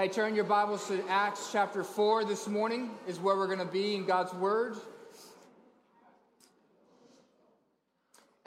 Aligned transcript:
Hey, 0.00 0.08
turn 0.08 0.34
your 0.34 0.44
Bibles 0.44 0.88
to 0.88 1.06
Acts 1.10 1.50
chapter 1.52 1.84
4 1.84 2.24
this 2.24 2.48
morning, 2.48 2.92
is 3.06 3.20
where 3.20 3.36
we're 3.36 3.44
going 3.44 3.58
to 3.58 3.66
be 3.66 3.94
in 3.94 4.06
God's 4.06 4.32
Word. 4.32 4.76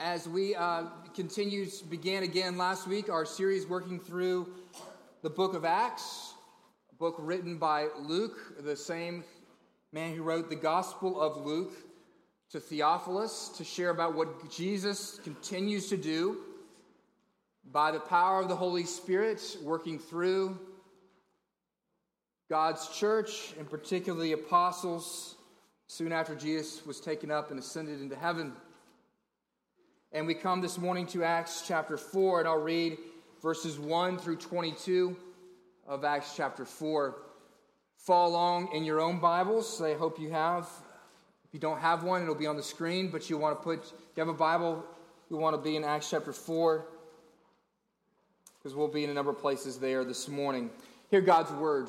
As 0.00 0.28
we 0.28 0.56
uh, 0.56 0.86
continue, 1.14 1.66
began 1.88 2.24
again 2.24 2.58
last 2.58 2.88
week, 2.88 3.08
our 3.08 3.24
series 3.24 3.68
working 3.68 4.00
through 4.00 4.52
the 5.22 5.30
book 5.30 5.54
of 5.54 5.64
Acts, 5.64 6.34
a 6.90 6.96
book 6.96 7.14
written 7.20 7.56
by 7.56 7.86
Luke, 8.00 8.64
the 8.64 8.74
same 8.74 9.22
man 9.92 10.12
who 10.12 10.24
wrote 10.24 10.50
the 10.50 10.56
Gospel 10.56 11.20
of 11.20 11.36
Luke 11.36 11.74
to 12.50 12.58
Theophilus 12.58 13.50
to 13.50 13.62
share 13.62 13.90
about 13.90 14.16
what 14.16 14.50
Jesus 14.50 15.20
continues 15.22 15.88
to 15.90 15.96
do 15.96 16.38
by 17.70 17.92
the 17.92 18.00
power 18.00 18.40
of 18.40 18.48
the 18.48 18.56
Holy 18.56 18.82
Spirit 18.82 19.56
working 19.62 20.00
through 20.00 20.58
God's 22.54 22.86
church, 22.86 23.52
and 23.58 23.68
particularly 23.68 24.28
the 24.28 24.40
apostles, 24.40 25.34
soon 25.88 26.12
after 26.12 26.36
Jesus 26.36 26.86
was 26.86 27.00
taken 27.00 27.28
up 27.28 27.50
and 27.50 27.58
ascended 27.58 28.00
into 28.00 28.14
heaven. 28.14 28.52
And 30.12 30.24
we 30.24 30.34
come 30.34 30.60
this 30.60 30.78
morning 30.78 31.08
to 31.08 31.24
Acts 31.24 31.64
chapter 31.66 31.96
4, 31.96 32.38
and 32.38 32.48
I'll 32.48 32.60
read 32.60 32.96
verses 33.42 33.76
1 33.76 34.18
through 34.18 34.36
22 34.36 35.16
of 35.88 36.04
Acts 36.04 36.34
chapter 36.36 36.64
4. 36.64 37.16
Follow 37.96 38.30
along 38.30 38.68
in 38.72 38.84
your 38.84 39.00
own 39.00 39.18
Bibles. 39.18 39.82
I 39.82 39.94
hope 39.94 40.20
you 40.20 40.30
have. 40.30 40.68
If 41.44 41.54
you 41.54 41.58
don't 41.58 41.80
have 41.80 42.04
one, 42.04 42.22
it'll 42.22 42.36
be 42.36 42.46
on 42.46 42.56
the 42.56 42.62
screen, 42.62 43.10
but 43.10 43.28
you 43.28 43.36
want 43.36 43.58
to 43.58 43.64
put, 43.64 43.92
you 44.14 44.20
have 44.20 44.28
a 44.28 44.32
Bible, 44.32 44.84
you 45.28 45.36
want 45.36 45.56
to 45.56 45.60
be 45.60 45.74
in 45.74 45.82
Acts 45.82 46.08
chapter 46.08 46.32
4, 46.32 46.86
because 48.58 48.76
we'll 48.76 48.86
be 48.86 49.02
in 49.02 49.10
a 49.10 49.14
number 49.14 49.32
of 49.32 49.40
places 49.40 49.80
there 49.80 50.04
this 50.04 50.28
morning. 50.28 50.70
Hear 51.10 51.20
God's 51.20 51.50
word. 51.50 51.88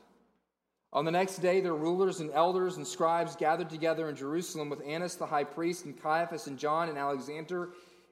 On 0.93 1.05
the 1.05 1.11
next 1.11 1.37
day, 1.37 1.61
their 1.61 1.75
rulers 1.75 2.19
and 2.19 2.31
elders 2.31 2.75
and 2.75 2.85
scribes 2.85 3.37
gathered 3.37 3.69
together 3.69 4.09
in 4.09 4.15
Jerusalem 4.15 4.69
with 4.69 4.85
Annas 4.85 5.15
the 5.15 5.25
high 5.25 5.45
priest, 5.45 5.85
and 5.85 6.01
Caiaphas, 6.01 6.47
and 6.47 6.59
John, 6.59 6.89
and 6.89 6.97
Alexander, 6.97 7.69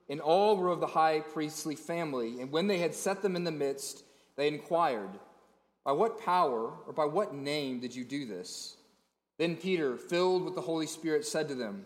and 0.09 0.21
all 0.21 0.55
were 0.55 0.69
of 0.69 0.79
the 0.79 0.87
high 0.87 1.19
priestly 1.19 1.75
family. 1.75 2.39
And 2.39 2.51
when 2.51 2.67
they 2.67 2.77
had 2.79 2.95
set 2.95 3.21
them 3.21 3.35
in 3.35 3.43
the 3.43 3.51
midst, 3.51 4.03
they 4.37 4.47
inquired, 4.47 5.09
By 5.83 5.91
what 5.91 6.21
power 6.21 6.71
or 6.87 6.93
by 6.93 7.05
what 7.05 7.33
name 7.33 7.81
did 7.81 7.93
you 7.93 8.05
do 8.05 8.25
this? 8.25 8.77
Then 9.37 9.57
Peter, 9.57 9.97
filled 9.97 10.45
with 10.45 10.55
the 10.55 10.61
Holy 10.61 10.87
Spirit, 10.87 11.25
said 11.25 11.49
to 11.49 11.55
them, 11.55 11.85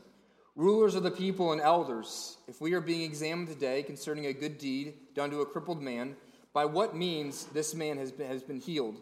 Rulers 0.56 0.94
of 0.94 1.02
the 1.02 1.10
people 1.10 1.52
and 1.52 1.62
elders, 1.62 2.38
if 2.48 2.62
we 2.62 2.74
are 2.74 2.82
being 2.82 3.02
examined 3.02 3.48
today 3.48 3.82
concerning 3.82 4.28
a 4.28 4.34
good 4.34 4.60
deed 4.60 4.94
done 5.16 5.32
to 5.32 5.42
a 5.42 5.46
crippled 5.46 5.82
man, 5.82 6.16
by 6.54 6.66
what 6.66 6.96
means 6.96 7.46
this 7.46 7.74
man 7.74 7.98
has 7.98 8.12
been, 8.12 8.28
has 8.28 8.44
been 8.44 8.60
healed? 8.60 9.02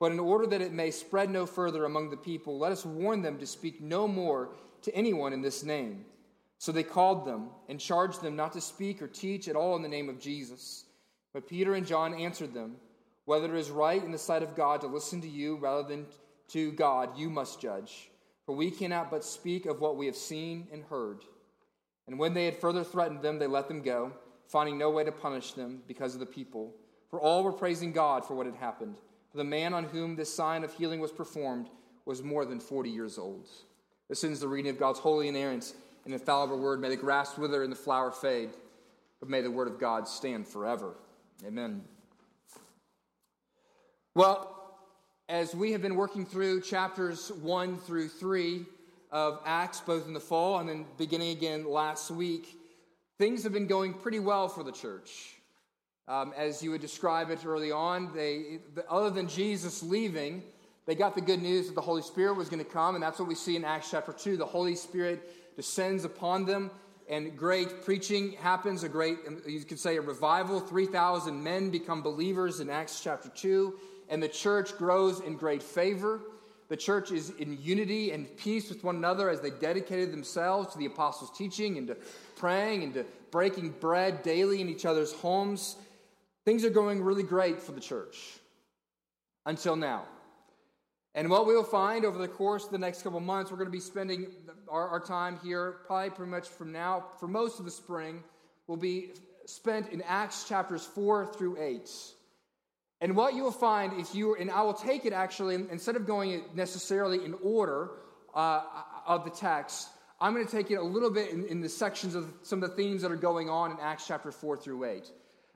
But 0.00 0.12
in 0.12 0.20
order 0.20 0.46
that 0.46 0.60
it 0.60 0.72
may 0.72 0.90
spread 0.90 1.30
no 1.30 1.44
further 1.44 1.84
among 1.84 2.10
the 2.10 2.16
people, 2.16 2.58
let 2.58 2.72
us 2.72 2.84
warn 2.84 3.22
them 3.22 3.38
to 3.38 3.46
speak 3.46 3.80
no 3.80 4.06
more 4.06 4.50
to 4.82 4.94
anyone 4.94 5.32
in 5.32 5.42
this 5.42 5.64
name. 5.64 6.04
So 6.58 6.72
they 6.72 6.82
called 6.82 7.24
them 7.24 7.50
and 7.68 7.80
charged 7.80 8.22
them 8.22 8.36
not 8.36 8.52
to 8.52 8.60
speak 8.60 9.02
or 9.02 9.08
teach 9.08 9.48
at 9.48 9.56
all 9.56 9.76
in 9.76 9.82
the 9.82 9.88
name 9.88 10.08
of 10.08 10.20
Jesus. 10.20 10.84
But 11.32 11.48
Peter 11.48 11.74
and 11.74 11.86
John 11.86 12.14
answered 12.14 12.54
them, 12.54 12.76
Whether 13.24 13.54
it 13.54 13.60
is 13.60 13.70
right 13.70 14.02
in 14.02 14.12
the 14.12 14.18
sight 14.18 14.42
of 14.42 14.56
God 14.56 14.80
to 14.80 14.86
listen 14.86 15.20
to 15.20 15.28
you 15.28 15.56
rather 15.56 15.86
than 15.86 16.06
to 16.48 16.72
God, 16.72 17.16
you 17.16 17.28
must 17.30 17.60
judge. 17.60 18.10
For 18.46 18.56
we 18.56 18.70
cannot 18.70 19.10
but 19.10 19.24
speak 19.24 19.66
of 19.66 19.80
what 19.80 19.96
we 19.96 20.06
have 20.06 20.16
seen 20.16 20.68
and 20.72 20.82
heard. 20.84 21.22
And 22.06 22.18
when 22.18 22.34
they 22.34 22.46
had 22.46 22.56
further 22.56 22.82
threatened 22.82 23.22
them, 23.22 23.38
they 23.38 23.46
let 23.46 23.68
them 23.68 23.82
go, 23.82 24.12
finding 24.46 24.78
no 24.78 24.90
way 24.90 25.04
to 25.04 25.12
punish 25.12 25.52
them 25.52 25.82
because 25.86 26.14
of 26.14 26.20
the 26.20 26.26
people. 26.26 26.74
For 27.10 27.20
all 27.20 27.44
were 27.44 27.52
praising 27.52 27.92
God 27.92 28.24
for 28.24 28.34
what 28.34 28.46
had 28.46 28.54
happened. 28.54 28.96
The 29.34 29.44
man 29.44 29.74
on 29.74 29.84
whom 29.84 30.16
this 30.16 30.32
sign 30.32 30.64
of 30.64 30.72
healing 30.72 31.00
was 31.00 31.12
performed 31.12 31.68
was 32.04 32.22
more 32.22 32.44
than 32.44 32.60
40 32.60 32.90
years 32.90 33.18
old. 33.18 33.48
This 34.08 34.24
ends 34.24 34.40
the 34.40 34.48
reading 34.48 34.70
of 34.70 34.78
God's 34.78 34.98
holy, 34.98 35.28
inerrant, 35.28 35.74
and 36.04 36.14
infallible 36.14 36.58
word. 36.58 36.80
May 36.80 36.88
the 36.88 36.96
grass 36.96 37.36
wither 37.36 37.62
and 37.62 37.70
the 37.70 37.76
flower 37.76 38.10
fade, 38.10 38.50
but 39.20 39.28
may 39.28 39.42
the 39.42 39.50
word 39.50 39.68
of 39.68 39.78
God 39.78 40.08
stand 40.08 40.48
forever. 40.48 40.94
Amen. 41.46 41.82
Well, 44.14 44.54
as 45.28 45.54
we 45.54 45.72
have 45.72 45.82
been 45.82 45.94
working 45.94 46.24
through 46.24 46.62
chapters 46.62 47.30
1 47.42 47.78
through 47.80 48.08
3 48.08 48.64
of 49.12 49.40
Acts, 49.44 49.80
both 49.80 50.06
in 50.06 50.14
the 50.14 50.20
fall 50.20 50.58
and 50.58 50.68
then 50.68 50.86
beginning 50.96 51.36
again 51.36 51.64
last 51.68 52.10
week, 52.10 52.58
things 53.18 53.42
have 53.42 53.52
been 53.52 53.66
going 53.66 53.92
pretty 53.92 54.20
well 54.20 54.48
for 54.48 54.64
the 54.64 54.72
church. 54.72 55.37
Um, 56.08 56.32
as 56.38 56.62
you 56.62 56.70
would 56.70 56.80
describe 56.80 57.30
it 57.30 57.44
early 57.44 57.70
on, 57.70 58.14
they, 58.14 58.60
other 58.88 59.10
than 59.10 59.28
Jesus 59.28 59.82
leaving, 59.82 60.42
they 60.86 60.94
got 60.94 61.14
the 61.14 61.20
good 61.20 61.42
news 61.42 61.66
that 61.66 61.74
the 61.74 61.82
Holy 61.82 62.00
Spirit 62.00 62.34
was 62.34 62.48
going 62.48 62.64
to 62.64 62.70
come, 62.70 62.94
and 62.94 63.02
that's 63.04 63.18
what 63.18 63.28
we 63.28 63.34
see 63.34 63.56
in 63.56 63.64
Acts 63.64 63.90
chapter 63.90 64.12
2. 64.12 64.38
The 64.38 64.46
Holy 64.46 64.74
Spirit 64.74 65.54
descends 65.54 66.06
upon 66.06 66.46
them, 66.46 66.70
and 67.10 67.36
great 67.36 67.84
preaching 67.84 68.32
happens, 68.32 68.84
a 68.84 68.88
great, 68.88 69.18
you 69.46 69.60
could 69.64 69.78
say, 69.78 69.98
a 69.98 70.00
revival. 70.00 70.60
3,000 70.60 71.42
men 71.44 71.68
become 71.68 72.00
believers 72.00 72.60
in 72.60 72.70
Acts 72.70 73.02
chapter 73.04 73.28
2, 73.28 73.78
and 74.08 74.22
the 74.22 74.28
church 74.28 74.78
grows 74.78 75.20
in 75.20 75.36
great 75.36 75.62
favor. 75.62 76.22
The 76.68 76.76
church 76.78 77.12
is 77.12 77.30
in 77.38 77.58
unity 77.60 78.12
and 78.12 78.34
peace 78.38 78.70
with 78.70 78.82
one 78.82 78.96
another 78.96 79.28
as 79.28 79.42
they 79.42 79.50
dedicated 79.50 80.10
themselves 80.10 80.72
to 80.72 80.78
the 80.78 80.86
apostles' 80.86 81.36
teaching 81.36 81.76
and 81.76 81.86
to 81.88 81.96
praying 82.34 82.82
and 82.82 82.94
to 82.94 83.04
breaking 83.30 83.74
bread 83.78 84.22
daily 84.22 84.62
in 84.62 84.70
each 84.70 84.86
other's 84.86 85.12
homes. 85.12 85.76
Things 86.48 86.64
are 86.64 86.70
going 86.70 87.02
really 87.02 87.24
great 87.24 87.60
for 87.60 87.72
the 87.72 87.80
church 87.80 88.16
until 89.44 89.76
now. 89.76 90.04
And 91.14 91.28
what 91.28 91.44
we'll 91.44 91.62
find 91.62 92.06
over 92.06 92.16
the 92.16 92.26
course 92.26 92.64
of 92.64 92.70
the 92.70 92.78
next 92.78 93.02
couple 93.02 93.20
months, 93.20 93.50
we're 93.50 93.58
going 93.58 93.68
to 93.68 93.70
be 93.70 93.80
spending 93.80 94.28
our, 94.66 94.88
our, 94.88 94.98
time 94.98 95.38
here, 95.44 95.80
probably 95.86 96.08
pretty 96.08 96.30
much 96.30 96.48
from 96.48 96.72
now, 96.72 97.04
for 97.20 97.28
most 97.28 97.58
of 97.58 97.66
the 97.66 97.70
spring, 97.70 98.22
will 98.66 98.78
be 98.78 99.10
spent 99.44 99.90
in 99.90 100.00
Acts 100.00 100.48
chapters 100.48 100.86
4 100.86 101.26
through 101.26 101.60
8. 101.60 101.90
And 103.02 103.14
what 103.14 103.34
you 103.34 103.42
will 103.42 103.52
find 103.52 104.00
if 104.00 104.14
you, 104.14 104.34
and 104.34 104.50
I 104.50 104.62
will 104.62 104.72
take 104.72 105.04
it 105.04 105.12
actually, 105.12 105.54
instead 105.54 105.96
of 105.96 106.06
going 106.06 106.44
necessarily 106.54 107.26
in 107.26 107.34
order 107.42 107.90
uh, 108.34 108.62
of 109.06 109.24
the 109.24 109.30
text, 109.30 109.86
I'm 110.18 110.32
going 110.32 110.46
to 110.46 110.50
take 110.50 110.70
it 110.70 110.76
a 110.76 110.82
little 110.82 111.10
bit 111.10 111.30
in, 111.30 111.44
in 111.44 111.60
the 111.60 111.68
sections 111.68 112.14
of 112.14 112.32
some 112.40 112.62
of 112.62 112.70
the 112.70 112.74
themes 112.74 113.02
that 113.02 113.12
are 113.12 113.16
going 113.16 113.50
on 113.50 113.70
in 113.70 113.76
Acts 113.82 114.06
chapter 114.06 114.32
4 114.32 114.56
through 114.56 114.86
8. 114.86 115.10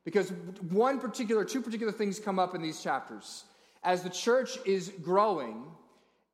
Because 0.05 0.31
one 0.71 0.99
particular, 0.99 1.45
two 1.45 1.63
particular 1.63 1.93
things 1.93 2.19
come 2.19 2.39
up 2.39 2.55
in 2.55 2.63
these 2.63 2.83
chapters. 2.83 3.45
As 3.85 4.03
the 4.03 4.11
church 4.11 4.59
is 4.65 4.93
growing, 5.03 5.65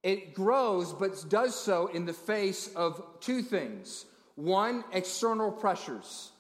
it 0.03 0.35
grows, 0.35 0.93
but 0.93 1.25
does 1.29 1.55
so 1.55 1.89
in 1.89 2.07
the 2.07 2.13
face 2.13 2.69
of 2.75 3.03
two 3.21 3.43
things. 3.43 4.07
One, 4.37 4.85
external 4.93 5.51
pressures, 5.51 6.31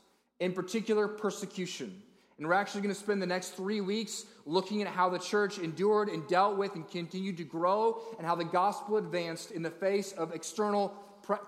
in 0.40 0.52
particular, 0.52 1.08
persecution. 1.08 2.02
And 2.38 2.46
we're 2.46 2.54
actually 2.54 2.82
going 2.82 2.94
to 2.94 3.00
spend 3.00 3.20
the 3.20 3.26
next 3.26 3.56
three 3.56 3.80
weeks 3.80 4.24
looking 4.46 4.80
at 4.80 4.88
how 4.88 5.10
the 5.10 5.18
church 5.18 5.58
endured 5.58 6.08
and 6.08 6.26
dealt 6.28 6.56
with 6.56 6.76
and 6.76 6.88
continued 6.88 7.36
to 7.38 7.44
grow, 7.44 8.00
and 8.16 8.26
how 8.26 8.36
the 8.36 8.44
gospel 8.44 8.96
advanced 8.96 9.50
in 9.50 9.62
the 9.62 9.70
face 9.70 10.12
of 10.12 10.32
external 10.32 10.94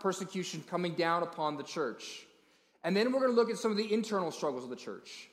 persecution 0.01 0.63
coming 0.69 0.95
down 0.95 1.23
upon 1.23 1.57
the 1.57 1.63
church. 1.63 2.27
And 2.83 2.95
then 2.95 3.13
we're 3.13 3.21
going 3.21 3.33
to 3.33 3.37
look 3.37 3.51
at 3.51 3.57
some 3.57 3.71
of 3.71 3.77
the 3.77 3.93
internal 3.95 4.31
struggles 4.31 4.65
of 4.65 4.71
the 4.71 4.77
church. 4.77 5.30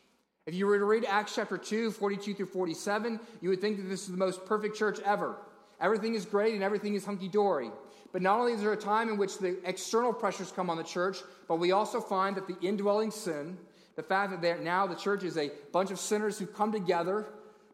If 0.47 0.55
you 0.55 0.65
were 0.65 0.79
to 0.79 0.85
read 0.85 1.03
Acts 1.03 1.35
chapter 1.35 1.57
2, 1.57 1.91
42 1.91 2.33
through 2.33 2.45
47, 2.45 3.19
you 3.41 3.49
would 3.49 3.59
think 3.59 3.75
that 3.77 3.89
this 3.89 4.03
is 4.03 4.07
the 4.07 4.17
most 4.17 4.45
perfect 4.45 4.77
church 4.77 4.97
ever. 5.01 5.35
Everything 5.81 6.15
is 6.15 6.25
great 6.25 6.53
and 6.53 6.63
everything 6.63 6.95
is 6.95 7.03
hunky 7.03 7.27
dory. 7.27 7.69
But 8.13 8.21
not 8.21 8.39
only 8.39 8.53
is 8.53 8.61
there 8.61 8.71
a 8.71 8.77
time 8.77 9.09
in 9.09 9.17
which 9.17 9.39
the 9.39 9.57
external 9.67 10.13
pressures 10.13 10.53
come 10.53 10.69
on 10.69 10.77
the 10.77 10.83
church, 10.83 11.17
but 11.49 11.57
we 11.57 11.73
also 11.73 11.99
find 11.99 12.37
that 12.37 12.47
the 12.47 12.57
indwelling 12.65 13.11
sin, 13.11 13.57
the 13.97 14.03
fact 14.03 14.41
that 14.41 14.63
now 14.63 14.87
the 14.87 14.95
church 14.95 15.25
is 15.25 15.37
a 15.37 15.51
bunch 15.73 15.91
of 15.91 15.99
sinners 15.99 16.39
who 16.39 16.45
come 16.45 16.71
together 16.71 17.25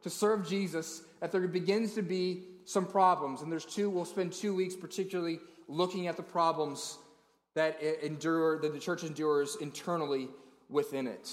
to 0.01 0.09
serve 0.09 0.49
Jesus, 0.49 1.03
that 1.19 1.31
there 1.31 1.47
begins 1.47 1.93
to 1.93 2.01
be 2.01 2.41
some 2.65 2.87
problems. 2.87 3.43
And 3.43 3.51
there's 3.51 3.65
two, 3.65 3.87
we'll 3.87 4.03
spend 4.03 4.33
two 4.33 4.55
weeks 4.55 4.75
particularly 4.75 5.39
looking 5.67 6.07
at 6.07 6.17
the 6.17 6.23
problems 6.23 6.97
that 7.53 7.79
endure, 8.03 8.59
that 8.61 8.73
the 8.73 8.79
church 8.79 9.03
endures 9.03 9.57
internally 9.61 10.27
within 10.69 11.05
it. 11.05 11.29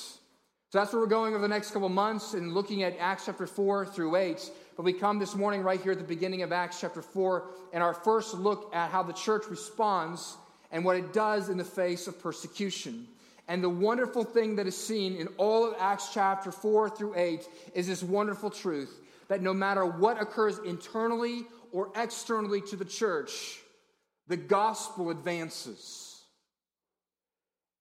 So 0.71 0.79
that's 0.79 0.93
where 0.93 1.03
we're 1.03 1.09
going 1.09 1.35
over 1.35 1.43
the 1.43 1.49
next 1.49 1.73
couple 1.73 1.89
months 1.89 2.35
and 2.35 2.55
looking 2.55 2.85
at 2.85 2.97
Acts 3.01 3.27
chapter 3.27 3.45
4 3.45 3.87
through 3.87 4.15
8. 4.15 4.53
But 4.77 4.85
we 4.85 4.93
come 4.93 5.19
this 5.19 5.35
morning 5.35 5.63
right 5.63 5.81
here 5.81 5.91
at 5.91 5.99
the 5.99 6.05
beginning 6.05 6.43
of 6.43 6.53
Acts 6.53 6.81
chapter 6.81 7.03
4 7.03 7.45
and 7.73 7.83
our 7.83 7.93
first 7.93 8.35
look 8.35 8.73
at 8.73 8.89
how 8.89 9.03
the 9.03 9.13
church 9.13 9.47
responds 9.51 10.37
and 10.71 10.85
what 10.85 10.95
it 10.95 11.13
does 11.13 11.49
in 11.49 11.59
the 11.59 11.65
face 11.65 12.07
of 12.07 12.23
persecution. 12.23 13.09
And 13.49 13.65
the 13.65 13.69
wonderful 13.69 14.23
thing 14.23 14.55
that 14.57 14.69
is 14.69 14.77
seen 14.77 15.17
in 15.17 15.27
all 15.39 15.67
of 15.67 15.75
Acts 15.81 16.11
chapter 16.15 16.53
4 16.53 16.91
through 16.91 17.17
8 17.17 17.49
is 17.75 17.89
this 17.89 18.05
wonderful 18.05 18.49
truth 18.49 18.97
that 19.27 19.43
no 19.43 19.53
matter 19.53 19.85
what 19.85 20.23
occurs 20.23 20.61
internally 20.61 21.47
or 21.73 21.91
externally 21.97 22.61
to 22.61 22.77
the 22.77 22.85
church, 22.85 23.59
the 24.29 24.37
gospel 24.37 25.11
advances. 25.11 26.23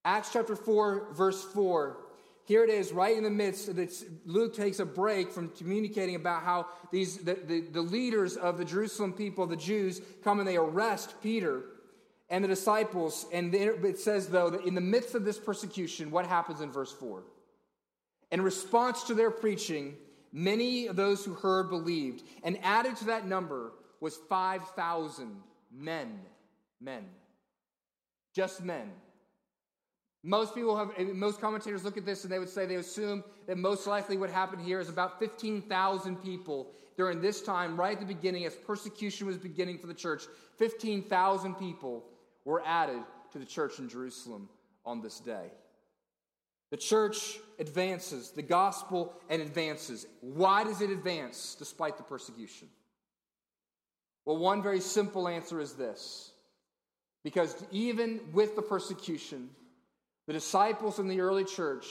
Acts 0.04 0.32
chapter 0.34 0.56
4, 0.56 1.10
verse 1.14 1.44
4 1.54 1.98
here 2.50 2.64
it 2.64 2.72
is, 2.72 2.92
right 2.92 3.16
in 3.16 3.24
the 3.24 3.30
midst 3.30 3.76
this. 3.76 4.06
Luke 4.26 4.56
takes 4.56 4.80
a 4.80 4.86
break 4.86 5.32
from 5.32 5.50
communicating 5.50 6.16
about 6.16 6.42
how 6.42 6.66
these 6.92 7.18
the, 7.18 7.36
the, 7.36 7.62
the 7.62 7.82
leaders 7.82 8.38
of 8.38 8.58
the 8.58 8.66
Jerusalem 8.66 9.14
people, 9.14 9.46
the 9.46 9.56
Jews, 9.56 10.02
come 10.24 10.40
and 10.40 10.48
they 10.48 10.58
arrest 10.58 11.14
Peter 11.22 11.62
and 12.28 12.44
the 12.44 12.48
disciples. 12.48 13.28
And 13.32 13.54
it 13.54 14.00
says, 14.00 14.30
though, 14.30 14.50
that 14.50 14.66
in 14.66 14.74
the 14.74 14.82
midst 14.82 15.14
of 15.14 15.26
this 15.26 15.38
persecution, 15.38 16.10
what 16.10 16.26
happens 16.26 16.60
in 16.62 16.72
verse 16.72 16.92
4? 16.92 17.22
In 18.32 18.42
response 18.42 19.04
to 19.04 19.14
their 19.14 19.30
preaching, 19.30 19.96
many 20.32 20.88
of 20.88 20.96
those 20.96 21.24
who 21.24 21.36
heard 21.36 21.70
believed, 21.70 22.24
and 22.44 22.58
added 22.64 22.96
to 22.96 23.06
that 23.06 23.28
number 23.28 23.74
was 24.00 24.18
5,000 24.28 25.36
men. 25.72 26.20
Men. 26.82 27.06
Just 28.34 28.64
men. 28.64 28.90
Most 30.24 30.54
people 30.54 30.76
have, 30.76 30.98
most 31.16 31.40
commentators 31.40 31.86
look 31.86 31.98
at 31.98 32.06
this 32.06 32.24
and 32.24 32.34
they 32.34 32.40
would 32.40 32.50
say 32.50 32.66
they 32.66 32.76
assume 32.76 33.24
that 33.48 33.58
most 33.58 33.88
likely 33.88 34.18
what 34.18 34.30
happened 34.30 34.62
here 34.62 34.80
is 34.80 34.90
about 34.90 35.20
15,000 35.20 36.18
people 36.18 36.72
during 36.98 37.22
this 37.22 37.42
time, 37.42 37.80
right 37.80 37.94
at 37.94 38.00
the 38.02 38.14
beginning, 38.14 38.46
as 38.46 38.54
persecution 38.54 39.26
was 39.26 39.38
beginning 39.38 39.78
for 39.78 39.88
the 39.88 39.94
church. 39.94 40.24
15,000 40.58 41.56
people 41.56 42.04
were 42.44 42.62
added 42.66 43.02
to 43.32 43.40
the 43.40 43.46
church 43.46 43.80
in 43.80 43.88
Jerusalem 43.88 44.50
on 44.86 45.02
this 45.02 45.22
day. 45.22 45.48
The 46.72 46.78
church 46.78 47.40
advances, 47.58 48.32
the 48.32 48.42
gospel 48.42 49.14
and 49.30 49.42
advances. 49.42 50.06
Why 50.20 50.66
does 50.66 50.82
it 50.82 50.90
advance 50.90 51.56
despite 51.58 51.98
the 51.98 52.04
persecution? 52.04 52.68
Well, 54.26 54.38
one 54.38 54.62
very 54.62 54.82
simple 54.82 55.28
answer 55.28 55.60
is 55.60 55.74
this 55.74 56.32
because 57.24 57.56
even 57.72 58.20
with 58.34 58.56
the 58.56 58.62
persecution, 58.62 59.50
the 60.30 60.34
disciples 60.34 61.00
in 61.00 61.08
the 61.08 61.22
early 61.22 61.44
church 61.44 61.88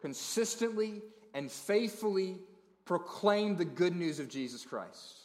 consistently 0.00 1.02
and 1.34 1.50
faithfully 1.50 2.36
proclaimed 2.84 3.58
the 3.58 3.64
good 3.64 3.96
news 3.96 4.20
of 4.20 4.28
Jesus 4.28 4.64
Christ. 4.64 5.16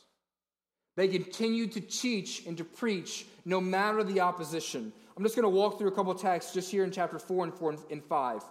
They 0.96 1.08
continued 1.08 1.74
to 1.74 1.80
teach 1.80 2.44
and 2.48 2.58
to 2.58 2.64
preach 2.64 3.28
no 3.46 3.62
matter 3.62 4.04
the 4.04 4.20
opposition. 4.22 4.92
I'm 5.16 5.22
just 5.22 5.36
going 5.36 5.44
to 5.44 5.50
walk 5.50 5.78
through 5.78 5.90
a 5.90 5.92
couple 5.92 6.16
texts 6.16 6.56
just 6.56 6.72
here 6.72 6.84
in 6.84 6.90
chapter 6.90 7.20
4 7.20 7.44
and 7.44 7.54
4 7.54 7.76
and 7.92 8.04
5. 8.04 8.42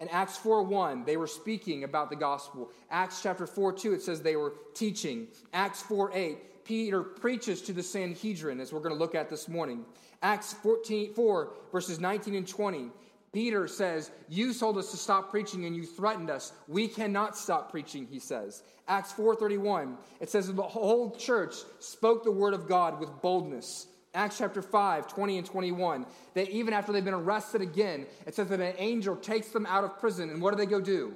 In 0.00 0.08
Acts 0.10 0.36
4 0.36 0.64
1, 0.64 1.06
they 1.06 1.16
were 1.16 1.26
speaking 1.26 1.84
about 1.84 2.10
the 2.10 2.16
gospel. 2.16 2.68
Acts 2.90 3.22
chapter 3.22 3.46
4 3.46 3.72
2, 3.72 3.94
it 3.94 4.02
says 4.02 4.20
they 4.20 4.36
were 4.36 4.52
teaching. 4.74 5.28
Acts 5.54 5.80
4 5.80 6.10
8, 6.12 6.64
Peter 6.66 7.02
preaches 7.02 7.62
to 7.62 7.72
the 7.72 7.82
Sanhedrin, 7.82 8.60
as 8.60 8.70
we're 8.70 8.80
going 8.80 8.94
to 8.94 9.00
look 9.00 9.14
at 9.14 9.30
this 9.30 9.48
morning. 9.48 9.86
Acts 10.22 10.52
14, 10.52 11.14
4, 11.14 11.52
verses 11.72 11.98
19 11.98 12.34
and 12.34 12.46
20, 12.46 12.90
Peter 13.32 13.66
says, 13.66 14.10
You 14.28 14.52
told 14.52 14.76
us 14.76 14.90
to 14.90 14.96
stop 14.96 15.30
preaching 15.30 15.64
and 15.64 15.74
you 15.74 15.86
threatened 15.86 16.30
us. 16.30 16.52
We 16.68 16.86
cannot 16.86 17.36
stop 17.36 17.70
preaching, 17.70 18.06
he 18.10 18.18
says. 18.18 18.62
Acts 18.88 19.12
4:31, 19.12 19.96
it 20.20 20.28
says 20.28 20.52
the 20.52 20.62
whole 20.62 21.12
church 21.12 21.54
spoke 21.78 22.24
the 22.24 22.30
word 22.30 22.52
of 22.52 22.68
God 22.68 23.00
with 23.00 23.22
boldness. 23.22 23.86
Acts 24.14 24.36
chapter 24.38 24.60
5, 24.60 25.06
20 25.06 25.38
and 25.38 25.46
21, 25.46 26.04
that 26.34 26.50
even 26.50 26.74
after 26.74 26.92
they've 26.92 27.04
been 27.04 27.14
arrested 27.14 27.62
again, 27.62 28.06
it 28.26 28.34
says 28.34 28.48
that 28.48 28.60
an 28.60 28.74
angel 28.76 29.16
takes 29.16 29.48
them 29.48 29.64
out 29.64 29.84
of 29.84 29.98
prison, 29.98 30.28
and 30.28 30.42
what 30.42 30.50
do 30.50 30.58
they 30.58 30.66
go 30.66 30.80
do? 30.80 31.14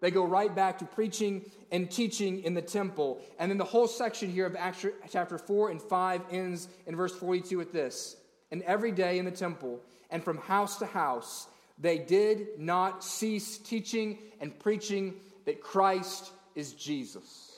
They 0.00 0.10
go 0.10 0.24
right 0.24 0.52
back 0.52 0.78
to 0.78 0.84
preaching 0.84 1.48
and 1.70 1.88
teaching 1.88 2.42
in 2.42 2.54
the 2.54 2.62
temple. 2.62 3.20
And 3.38 3.48
then 3.48 3.58
the 3.58 3.64
whole 3.64 3.86
section 3.86 4.28
here 4.28 4.46
of 4.46 4.56
Acts 4.56 4.84
chapter 5.08 5.38
4 5.38 5.70
and 5.70 5.80
5 5.80 6.22
ends 6.32 6.68
in 6.88 6.96
verse 6.96 7.14
42 7.14 7.56
with 7.56 7.72
this. 7.72 8.16
And 8.50 8.62
every 8.62 8.90
day 8.90 9.18
in 9.20 9.24
the 9.24 9.30
temple, 9.30 9.80
and 10.10 10.22
from 10.22 10.38
house 10.38 10.76
to 10.78 10.86
house, 10.86 11.46
they 11.82 11.98
did 11.98 12.58
not 12.58 13.02
cease 13.02 13.58
teaching 13.58 14.18
and 14.40 14.56
preaching 14.58 15.14
that 15.46 15.60
Christ 15.60 16.30
is 16.54 16.72
Jesus. 16.72 17.50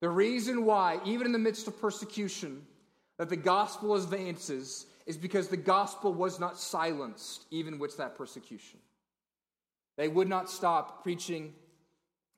The 0.00 0.08
reason 0.08 0.64
why, 0.64 0.98
even 1.04 1.26
in 1.26 1.32
the 1.32 1.38
midst 1.38 1.68
of 1.68 1.78
persecution, 1.80 2.62
that 3.18 3.28
the 3.28 3.36
gospel 3.36 3.94
advances 3.94 4.86
is 5.04 5.18
because 5.18 5.48
the 5.48 5.56
gospel 5.56 6.12
was 6.14 6.40
not 6.40 6.58
silenced, 6.58 7.44
even 7.50 7.78
with 7.78 7.98
that 7.98 8.16
persecution. 8.16 8.80
They 9.98 10.08
would 10.08 10.28
not 10.28 10.50
stop 10.50 11.02
preaching 11.02 11.54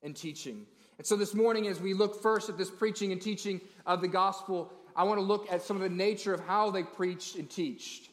and 0.02 0.16
teaching. 0.16 0.66
And 0.99 1.07
so 1.07 1.14
this 1.14 1.35
morning, 1.35 1.69
as 1.69 1.81
we 1.81 1.95
look 1.95 2.21
first 2.21 2.49
at 2.49 2.59
this 2.59 2.71
preaching 2.71 3.12
and 3.12 3.23
teaching 3.23 3.61
of 3.87 4.00
the 4.00 4.09
gospel, 4.09 4.73
I 4.97 5.04
want 5.04 5.19
to 5.19 5.25
look 5.25 5.50
at 5.50 5.62
some 5.62 5.76
of 5.76 5.83
the 5.83 5.88
nature 5.88 6.35
of 6.35 6.40
how 6.40 6.71
they 6.71 6.83
preached 6.83 7.37
and 7.37 7.49
taught 7.49 8.09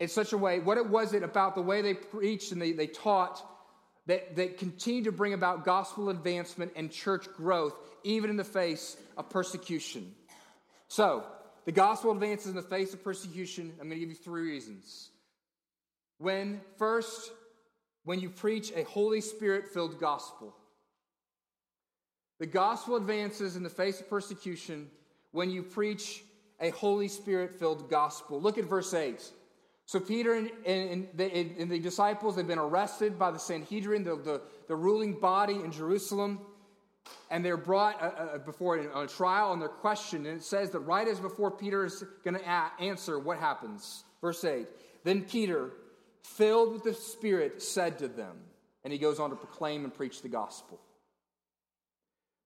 in 0.00 0.08
such 0.08 0.32
a 0.32 0.38
way, 0.38 0.60
what 0.60 0.78
it 0.78 0.88
was 0.88 1.12
it 1.12 1.22
about 1.22 1.54
the 1.54 1.62
way 1.62 1.82
they 1.82 1.94
preached 1.94 2.52
and 2.52 2.62
they, 2.62 2.72
they 2.72 2.86
taught 2.86 3.44
that, 4.06 4.36
that 4.36 4.58
continued 4.58 5.04
to 5.04 5.12
bring 5.12 5.34
about 5.34 5.64
gospel 5.64 6.08
advancement 6.08 6.72
and 6.76 6.90
church 6.90 7.26
growth, 7.36 7.74
even 8.04 8.30
in 8.30 8.36
the 8.36 8.44
face 8.44 8.96
of 9.16 9.28
persecution. 9.28 10.14
So, 10.88 11.24
the 11.66 11.72
gospel 11.72 12.12
advances 12.12 12.46
in 12.46 12.56
the 12.56 12.62
face 12.62 12.94
of 12.94 13.04
persecution. 13.04 13.72
I'm 13.72 13.88
going 13.88 14.00
to 14.00 14.00
give 14.00 14.08
you 14.08 14.14
three 14.14 14.50
reasons. 14.50 15.10
When, 16.16 16.60
first, 16.78 17.30
when 18.04 18.20
you 18.20 18.30
preach 18.30 18.72
a 18.74 18.84
Holy 18.84 19.20
Spirit 19.20 19.68
filled 19.68 20.00
gospel. 20.00 20.56
The 22.38 22.46
gospel 22.46 22.96
advances 22.96 23.56
in 23.56 23.62
the 23.62 23.68
face 23.68 24.00
of 24.00 24.08
persecution 24.08 24.88
when 25.32 25.50
you 25.50 25.62
preach 25.62 26.22
a 26.60 26.70
Holy 26.70 27.08
Spirit 27.08 27.58
filled 27.58 27.90
gospel. 27.90 28.40
Look 28.40 28.56
at 28.56 28.64
verse 28.64 28.94
8. 28.94 29.30
So 29.88 29.98
Peter 29.98 30.34
and, 30.34 30.50
and, 30.66 31.08
the, 31.14 31.34
and, 31.34 31.70
the, 31.70 31.78
disciples 31.78 32.36
have 32.36 32.46
been 32.46 32.58
arrested 32.58 33.18
by 33.18 33.30
the 33.30 33.38
Sanhedrin, 33.38 34.04
the, 34.04 34.16
the, 34.16 34.42
the 34.66 34.76
ruling 34.76 35.14
body 35.18 35.54
in 35.54 35.72
Jerusalem, 35.72 36.40
and 37.30 37.42
they're 37.42 37.56
brought 37.56 37.98
uh, 38.02 38.04
uh, 38.04 38.38
before 38.38 38.76
a, 38.76 39.04
a 39.04 39.06
trial 39.06 39.54
and 39.54 39.62
they're 39.62 39.70
questioned. 39.70 40.26
And 40.26 40.36
it 40.36 40.44
says 40.44 40.72
that 40.72 40.80
right 40.80 41.08
as 41.08 41.20
before 41.20 41.50
Peter 41.50 41.86
is 41.86 42.04
going 42.22 42.38
to 42.38 42.46
answer, 42.78 43.18
what 43.18 43.38
happens? 43.38 44.04
Verse 44.20 44.44
8 44.44 44.66
Then 45.04 45.22
Peter, 45.22 45.70
filled 46.22 46.74
with 46.74 46.84
the 46.84 46.92
Spirit, 46.92 47.62
said 47.62 47.98
to 48.00 48.08
them, 48.08 48.36
and 48.84 48.92
he 48.92 48.98
goes 48.98 49.18
on 49.18 49.30
to 49.30 49.36
proclaim 49.36 49.84
and 49.84 49.94
preach 49.94 50.20
the 50.20 50.28
gospel. 50.28 50.78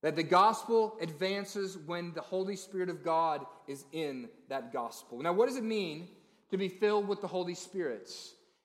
That 0.02 0.14
the 0.14 0.22
gospel 0.22 0.96
advances 1.00 1.76
when 1.76 2.12
the 2.14 2.20
Holy 2.20 2.54
Spirit 2.54 2.88
of 2.88 3.02
God 3.02 3.44
is 3.66 3.84
in 3.90 4.28
that 4.48 4.72
gospel. 4.72 5.20
Now, 5.20 5.32
what 5.32 5.48
does 5.48 5.56
it 5.56 5.64
mean? 5.64 6.06
To 6.52 6.58
be 6.58 6.68
filled 6.68 7.08
with 7.08 7.22
the 7.22 7.26
Holy 7.26 7.54
Spirit. 7.54 8.12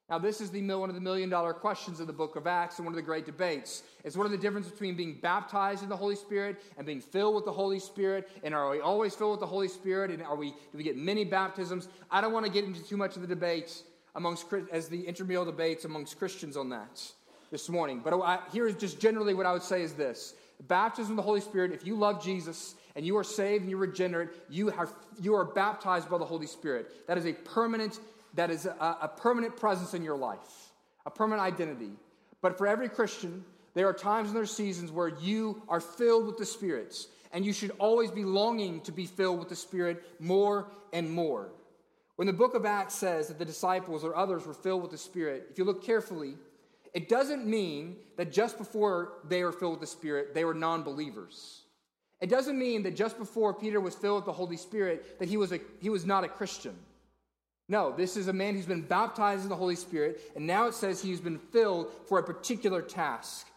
Now, 0.10 0.20
this 0.20 0.42
is 0.42 0.52
the 0.52 0.62
one 0.76 0.90
of 0.90 0.96
the 0.96 1.02
million 1.02 1.30
dollar 1.30 1.54
questions 1.54 2.02
of 2.02 2.08
the 2.08 2.14
book 2.14 2.36
of 2.36 2.46
Acts 2.46 2.78
and 2.78 2.86
one 2.86 2.94
of 2.94 2.98
the 2.98 3.02
great 3.02 3.26
debates. 3.26 3.84
It's 4.04 4.18
one 4.18 4.26
of 4.26 4.32
the 4.32 4.38
differences 4.38 4.74
between 4.74 4.96
being 4.96 5.20
baptized 5.22 5.84
in 5.84 5.90
the 5.90 5.96
Holy 5.96 6.16
Spirit 6.18 6.62
and 6.78 6.86
being 6.86 7.00
filled 7.00 7.36
with 7.36 7.46
the 7.46 7.52
Holy 7.52 7.80
Spirit. 7.80 8.30
And 8.44 8.54
are 8.54 8.70
we 8.70 8.82
always 8.82 9.16
filled 9.16 9.32
with 9.32 9.40
the 9.40 9.48
Holy 9.48 9.70
Spirit? 9.70 10.12
And 10.12 10.22
are 10.22 10.36
we 10.36 10.52
do 10.52 10.78
we 10.78 10.84
get 10.84 10.98
many 10.98 11.24
baptisms? 11.24 11.88
I 12.12 12.20
don't 12.20 12.34
want 12.34 12.46
to 12.46 12.52
get 12.52 12.66
into 12.66 12.84
too 12.84 12.98
much 12.98 13.16
of 13.16 13.22
the 13.22 13.28
debates 13.28 13.84
amongst 14.16 14.46
as 14.72 14.90
the 14.90 15.08
intramural 15.08 15.46
debates 15.46 15.86
amongst 15.86 16.20
Christians 16.20 16.58
on 16.58 16.70
that 16.70 17.02
this 17.52 17.70
morning. 17.70 18.02
But 18.04 18.22
I, 18.22 18.40
here 18.52 18.68
is 18.68 18.76
just 18.76 19.00
generally 19.00 19.34
what 19.34 19.46
I 19.46 19.54
would 19.54 19.64
say 19.64 19.82
is 19.82 19.94
this: 19.94 20.36
baptism 20.68 21.14
of 21.14 21.18
the 21.18 21.24
Holy 21.24 21.42
Spirit. 21.42 21.72
If 21.72 21.86
you 21.86 21.96
love 21.96 22.22
Jesus 22.22 22.76
and 22.98 23.06
you 23.06 23.16
are 23.16 23.24
saved 23.24 23.62
and 23.62 23.70
you're 23.70 23.80
regenerate, 23.80 24.30
you 24.50 24.72
are 24.72 24.90
you 25.22 25.36
are 25.36 25.46
baptized 25.46 26.10
by 26.10 26.18
the 26.18 26.26
Holy 26.26 26.48
Spirit. 26.48 27.08
That 27.08 27.18
is 27.18 27.26
a 27.26 27.34
permanent 27.34 28.00
that 28.34 28.50
is 28.50 28.66
a, 28.66 28.98
a 29.02 29.08
permanent 29.08 29.56
presence 29.56 29.94
in 29.94 30.04
your 30.04 30.18
life, 30.18 30.74
a 31.06 31.12
permanent 31.12 31.42
identity. 31.42 31.92
But 32.42 32.58
for 32.58 32.68
every 32.68 32.90
Christian, 32.90 33.46
there 33.76 33.88
are 33.88 33.94
times 33.94 34.30
and 34.30 34.36
there 34.36 34.44
are 34.44 34.48
seasons 34.48 34.92
where 34.92 35.10
you 35.10 35.62
are 35.70 35.80
filled 35.80 36.26
with 36.26 36.38
the 36.38 36.46
Spirit, 36.46 36.96
and 37.32 37.46
you 37.46 37.54
should 37.54 37.72
always 37.78 38.10
be 38.10 38.26
longing 38.26 38.82
to 38.82 38.92
be 38.92 39.06
filled 39.06 39.40
with 39.40 39.50
the 39.50 39.56
Spirit 39.56 40.04
more 40.20 40.68
and 40.92 41.10
more. 41.10 41.52
When 42.16 42.26
the 42.26 42.34
book 42.34 42.56
of 42.56 42.66
Acts 42.66 42.96
says 42.96 43.28
that 43.28 43.38
the 43.38 43.46
disciples 43.46 44.04
or 44.04 44.16
others 44.16 44.48
were 44.48 44.56
filled 44.56 44.82
with 44.82 44.90
the 44.90 44.98
Spirit, 44.98 45.50
if 45.52 45.60
you 45.60 45.66
look 45.66 45.84
carefully, 45.84 46.34
it 46.96 47.10
doesn't 47.10 47.46
mean 47.46 47.98
that 48.16 48.32
just 48.32 48.58
before 48.58 49.20
they 49.28 49.44
were 49.44 49.52
filled 49.52 49.74
with 49.74 49.82
the 49.82 49.88
Spirit, 49.88 50.34
they 50.34 50.46
were 50.46 50.56
non 50.56 50.82
believers. 50.82 51.62
It 52.20 52.30
doesn't 52.30 52.58
mean 52.58 52.84
that 52.84 52.96
just 52.96 53.18
before 53.18 53.54
Peter 53.54 53.80
was 53.80 53.96
filled 53.96 54.18
with 54.18 54.26
the 54.26 54.34
Holy 54.34 54.58
Spirit, 54.58 55.20
that 55.20 55.30
he 55.30 55.38
was, 55.38 55.52
a, 55.52 55.60
he 55.80 55.90
was 55.90 56.06
not 56.06 56.24
a 56.24 56.28
Christian. 56.28 56.76
No, 57.70 57.92
this 57.96 58.16
is 58.18 58.28
a 58.28 58.34
man 58.34 58.56
who's 58.56 58.66
been 58.66 58.82
baptized 58.82 59.44
in 59.44 59.50
the 59.50 59.56
Holy 59.56 59.76
Spirit, 59.76 60.22
and 60.36 60.48
now 60.48 60.68
it 60.68 60.74
says 60.74 61.02
he's 61.02 61.20
been 61.20 61.38
filled 61.38 61.92
for 62.08 62.18
a 62.18 62.24
particular 62.24 62.82
task. 62.82 63.48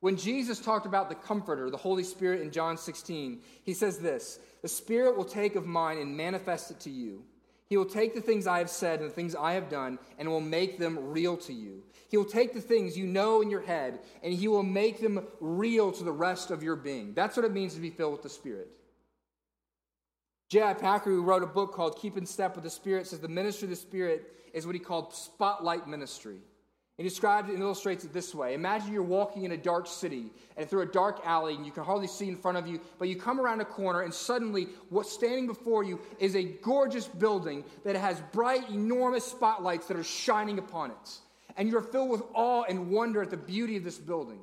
When 0.00 0.16
Jesus 0.16 0.58
talked 0.58 0.84
about 0.84 1.08
the 1.08 1.14
Comforter, 1.14 1.70
the 1.70 1.76
Holy 1.76 2.02
Spirit, 2.02 2.40
in 2.40 2.50
John 2.50 2.76
16, 2.76 3.40
he 3.62 3.72
says 3.72 3.98
this 3.98 4.40
The 4.60 4.68
Spirit 4.68 5.16
will 5.16 5.24
take 5.24 5.54
of 5.54 5.64
mine 5.64 5.98
and 5.98 6.16
manifest 6.16 6.72
it 6.72 6.80
to 6.80 6.90
you. 6.90 7.22
He 7.72 7.78
will 7.78 7.86
take 7.86 8.14
the 8.14 8.20
things 8.20 8.46
I 8.46 8.58
have 8.58 8.68
said 8.68 9.00
and 9.00 9.08
the 9.08 9.14
things 9.14 9.34
I 9.34 9.54
have 9.54 9.70
done 9.70 9.98
and 10.18 10.28
will 10.28 10.42
make 10.42 10.78
them 10.78 11.10
real 11.10 11.38
to 11.38 11.54
you. 11.54 11.82
He 12.10 12.18
will 12.18 12.26
take 12.26 12.52
the 12.52 12.60
things 12.60 12.98
you 12.98 13.06
know 13.06 13.40
in 13.40 13.48
your 13.48 13.62
head 13.62 14.00
and 14.22 14.34
he 14.34 14.46
will 14.46 14.62
make 14.62 15.00
them 15.00 15.26
real 15.40 15.90
to 15.90 16.04
the 16.04 16.12
rest 16.12 16.50
of 16.50 16.62
your 16.62 16.76
being. 16.76 17.14
That's 17.14 17.34
what 17.34 17.46
it 17.46 17.52
means 17.52 17.72
to 17.72 17.80
be 17.80 17.88
filled 17.88 18.12
with 18.12 18.22
the 18.22 18.28
Spirit. 18.28 18.68
J.I. 20.50 20.74
Packer, 20.74 21.08
who 21.08 21.22
wrote 21.22 21.42
a 21.42 21.46
book 21.46 21.72
called 21.72 21.98
Keep 21.98 22.18
in 22.18 22.26
Step 22.26 22.56
with 22.56 22.64
the 22.64 22.68
Spirit, 22.68 23.06
says 23.06 23.20
the 23.20 23.28
ministry 23.28 23.64
of 23.64 23.70
the 23.70 23.76
Spirit 23.76 24.50
is 24.52 24.66
what 24.66 24.74
he 24.74 24.78
called 24.78 25.14
spotlight 25.14 25.88
ministry. 25.88 26.40
He 26.98 27.02
describes 27.02 27.48
it 27.48 27.54
and 27.54 27.62
illustrates 27.62 28.04
it 28.04 28.12
this 28.12 28.34
way 28.34 28.54
Imagine 28.54 28.92
you're 28.92 29.02
walking 29.02 29.44
in 29.44 29.52
a 29.52 29.56
dark 29.56 29.86
city 29.86 30.30
and 30.56 30.68
through 30.68 30.82
a 30.82 30.86
dark 30.86 31.20
alley, 31.24 31.54
and 31.54 31.64
you 31.64 31.72
can 31.72 31.84
hardly 31.84 32.06
see 32.06 32.28
in 32.28 32.36
front 32.36 32.58
of 32.58 32.66
you, 32.66 32.80
but 32.98 33.08
you 33.08 33.16
come 33.16 33.40
around 33.40 33.60
a 33.60 33.64
corner, 33.64 34.02
and 34.02 34.12
suddenly 34.12 34.68
what's 34.90 35.12
standing 35.12 35.46
before 35.46 35.84
you 35.84 36.00
is 36.18 36.36
a 36.36 36.42
gorgeous 36.42 37.06
building 37.06 37.64
that 37.84 37.96
has 37.96 38.20
bright, 38.32 38.68
enormous 38.70 39.24
spotlights 39.24 39.86
that 39.86 39.96
are 39.96 40.04
shining 40.04 40.58
upon 40.58 40.90
it. 40.90 41.18
And 41.56 41.68
you're 41.68 41.82
filled 41.82 42.10
with 42.10 42.22
awe 42.34 42.64
and 42.68 42.90
wonder 42.90 43.22
at 43.22 43.30
the 43.30 43.36
beauty 43.36 43.76
of 43.76 43.84
this 43.84 43.98
building. 43.98 44.40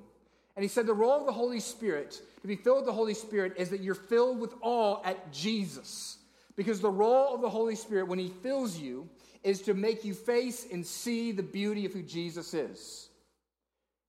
And 0.56 0.64
he 0.64 0.68
said 0.68 0.86
the 0.86 0.94
role 0.94 1.20
of 1.20 1.26
the 1.26 1.32
Holy 1.32 1.60
Spirit, 1.60 2.22
to 2.42 2.48
be 2.48 2.56
filled 2.56 2.80
with 2.80 2.86
the 2.86 2.94
Holy 2.94 3.14
Spirit, 3.14 3.54
is 3.58 3.70
that 3.70 3.82
you're 3.82 3.96
filled 3.96 4.40
with 4.40 4.54
awe 4.62 5.02
at 5.04 5.32
Jesus. 5.32 6.19
Because 6.60 6.82
the 6.82 6.92
role 6.92 7.34
of 7.34 7.40
the 7.40 7.50
Holy 7.50 7.74
Spirit, 7.74 8.10
when 8.10 8.20
he 8.20 8.28
fills 8.28 8.78
you, 8.78 9.08
is 9.44 9.62
to 9.62 9.74
make 9.74 10.04
you 10.04 10.14
face 10.14 10.68
and 10.74 10.86
see 10.86 11.32
the 11.32 11.42
beauty 11.42 11.86
of 11.86 11.94
who 11.94 12.02
Jesus 12.02 12.54
is. 12.54 13.08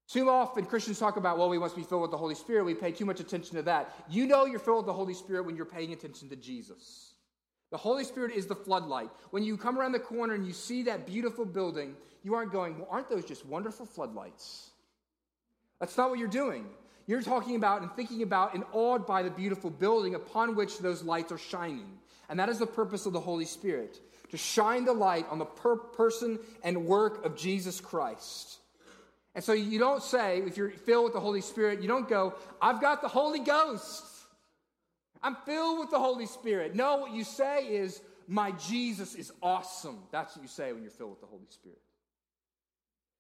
Too 0.09 0.29
often 0.29 0.67
Christians 0.67 0.99
talk 0.99 1.17
about, 1.17 1.39
well, 1.39 1.49
we 1.49 1.61
must 1.61 1.77
be 1.77 1.85
filled 1.85 2.03
with 2.03 2.11
the 2.11 2.17
Holy 2.17 2.35
Spirit. 2.35 2.65
We 2.65 2.75
pay 2.75 2.91
too 2.91 3.05
much 3.05 3.21
attention 3.21 3.55
to 3.55 3.63
that. 3.63 3.95
You 4.11 4.27
know 4.27 4.47
you're 4.47 4.59
filled 4.59 4.79
with 4.79 4.87
the 4.87 4.93
Holy 4.93 5.15
Spirit 5.15 5.47
when 5.47 5.55
you're 5.55 5.65
paying 5.65 5.93
attention 5.93 6.29
to 6.29 6.35
Jesus. 6.35 7.13
The 7.71 7.77
Holy 7.77 8.03
Spirit 8.03 8.35
is 8.35 8.47
the 8.47 8.57
floodlight. 8.57 9.11
When 9.31 9.45
you 9.45 9.57
come 9.57 9.79
around 9.79 9.93
the 9.93 10.01
corner 10.01 10.35
and 10.35 10.45
you 10.45 10.53
see 10.53 10.83
that 10.83 11.07
beautiful 11.07 11.45
building, 11.45 11.95
you 12.25 12.35
aren't 12.35 12.51
going, 12.51 12.79
well, 12.79 12.89
aren't 12.91 13.09
those 13.09 13.25
just 13.25 13.47
wonderful 13.47 13.87
floodlights? 13.87 14.71
That's 15.79 15.97
not 15.97 16.11
what 16.11 16.19
you're 16.19 16.27
doing. 16.27 16.67
You're 17.07 17.23
talking 17.23 17.55
about 17.55 17.83
and 17.83 17.93
thinking 17.93 18.25
about 18.25 18.55
and 18.55 18.65
awed 18.73 19.07
by 19.07 19.23
the 19.23 19.31
beautiful 19.31 19.71
building 19.71 20.17
upon 20.17 20.57
which 20.57 20.81
those 20.81 21.05
lights 21.05 21.31
are 21.31 21.39
shining. 21.39 22.01
And 22.31 22.39
that 22.39 22.49
is 22.49 22.59
the 22.59 22.67
purpose 22.67 23.05
of 23.05 23.13
the 23.13 23.21
Holy 23.21 23.45
Spirit 23.45 23.99
to 24.31 24.37
shine 24.37 24.85
the 24.85 24.93
light 24.93 25.27
on 25.29 25.39
the 25.39 25.45
per- 25.45 25.77
person 25.77 26.39
and 26.63 26.87
work 26.87 27.25
of 27.27 27.37
Jesus 27.37 27.81
Christ. 27.81 28.59
And 29.35 29.45
so 29.45 29.53
you 29.53 29.79
don't 29.79 30.03
say, 30.03 30.39
if 30.39 30.57
you're 30.57 30.71
filled 30.71 31.05
with 31.05 31.13
the 31.13 31.21
Holy 31.21 31.41
Spirit, 31.41 31.83
you 31.83 31.89
don't 31.89 32.09
go, 32.09 32.35
I've 32.63 32.81
got 32.81 33.03
the 33.03 33.09
Holy 33.09 33.41
Ghost. 33.41 34.05
I'm 35.23 35.37
filled 35.45 35.81
with 35.81 35.91
the 35.91 35.99
Holy 35.99 36.27
Spirit. 36.27 36.75
No, 36.75 36.97
what 36.99 37.13
you 37.13 37.25
say 37.25 37.67
is, 37.67 38.01
My 38.27 38.53
Jesus 38.53 39.15
is 39.15 39.33
awesome. 39.43 39.99
That's 40.13 40.37
what 40.37 40.43
you 40.43 40.49
say 40.49 40.73
when 40.73 40.83
you're 40.83 40.91
filled 40.91 41.11
with 41.11 41.21
the 41.21 41.27
Holy 41.27 41.47
Spirit. 41.51 41.81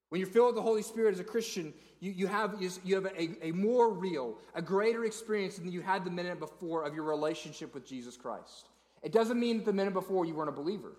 When 0.08 0.20
you're 0.20 0.30
filled 0.30 0.48
with 0.48 0.56
the 0.56 0.62
Holy 0.62 0.82
Spirit 0.82 1.14
as 1.14 1.20
a 1.20 1.24
Christian, 1.24 1.72
you, 2.00 2.10
you 2.10 2.26
have, 2.26 2.56
you 2.84 2.94
have 2.96 3.06
a, 3.06 3.46
a 3.46 3.52
more 3.52 3.92
real, 3.92 4.38
a 4.54 4.62
greater 4.62 5.04
experience 5.04 5.58
than 5.58 5.70
you 5.70 5.82
had 5.82 6.04
the 6.04 6.10
minute 6.10 6.40
before 6.40 6.84
of 6.84 6.94
your 6.94 7.04
relationship 7.04 7.74
with 7.74 7.86
Jesus 7.86 8.16
Christ. 8.16 8.69
It 9.02 9.12
doesn't 9.12 9.38
mean 9.38 9.58
that 9.58 9.66
the 9.66 9.72
minute 9.72 9.94
before 9.94 10.24
you 10.24 10.34
weren't 10.34 10.48
a 10.48 10.52
believer. 10.52 10.92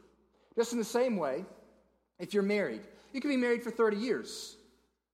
Just 0.55 0.73
in 0.73 0.79
the 0.79 0.85
same 0.85 1.17
way, 1.17 1.45
if 2.19 2.33
you're 2.33 2.43
married, 2.43 2.81
you 3.13 3.21
can 3.21 3.29
be 3.29 3.37
married 3.37 3.63
for 3.63 3.71
30 3.71 3.97
years, 3.97 4.55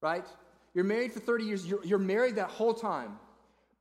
right? 0.02 0.26
You're 0.74 0.84
married 0.84 1.14
for 1.14 1.20
30 1.20 1.44
years, 1.44 1.66
you're, 1.66 1.84
you're 1.84 2.00
married 2.00 2.36
that 2.36 2.50
whole 2.50 2.74
time. 2.74 3.18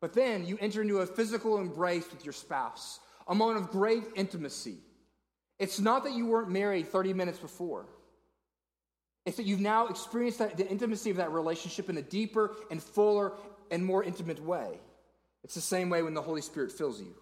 But 0.01 0.13
then 0.13 0.45
you 0.45 0.59
enter 0.61 0.83
into 0.83 0.99
a 0.99 1.07
physical 1.07 1.59
embrace 1.59 2.11
with 2.11 2.25
your 2.25 2.33
spouse, 2.33 3.01
a 3.29 3.35
moment 3.35 3.61
of 3.61 3.71
great 3.71 4.05
intimacy. 4.15 4.79
It's 5.59 5.81
not 5.81 6.05
that 6.05 6.13
you 6.13 6.27
weren't 6.27 6.51
married 6.51 6.89
30 6.89 7.15
minutes 7.15 7.39
before. 7.39 7.87
It's 9.25 9.39
that 9.39 9.47
you've 9.47 9.61
now 9.61 9.89
experienced 9.89 10.39
that, 10.39 10.57
the 10.57 10.69
intimacy 10.69 11.11
of 11.11 11.17
that 11.17 11.33
relationship 11.33 11.91
in 11.91 11.97
a 11.97 12.03
deeper 12.03 12.55
and 12.71 12.83
fuller 12.83 13.33
and 13.71 13.85
more 13.85 14.05
intimate 14.05 14.43
way. 14.43 14.79
It's 15.43 15.55
the 15.55 15.61
same 15.61 15.91
way 15.91 16.03
when 16.03 16.15
the 16.15 16.23
Holy 16.23 16.43
Spirit 16.43 16.71
fills 16.71 17.01
you. 17.01 17.15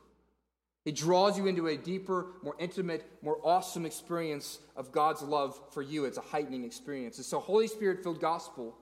He 0.84 0.92
draws 0.92 1.38
you 1.38 1.46
into 1.46 1.66
a 1.68 1.76
deeper, 1.76 2.26
more 2.42 2.54
intimate, 2.58 3.06
more 3.22 3.38
awesome 3.42 3.86
experience 3.86 4.58
of 4.76 4.92
God's 4.92 5.22
love 5.22 5.58
for 5.72 5.80
you. 5.80 6.04
It's 6.04 6.18
a 6.18 6.22
heightening 6.22 6.64
experience. 6.64 7.16
And 7.16 7.24
so, 7.24 7.40
Holy 7.40 7.68
Spirit 7.68 8.02
filled 8.02 8.20
gospel 8.20 8.76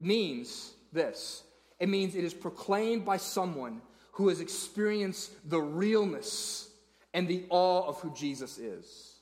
means 0.00 0.72
this 0.92 1.44
it 1.78 1.88
means 1.88 2.16
it 2.16 2.24
is 2.24 2.34
proclaimed 2.34 3.04
by 3.04 3.16
someone 3.16 3.80
who 4.12 4.28
has 4.28 4.40
experienced 4.40 5.30
the 5.48 5.60
realness 5.60 6.68
and 7.14 7.28
the 7.28 7.44
awe 7.48 7.86
of 7.86 8.00
who 8.00 8.12
Jesus 8.12 8.58
is. 8.58 9.14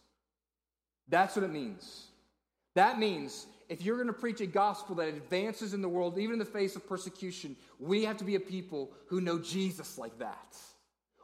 That's 1.09 1.37
what 1.37 1.45
it 1.45 1.53
means. 1.53 2.07
That 2.75 2.99
means 2.99 3.47
if 3.69 3.83
you're 3.83 3.97
going 3.97 4.09
to 4.09 4.13
preach 4.13 4.41
a 4.41 4.47
gospel 4.47 4.97
that 4.97 5.09
advances 5.09 5.75
in 5.75 5.83
the 5.83 5.89
world, 5.89 6.19
even 6.19 6.35
in 6.35 6.39
the 6.39 6.45
face 6.45 6.75
of 6.75 6.89
persecution, 6.89 7.55
we 7.79 8.05
have 8.05 8.17
to 8.17 8.25
be 8.25 8.35
a 8.35 8.41
people 8.41 8.93
who 9.09 9.21
know 9.21 9.39
Jesus 9.39 9.99
like 9.99 10.19
that 10.19 10.57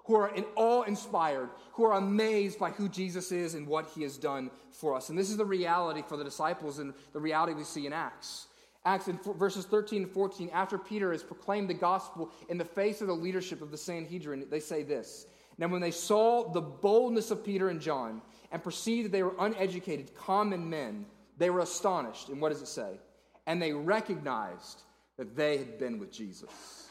who 0.04 0.14
are 0.14 0.34
in 0.34 0.44
awe 0.54 0.82
inspired, 0.82 1.49
who 1.73 1.84
are 1.84 1.94
amazed 1.99 2.58
by 2.58 2.70
who 2.70 2.88
Jesus 2.88 3.32
is 3.32 3.54
and 3.54 3.66
what 3.66 3.87
he 3.94 4.02
has 4.02 4.16
done 4.16 4.50
for 4.70 4.94
us. 4.94 5.08
And 5.08 5.18
this 5.18 5.30
is 5.30 5.37
the 5.37 5.44
reality 5.44 6.02
for 6.06 6.16
the 6.16 6.25
disciples 6.25 6.78
and 6.78 6.94
the 7.12 7.20
reality 7.20 7.54
we 7.54 7.64
see 7.64 7.87
in 7.87 7.92
Acts. 7.92 8.46
Acts 8.84 9.08
in 9.08 9.18
verses 9.38 9.64
13 9.64 10.02
and 10.02 10.11
14, 10.11 10.50
after 10.52 10.76
Peter 10.76 11.11
has 11.11 11.23
proclaimed 11.23 11.70
the 11.70 11.75
gospel 11.75 12.30
in 12.50 12.58
the 12.58 12.64
face 12.64 13.00
of 13.00 13.06
the 13.06 13.14
leadership 13.14 13.62
of 13.62 13.70
the 13.70 13.78
Sanhedrin, 13.78 14.46
they 14.50 14.61
say 14.61 14.82
this 14.82 15.26
Now, 15.56 15.68
when 15.68 15.80
they 15.80 15.90
saw 15.90 16.52
the 16.52 16.61
boldness 16.61 17.30
of 17.30 17.42
Peter 17.42 17.70
and 17.70 17.80
John 17.80 18.20
and 18.52 18.62
perceived 18.62 19.06
that 19.06 19.12
they 19.12 19.23
were 19.23 19.34
uneducated, 19.38 20.14
common 20.14 20.68
men, 20.68 21.06
they 21.38 21.49
were 21.49 21.61
astonished. 21.61 22.28
And 22.28 22.42
what 22.42 22.52
does 22.52 22.61
it 22.61 22.68
say? 22.68 23.00
And 23.46 23.61
they 23.61 23.73
recognized 23.73 24.82
that 25.16 25.34
they 25.34 25.56
had 25.56 25.78
been 25.78 25.99
with 25.99 26.12
Jesus. 26.12 26.83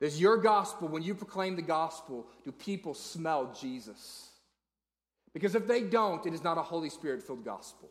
Does 0.00 0.20
your 0.20 0.36
gospel, 0.36 0.88
when 0.88 1.02
you 1.02 1.14
proclaim 1.14 1.56
the 1.56 1.62
gospel, 1.62 2.26
do 2.44 2.52
people 2.52 2.94
smell 2.94 3.54
Jesus? 3.58 4.28
Because 5.32 5.54
if 5.54 5.66
they 5.66 5.82
don't, 5.82 6.24
it 6.26 6.34
is 6.34 6.44
not 6.44 6.58
a 6.58 6.62
Holy 6.62 6.90
Spirit 6.90 7.22
filled 7.22 7.44
gospel. 7.44 7.90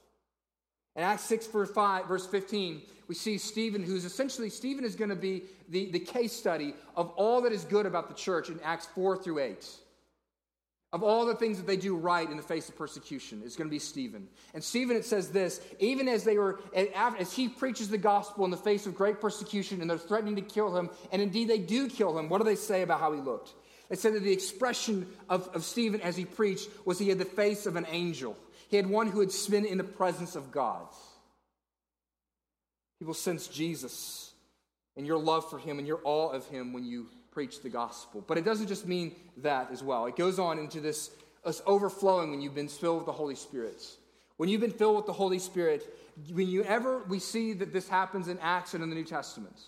In 0.96 1.04
Acts 1.04 1.24
6, 1.24 1.48
verse 1.48 1.72
5, 1.72 2.08
verse 2.08 2.28
15, 2.28 2.82
we 3.08 3.16
see 3.16 3.38
Stephen, 3.38 3.84
who's 3.84 4.06
essentially, 4.06 4.50
Stephen 4.50 4.86
is 4.86 4.96
going 4.96 5.10
to 5.10 5.16
be 5.16 5.44
the, 5.70 5.90
the 5.92 6.00
case 6.00 6.34
study 6.34 6.76
of 6.96 7.10
all 7.12 7.42
that 7.42 7.52
is 7.52 7.66
good 7.66 7.86
about 7.86 8.08
the 8.08 8.14
church 8.14 8.50
in 8.50 8.60
Acts 8.64 8.86
4 8.88 9.18
through 9.18 9.40
8 9.40 9.68
of 10.94 11.02
all 11.02 11.26
the 11.26 11.34
things 11.34 11.58
that 11.58 11.66
they 11.66 11.76
do 11.76 11.96
right 11.96 12.30
in 12.30 12.38
the 12.38 12.44
face 12.44 12.70
of 12.70 12.78
persecution 12.78 13.42
is 13.44 13.56
going 13.56 13.68
to 13.68 13.72
be 13.72 13.80
Stephen. 13.80 14.28
And 14.54 14.64
Stephen, 14.64 14.96
it 14.96 15.04
says 15.04 15.32
this 15.32 15.60
even 15.80 16.08
as 16.08 16.24
they 16.24 16.38
were, 16.38 16.60
as 16.96 17.34
he 17.34 17.50
preaches 17.50 17.90
the 17.90 17.98
gospel 17.98 18.46
in 18.46 18.52
the 18.52 18.58
face 18.58 18.86
of 18.86 18.96
great 18.96 19.20
persecution 19.20 19.82
and 19.82 19.90
they're 19.90 19.98
threatening 19.98 20.36
to 20.36 20.42
kill 20.42 20.78
him, 20.78 20.92
and 21.12 21.20
indeed 21.20 21.48
they 21.48 21.58
do 21.58 21.90
kill 21.90 22.18
him, 22.18 22.30
what 22.30 22.38
do 22.38 22.44
they 22.44 22.56
say 22.56 22.84
about 22.84 23.00
how 23.00 23.12
he 23.12 23.20
looked? 23.20 23.54
They 23.90 23.96
said 23.96 24.14
that 24.14 24.24
the 24.24 24.32
expression 24.32 25.08
of, 25.30 25.50
of 25.50 25.64
Stephen 25.64 26.00
as 26.00 26.16
he 26.16 26.26
preached 26.26 26.70
was 26.86 27.00
he 27.00 27.10
had 27.10 27.20
the 27.20 27.26
face 27.26 27.66
of 27.66 27.76
an 27.76 27.88
angel. 27.90 28.38
He 28.70 28.78
had 28.78 28.88
one 28.88 29.08
who 29.08 29.20
had 29.20 29.32
been 29.50 29.66
in 29.66 29.80
the 29.80 29.84
presence 29.84 30.36
of 30.36 30.52
God. 30.52 30.86
People 33.00 33.16
sense 33.16 33.48
Jesus 33.48 34.32
and 34.96 35.08
your 35.08 35.18
love 35.18 35.50
for 35.50 35.58
him 35.58 35.80
and 35.80 35.88
your 35.88 36.00
awe 36.04 36.30
of 36.30 36.48
him 36.48 36.72
when 36.72 36.86
you 36.86 37.08
preach 37.34 37.62
the 37.62 37.70
gospel. 37.70 38.24
But 38.26 38.38
it 38.38 38.46
doesn't 38.46 38.68
just 38.68 38.88
mean 38.88 39.16
that 39.38 39.72
as 39.72 39.82
well. 39.82 40.06
It 40.06 40.16
goes 40.16 40.40
on 40.40 40.60
into 40.60 40.80
this, 40.80 41.10
overflowing 41.66 42.32
when 42.32 42.42
you've 42.42 42.56
been 42.56 42.68
filled 42.70 42.98
with 42.98 43.06
the 43.06 43.12
Holy 43.12 43.36
Spirit. 43.36 43.82
when 44.38 44.50
you've 44.50 44.62
been 44.62 44.72
filled 44.72 44.96
with 44.98 45.06
the 45.06 45.14
Holy 45.14 45.40
Spirit, 45.40 45.88
when 46.32 46.48
you 46.48 46.64
ever, 46.64 47.04
we 47.08 47.20
see 47.20 47.54
that 47.54 47.72
this 47.72 47.88
happens 47.88 48.28
in 48.28 48.40
Acts 48.40 48.74
and 48.74 48.84
in 48.84 48.90
the 48.90 48.96
New 48.96 49.04
Testament. 49.04 49.60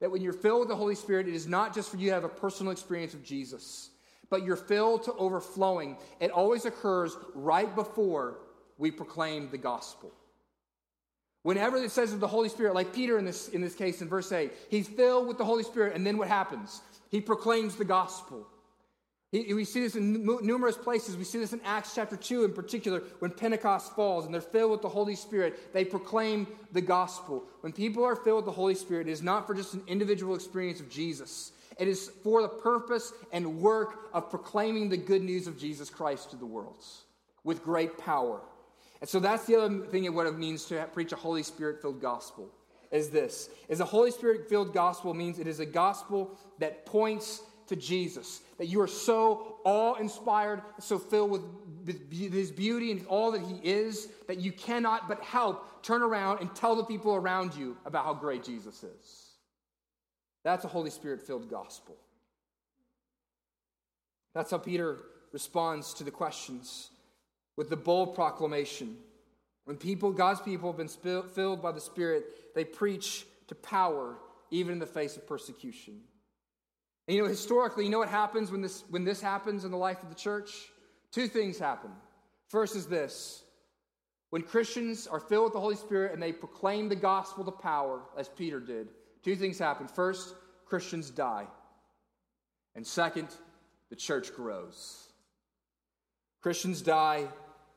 That 0.00 0.10
when 0.10 0.22
you're 0.22 0.32
filled 0.32 0.60
with 0.60 0.68
the 0.68 0.76
Holy 0.76 0.94
Spirit, 0.94 1.28
it 1.28 1.34
is 1.34 1.46
not 1.46 1.74
just 1.74 1.90
for 1.90 1.96
you 1.96 2.08
to 2.08 2.14
have 2.14 2.24
a 2.24 2.28
personal 2.28 2.72
experience 2.72 3.14
of 3.14 3.24
Jesus, 3.24 3.90
but 4.30 4.44
you're 4.44 4.56
filled 4.56 5.04
to 5.04 5.12
overflowing. 5.14 5.96
It 6.20 6.30
always 6.30 6.64
occurs 6.64 7.16
right 7.34 7.74
before 7.74 8.38
we 8.76 8.90
proclaim 8.90 9.50
the 9.50 9.58
gospel. 9.58 10.12
Whenever 11.48 11.78
it 11.78 11.90
says 11.90 12.12
of 12.12 12.20
the 12.20 12.28
Holy 12.28 12.50
Spirit, 12.50 12.74
like 12.74 12.92
Peter 12.92 13.18
in 13.18 13.24
this, 13.24 13.48
in 13.48 13.62
this 13.62 13.74
case 13.74 14.02
in 14.02 14.08
verse 14.08 14.30
8, 14.30 14.52
he's 14.68 14.86
filled 14.86 15.26
with 15.26 15.38
the 15.38 15.46
Holy 15.46 15.62
Spirit, 15.62 15.96
and 15.96 16.06
then 16.06 16.18
what 16.18 16.28
happens? 16.28 16.82
He 17.10 17.22
proclaims 17.22 17.74
the 17.74 17.86
gospel. 17.86 18.46
He, 19.32 19.54
we 19.54 19.64
see 19.64 19.80
this 19.80 19.96
in 19.96 20.26
numerous 20.42 20.76
places. 20.76 21.16
We 21.16 21.24
see 21.24 21.38
this 21.38 21.54
in 21.54 21.62
Acts 21.64 21.94
chapter 21.94 22.16
2 22.16 22.44
in 22.44 22.52
particular, 22.52 23.02
when 23.20 23.30
Pentecost 23.30 23.96
falls 23.96 24.26
and 24.26 24.34
they're 24.34 24.42
filled 24.42 24.72
with 24.72 24.82
the 24.82 24.90
Holy 24.90 25.14
Spirit, 25.14 25.72
they 25.72 25.86
proclaim 25.86 26.46
the 26.72 26.82
gospel. 26.82 27.44
When 27.62 27.72
people 27.72 28.04
are 28.04 28.14
filled 28.14 28.44
with 28.44 28.44
the 28.44 28.52
Holy 28.52 28.74
Spirit, 28.74 29.08
it 29.08 29.12
is 29.12 29.22
not 29.22 29.46
for 29.46 29.54
just 29.54 29.72
an 29.72 29.82
individual 29.86 30.34
experience 30.34 30.80
of 30.80 30.90
Jesus, 30.90 31.52
it 31.78 31.88
is 31.88 32.10
for 32.22 32.42
the 32.42 32.48
purpose 32.48 33.14
and 33.32 33.62
work 33.62 34.10
of 34.12 34.28
proclaiming 34.28 34.90
the 34.90 34.98
good 34.98 35.22
news 35.22 35.46
of 35.46 35.58
Jesus 35.58 35.88
Christ 35.88 36.28
to 36.28 36.36
the 36.36 36.44
world 36.44 36.84
with 37.42 37.64
great 37.64 37.96
power. 37.96 38.42
And 39.00 39.08
so 39.08 39.20
that's 39.20 39.44
the 39.44 39.56
other 39.56 39.86
thing 39.86 40.06
of 40.06 40.14
what 40.14 40.26
it 40.26 40.36
means 40.36 40.64
to 40.66 40.88
preach 40.92 41.12
a 41.12 41.16
Holy 41.16 41.42
Spirit 41.42 41.80
filled 41.80 42.00
gospel 42.00 42.50
is 42.90 43.10
this 43.10 43.50
is 43.68 43.80
a 43.80 43.84
Holy 43.84 44.10
Spirit 44.10 44.48
filled 44.48 44.72
gospel 44.72 45.14
means 45.14 45.38
it 45.38 45.46
is 45.46 45.60
a 45.60 45.66
gospel 45.66 46.36
that 46.58 46.86
points 46.86 47.42
to 47.68 47.76
Jesus. 47.76 48.40
That 48.56 48.66
you 48.66 48.80
are 48.80 48.88
so 48.88 49.58
awe 49.64 49.94
inspired, 49.96 50.62
so 50.80 50.98
filled 50.98 51.30
with 51.30 52.10
his 52.10 52.50
beauty 52.50 52.90
and 52.90 53.06
all 53.06 53.30
that 53.32 53.42
he 53.42 53.60
is, 53.62 54.08
that 54.26 54.38
you 54.38 54.52
cannot 54.52 55.08
but 55.08 55.22
help 55.22 55.82
turn 55.82 56.02
around 56.02 56.40
and 56.40 56.54
tell 56.54 56.74
the 56.74 56.84
people 56.84 57.14
around 57.14 57.54
you 57.54 57.76
about 57.84 58.04
how 58.04 58.14
great 58.14 58.42
Jesus 58.42 58.82
is. 58.82 59.28
That's 60.44 60.64
a 60.64 60.68
Holy 60.68 60.90
Spirit 60.90 61.20
filled 61.20 61.50
gospel. 61.50 61.96
That's 64.34 64.50
how 64.50 64.58
Peter 64.58 64.98
responds 65.32 65.94
to 65.94 66.04
the 66.04 66.10
questions 66.10 66.90
with 67.58 67.68
the 67.68 67.76
bold 67.76 68.14
proclamation. 68.14 68.96
When 69.64 69.76
people, 69.76 70.12
God's 70.12 70.40
people, 70.40 70.70
have 70.70 70.78
been 70.78 71.22
filled 71.28 71.60
by 71.60 71.72
the 71.72 71.80
Spirit, 71.80 72.54
they 72.54 72.64
preach 72.64 73.26
to 73.48 73.54
power, 73.56 74.16
even 74.52 74.74
in 74.74 74.78
the 74.78 74.86
face 74.86 75.16
of 75.16 75.26
persecution. 75.26 76.00
And 77.08 77.16
you 77.16 77.22
know, 77.22 77.28
historically, 77.28 77.84
you 77.84 77.90
know 77.90 77.98
what 77.98 78.08
happens 78.08 78.52
when 78.52 78.62
this, 78.62 78.84
when 78.90 79.04
this 79.04 79.20
happens 79.20 79.64
in 79.64 79.72
the 79.72 79.76
life 79.76 80.00
of 80.04 80.08
the 80.08 80.14
church? 80.14 80.52
Two 81.10 81.26
things 81.26 81.58
happen. 81.58 81.90
First 82.46 82.76
is 82.76 82.86
this 82.86 83.42
when 84.30 84.42
Christians 84.42 85.08
are 85.08 85.20
filled 85.20 85.44
with 85.44 85.52
the 85.54 85.60
Holy 85.60 85.74
Spirit 85.74 86.12
and 86.12 86.22
they 86.22 86.32
proclaim 86.32 86.88
the 86.88 86.96
gospel 86.96 87.44
to 87.44 87.50
power, 87.50 88.02
as 88.16 88.28
Peter 88.28 88.60
did, 88.60 88.88
two 89.24 89.34
things 89.34 89.58
happen. 89.58 89.88
First, 89.88 90.36
Christians 90.64 91.10
die. 91.10 91.48
And 92.76 92.86
second, 92.86 93.28
the 93.90 93.96
church 93.96 94.32
grows. 94.32 95.08
Christians 96.40 96.82
die 96.82 97.26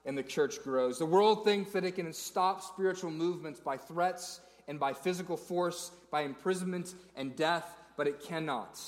and 0.06 0.18
the 0.18 0.24
church 0.24 0.64
grows. 0.64 0.98
The 0.98 1.06
world 1.06 1.44
thinks 1.44 1.72
that 1.72 1.84
it 1.84 1.96
can 1.96 2.12
stop 2.14 2.62
spiritual 2.64 3.12
movements 3.12 3.60
by 3.60 3.78
threats 3.78 4.42
and 4.68 4.80
by 4.80 4.94
physical 4.94 5.38
force, 5.38 5.92
by 6.12 6.22
imprisonment 6.22 6.96
and 7.16 7.36
death, 7.36 7.76
but 7.98 8.08
it 8.08 8.24
cannot. 8.24 8.80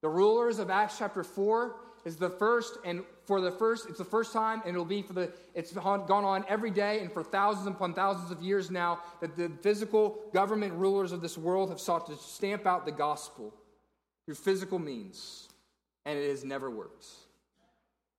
The 0.00 0.08
rulers 0.08 0.58
of 0.58 0.70
Acts 0.70 0.98
chapter 0.98 1.22
4 1.22 1.76
is 2.04 2.16
the 2.16 2.30
first, 2.30 2.78
and 2.84 3.04
for 3.24 3.40
the 3.40 3.52
first, 3.52 3.88
it's 3.88 3.98
the 3.98 4.04
first 4.04 4.32
time, 4.32 4.60
and 4.64 4.70
it'll 4.70 4.84
be 4.84 5.02
for 5.02 5.12
the, 5.12 5.32
it's 5.54 5.72
gone 5.72 6.10
on 6.10 6.44
every 6.48 6.70
day 6.70 7.00
and 7.00 7.12
for 7.12 7.22
thousands 7.22 7.66
upon 7.68 7.94
thousands 7.94 8.30
of 8.30 8.42
years 8.42 8.70
now 8.70 9.00
that 9.20 9.36
the 9.36 9.50
physical 9.62 10.18
government 10.32 10.72
rulers 10.74 11.12
of 11.12 11.20
this 11.20 11.38
world 11.38 11.68
have 11.68 11.80
sought 11.80 12.06
to 12.06 12.16
stamp 12.16 12.66
out 12.66 12.84
the 12.84 12.92
gospel 12.92 13.54
through 14.24 14.34
physical 14.34 14.78
means, 14.78 15.48
and 16.04 16.18
it 16.18 16.28
has 16.28 16.44
never 16.44 16.70
worked. 16.70 17.06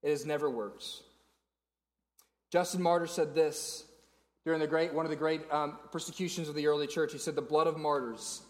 It 0.02 0.10
has 0.10 0.26
never 0.26 0.50
worked. 0.50 0.86
Justin 2.54 2.84
Martyr 2.84 3.08
said 3.08 3.34
this 3.34 3.84
during 4.46 4.60
the 4.60 4.68
great, 4.68 4.94
one 4.94 5.08
of 5.08 5.10
the 5.10 5.16
great 5.16 5.42
um, 5.52 5.80
persecutions 5.92 6.48
of 6.48 6.54
the 6.54 6.68
early 6.68 6.86
church. 6.86 7.12
He 7.12 7.18
said, 7.18 7.34
The 7.34 7.42
blood 7.42 7.66
of 7.66 7.78
martyrs 7.78 8.44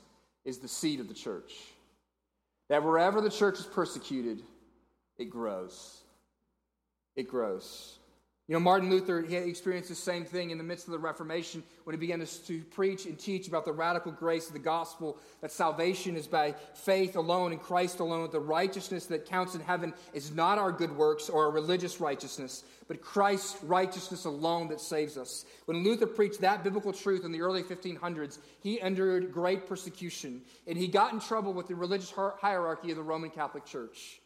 is 0.43 0.57
the 0.57 0.67
seed 0.67 0.99
of 0.99 1.07
the 1.07 1.13
church. 1.13 1.53
That 2.67 2.83
wherever 2.83 3.21
the 3.21 3.29
church 3.29 3.59
is 3.59 3.65
persecuted, 3.65 4.43
it 5.17 5.29
grows. 5.29 6.01
It 7.15 7.29
grows. 7.29 7.97
You 8.49 8.53
know, 8.53 8.59
Martin 8.59 8.89
Luther, 8.89 9.21
he 9.21 9.37
experienced 9.37 9.87
the 9.87 9.95
same 9.95 10.25
thing 10.25 10.49
in 10.49 10.57
the 10.57 10.65
midst 10.65 10.85
of 10.85 10.91
the 10.91 10.99
Reformation 10.99 11.63
when 11.85 11.93
he 11.93 11.97
began 11.97 12.19
to, 12.19 12.45
to, 12.45 12.61
preach 12.61 13.05
and 13.05 13.17
teach 13.17 13.47
about 13.47 13.63
the 13.63 13.71
radical 13.71 14.11
grace 14.11 14.47
of 14.47 14.53
the 14.53 14.59
gospel, 14.59 15.17
that 15.39 15.49
salvation 15.49 16.17
is 16.17 16.27
by 16.27 16.53
faith 16.73 17.15
alone 17.15 17.53
in 17.53 17.59
Christ 17.59 18.01
alone, 18.01 18.29
the 18.33 18.41
righteousness 18.41 19.05
that 19.05 19.25
counts 19.25 19.55
in 19.55 19.61
heaven 19.61 19.93
is 20.13 20.31
not 20.31 20.57
our 20.57 20.73
good 20.73 20.93
works 20.97 21.29
or 21.29 21.45
our 21.45 21.51
religious 21.51 22.01
righteousness, 22.01 22.65
but 22.89 23.01
Christ's 23.01 23.63
righteousness 23.63 24.25
alone 24.25 24.67
that 24.67 24.81
saves 24.81 25.15
us. 25.15 25.45
When 25.63 25.81
Luther 25.81 26.05
preached 26.05 26.41
that 26.41 26.65
biblical 26.65 26.91
truth 26.91 27.23
in 27.23 27.31
the 27.31 27.41
early 27.41 27.63
1500s, 27.63 28.39
he 28.59 28.81
endured 28.81 29.31
great 29.31 29.69
persecution, 29.69 30.41
and 30.67 30.77
he 30.77 30.89
got 30.89 31.13
in 31.13 31.21
trouble 31.21 31.53
with 31.53 31.69
the 31.69 31.75
religious 31.75 32.11
hierarchy 32.11 32.91
of 32.91 32.97
the 32.97 33.03
Roman 33.03 33.29
Catholic 33.29 33.65
Church. 33.65 34.19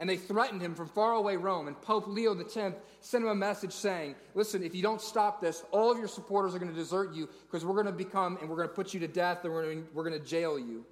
And 0.00 0.08
they 0.08 0.16
threatened 0.16 0.62
him 0.62 0.74
from 0.74 0.88
far 0.88 1.12
away 1.12 1.36
Rome. 1.36 1.68
And 1.68 1.80
Pope 1.80 2.08
Leo 2.08 2.36
X 2.38 2.54
sent 2.54 3.22
him 3.22 3.28
a 3.28 3.34
message 3.34 3.72
saying, 3.72 4.16
Listen, 4.34 4.62
if 4.62 4.74
you 4.74 4.82
don't 4.82 5.00
stop 5.00 5.42
this, 5.42 5.62
all 5.70 5.92
of 5.92 5.98
your 5.98 6.08
supporters 6.08 6.54
are 6.54 6.58
going 6.58 6.72
to 6.72 6.76
desert 6.76 7.14
you 7.14 7.28
because 7.42 7.66
we're 7.66 7.74
going 7.74 7.86
to 7.86 7.92
become 7.92 8.38
and 8.40 8.48
we're 8.48 8.56
going 8.56 8.68
to 8.68 8.74
put 8.74 8.94
you 8.94 9.00
to 9.00 9.08
death 9.08 9.44
and 9.44 9.52
we're 9.52 9.62
going 9.62 9.82
to, 9.84 9.88
we're 9.92 10.08
going 10.08 10.18
to 10.18 10.26
jail 10.26 10.58
you. 10.58 10.86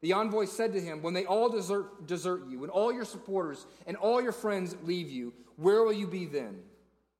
The 0.00 0.14
envoy 0.14 0.46
said 0.46 0.72
to 0.72 0.80
him, 0.80 1.02
When 1.02 1.12
they 1.12 1.26
all 1.26 1.50
desert, 1.50 2.06
desert 2.06 2.48
you, 2.48 2.60
when 2.60 2.70
all 2.70 2.92
your 2.92 3.04
supporters 3.04 3.66
and 3.86 3.98
all 3.98 4.22
your 4.22 4.32
friends 4.32 4.74
leave 4.82 5.10
you, 5.10 5.34
where 5.56 5.82
will 5.82 5.92
you 5.92 6.06
be 6.06 6.24
then? 6.24 6.58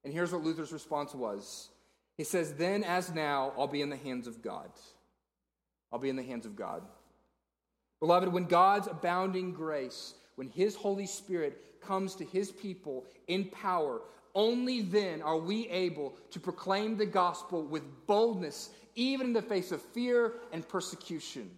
And 0.02 0.12
here's 0.12 0.32
what 0.32 0.42
Luther's 0.42 0.72
response 0.72 1.14
was 1.14 1.68
He 2.16 2.24
says, 2.24 2.54
Then 2.54 2.84
as 2.84 3.12
now, 3.12 3.52
I'll 3.58 3.66
be 3.66 3.82
in 3.82 3.90
the 3.90 3.96
hands 3.96 4.26
of 4.26 4.40
God. 4.40 4.70
I'll 5.92 5.98
be 5.98 6.08
in 6.08 6.16
the 6.16 6.22
hands 6.22 6.46
of 6.46 6.56
God. 6.56 6.82
Beloved, 8.00 8.32
when 8.32 8.44
God's 8.44 8.86
abounding 8.86 9.52
grace 9.52 10.14
when 10.36 10.48
His 10.48 10.74
Holy 10.74 11.06
Spirit 11.06 11.80
comes 11.80 12.14
to 12.16 12.24
His 12.24 12.50
people 12.50 13.04
in 13.26 13.46
power, 13.46 14.00
only 14.34 14.82
then 14.82 15.22
are 15.22 15.36
we 15.36 15.68
able 15.68 16.14
to 16.30 16.40
proclaim 16.40 16.96
the 16.96 17.06
gospel 17.06 17.62
with 17.62 17.82
boldness, 18.06 18.70
even 18.94 19.28
in 19.28 19.32
the 19.32 19.42
face 19.42 19.70
of 19.70 19.80
fear 19.80 20.34
and 20.52 20.66
persecution. 20.68 21.50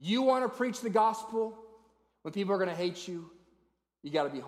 You 0.00 0.22
want 0.22 0.44
to 0.44 0.48
preach 0.48 0.80
the 0.80 0.90
gospel 0.90 1.56
when 2.22 2.32
people 2.32 2.54
are 2.54 2.58
going 2.58 2.70
to 2.70 2.76
hate 2.76 3.06
you? 3.06 3.30
You 4.02 4.10
got 4.10 4.24
to 4.24 4.30
be 4.30 4.42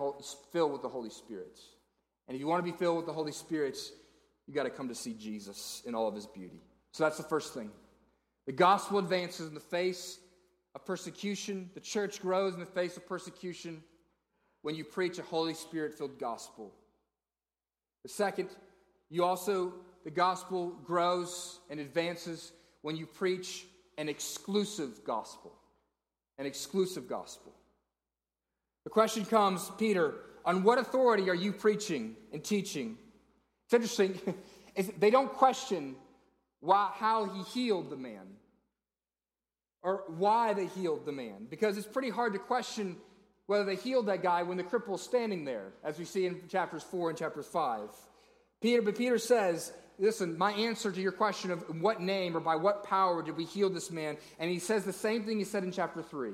filled 0.51 0.71
with 0.71 0.81
the 0.81 0.89
Holy 0.89 1.09
Spirit. 1.09 1.59
And 2.27 2.35
if 2.35 2.39
you 2.39 2.47
want 2.47 2.65
to 2.65 2.71
be 2.71 2.77
filled 2.77 2.97
with 2.97 3.05
the 3.05 3.13
Holy 3.13 3.33
Spirit, 3.33 3.77
you 4.47 4.53
got 4.53 4.63
to 4.63 4.69
come 4.69 4.87
to 4.87 4.95
see 4.95 5.13
Jesus 5.13 5.81
in 5.85 5.93
all 5.93 6.07
of 6.07 6.15
his 6.15 6.25
beauty. 6.25 6.61
So 6.91 7.03
that's 7.03 7.17
the 7.17 7.23
first 7.23 7.53
thing. 7.53 7.71
The 8.45 8.53
gospel 8.53 8.99
advances 8.99 9.47
in 9.47 9.53
the 9.53 9.59
face 9.59 10.19
of 10.75 10.85
persecution. 10.85 11.69
The 11.73 11.79
church 11.79 12.21
grows 12.21 12.53
in 12.53 12.59
the 12.59 12.65
face 12.65 12.97
of 12.97 13.07
persecution 13.07 13.83
when 14.61 14.75
you 14.75 14.83
preach 14.83 15.19
a 15.19 15.23
Holy 15.23 15.53
Spirit 15.53 15.93
filled 15.93 16.19
gospel. 16.19 16.73
The 18.03 18.09
second, 18.09 18.49
you 19.09 19.23
also, 19.23 19.73
the 20.03 20.11
gospel 20.11 20.69
grows 20.83 21.59
and 21.69 21.79
advances 21.79 22.51
when 22.81 22.95
you 22.95 23.05
preach 23.05 23.65
an 23.97 24.09
exclusive 24.09 25.03
gospel. 25.03 25.53
An 26.37 26.45
exclusive 26.45 27.07
gospel. 27.07 27.53
The 28.83 28.89
question 28.89 29.25
comes, 29.25 29.69
Peter, 29.77 30.15
on 30.43 30.63
what 30.63 30.79
authority 30.79 31.29
are 31.29 31.35
you 31.35 31.51
preaching 31.51 32.15
and 32.33 32.43
teaching? 32.43 32.97
It's 33.65 33.73
interesting. 33.73 34.19
they 34.99 35.11
don't 35.11 35.31
question 35.31 35.95
why, 36.61 36.91
how 36.95 37.25
he 37.25 37.43
healed 37.43 37.89
the 37.89 37.97
man 37.97 38.27
or 39.83 40.03
why 40.07 40.53
they 40.53 40.67
healed 40.67 41.05
the 41.05 41.11
man. 41.11 41.47
Because 41.49 41.77
it's 41.77 41.87
pretty 41.87 42.09
hard 42.09 42.33
to 42.33 42.39
question 42.39 42.97
whether 43.47 43.65
they 43.65 43.75
healed 43.75 44.07
that 44.07 44.23
guy 44.23 44.43
when 44.43 44.57
the 44.57 44.63
cripple 44.63 44.95
is 44.95 45.01
standing 45.01 45.43
there, 45.43 45.73
as 45.83 45.97
we 45.99 46.05
see 46.05 46.25
in 46.25 46.47
chapters 46.47 46.83
4 46.83 47.09
and 47.09 47.17
chapters 47.17 47.47
5. 47.47 47.89
Peter, 48.61 48.81
but 48.81 48.97
Peter 48.97 49.17
says, 49.17 49.73
Listen, 49.99 50.35
my 50.35 50.51
answer 50.53 50.91
to 50.91 50.99
your 50.99 51.11
question 51.11 51.51
of 51.51 51.79
what 51.79 52.01
name 52.01 52.35
or 52.35 52.39
by 52.39 52.55
what 52.55 52.83
power 52.83 53.21
did 53.21 53.37
we 53.37 53.45
heal 53.45 53.69
this 53.69 53.91
man? 53.91 54.17
And 54.39 54.49
he 54.49 54.57
says 54.57 54.83
the 54.83 54.91
same 54.91 55.25
thing 55.25 55.37
he 55.37 55.43
said 55.43 55.63
in 55.63 55.71
chapter 55.71 56.01
3. 56.01 56.31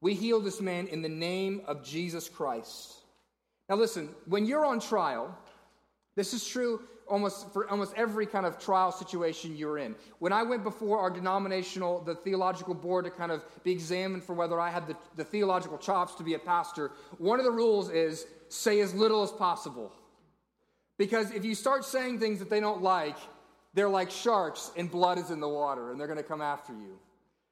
We 0.00 0.14
healed 0.14 0.44
this 0.44 0.60
man 0.60 0.88
in 0.88 1.02
the 1.02 1.08
name 1.08 1.62
of 1.66 1.84
Jesus 1.84 2.28
Christ. 2.28 2.94
Now, 3.68 3.76
listen, 3.76 4.08
when 4.26 4.44
you're 4.44 4.64
on 4.64 4.80
trial, 4.80 5.38
this 6.16 6.34
is 6.34 6.44
true 6.46 6.82
almost 7.08 7.52
for 7.52 7.68
almost 7.70 7.94
every 7.96 8.26
kind 8.26 8.46
of 8.46 8.58
trial 8.58 8.92
situation 8.92 9.56
you're 9.56 9.78
in. 9.78 9.94
When 10.18 10.32
I 10.32 10.42
went 10.42 10.64
before 10.64 10.98
our 10.98 11.10
denominational, 11.10 12.00
the 12.02 12.14
theological 12.14 12.74
board 12.74 13.04
to 13.04 13.10
kind 13.10 13.32
of 13.32 13.44
be 13.64 13.72
examined 13.72 14.24
for 14.24 14.34
whether 14.34 14.60
I 14.60 14.70
had 14.70 14.86
the, 14.86 14.96
the 15.16 15.24
theological 15.24 15.78
chops 15.78 16.14
to 16.16 16.22
be 16.22 16.34
a 16.34 16.38
pastor, 16.38 16.92
one 17.18 17.38
of 17.38 17.44
the 17.44 17.52
rules 17.52 17.90
is 17.90 18.26
say 18.48 18.80
as 18.80 18.94
little 18.94 19.22
as 19.22 19.30
possible. 19.30 19.92
Because 20.98 21.30
if 21.30 21.44
you 21.44 21.54
start 21.54 21.84
saying 21.84 22.18
things 22.18 22.38
that 22.38 22.50
they 22.50 22.60
don't 22.60 22.82
like, 22.82 23.16
they're 23.74 23.88
like 23.88 24.10
sharks 24.10 24.70
and 24.76 24.90
blood 24.90 25.18
is 25.18 25.30
in 25.30 25.40
the 25.40 25.48
water 25.48 25.90
and 25.90 26.00
they're 26.00 26.06
going 26.06 26.18
to 26.18 26.22
come 26.22 26.40
after 26.40 26.72
you. 26.72 26.98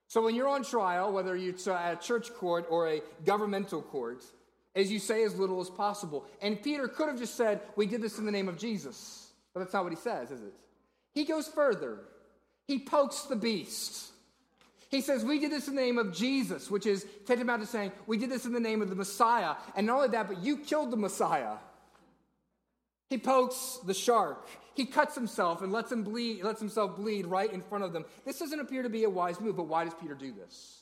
So 0.08 0.22
when 0.22 0.34
you're 0.34 0.48
on 0.48 0.64
trial, 0.64 1.12
whether 1.12 1.34
it's 1.36 1.66
at 1.66 1.92
a 1.92 1.96
church 1.96 2.32
court 2.34 2.66
or 2.70 2.88
a 2.88 3.02
governmental 3.24 3.82
court, 3.82 4.24
as 4.74 4.90
you 4.90 4.98
say 4.98 5.22
as 5.24 5.36
little 5.36 5.60
as 5.60 5.70
possible. 5.70 6.24
And 6.42 6.60
Peter 6.62 6.88
could 6.88 7.08
have 7.08 7.18
just 7.18 7.36
said, 7.36 7.60
We 7.76 7.86
did 7.86 8.02
this 8.02 8.18
in 8.18 8.26
the 8.26 8.32
name 8.32 8.48
of 8.48 8.58
Jesus. 8.58 9.23
But 9.54 9.60
that's 9.60 9.72
not 9.72 9.84
what 9.84 9.92
he 9.92 9.98
says, 9.98 10.30
is 10.30 10.42
it? 10.42 10.52
He 11.14 11.24
goes 11.24 11.46
further. 11.46 12.00
He 12.66 12.80
pokes 12.80 13.22
the 13.22 13.36
beast. 13.36 14.10
He 14.90 15.00
says, 15.00 15.24
We 15.24 15.38
did 15.38 15.52
this 15.52 15.68
in 15.68 15.76
the 15.76 15.82
name 15.82 15.98
of 15.98 16.12
Jesus, 16.12 16.70
which 16.70 16.86
is 16.86 17.06
tantamount 17.26 17.62
to 17.62 17.66
saying, 17.66 17.92
We 18.06 18.18
did 18.18 18.30
this 18.30 18.44
in 18.44 18.52
the 18.52 18.60
name 18.60 18.82
of 18.82 18.90
the 18.90 18.96
Messiah. 18.96 19.54
And 19.76 19.86
not 19.86 19.96
only 19.96 20.08
that, 20.08 20.28
but 20.28 20.42
you 20.42 20.58
killed 20.58 20.90
the 20.90 20.96
Messiah. 20.96 21.56
He 23.10 23.18
pokes 23.18 23.78
the 23.86 23.94
shark. 23.94 24.48
He 24.74 24.86
cuts 24.86 25.14
himself 25.14 25.62
and 25.62 25.72
lets 25.72 25.92
him 25.92 26.02
bleed, 26.02 26.42
lets 26.42 26.60
himself 26.60 26.96
bleed 26.96 27.26
right 27.26 27.52
in 27.52 27.62
front 27.62 27.84
of 27.84 27.92
them. 27.92 28.04
This 28.24 28.40
doesn't 28.40 28.58
appear 28.58 28.82
to 28.82 28.88
be 28.88 29.04
a 29.04 29.10
wise 29.10 29.40
move, 29.40 29.56
but 29.56 29.68
why 29.68 29.84
does 29.84 29.94
Peter 29.94 30.14
do 30.14 30.32
this? 30.32 30.80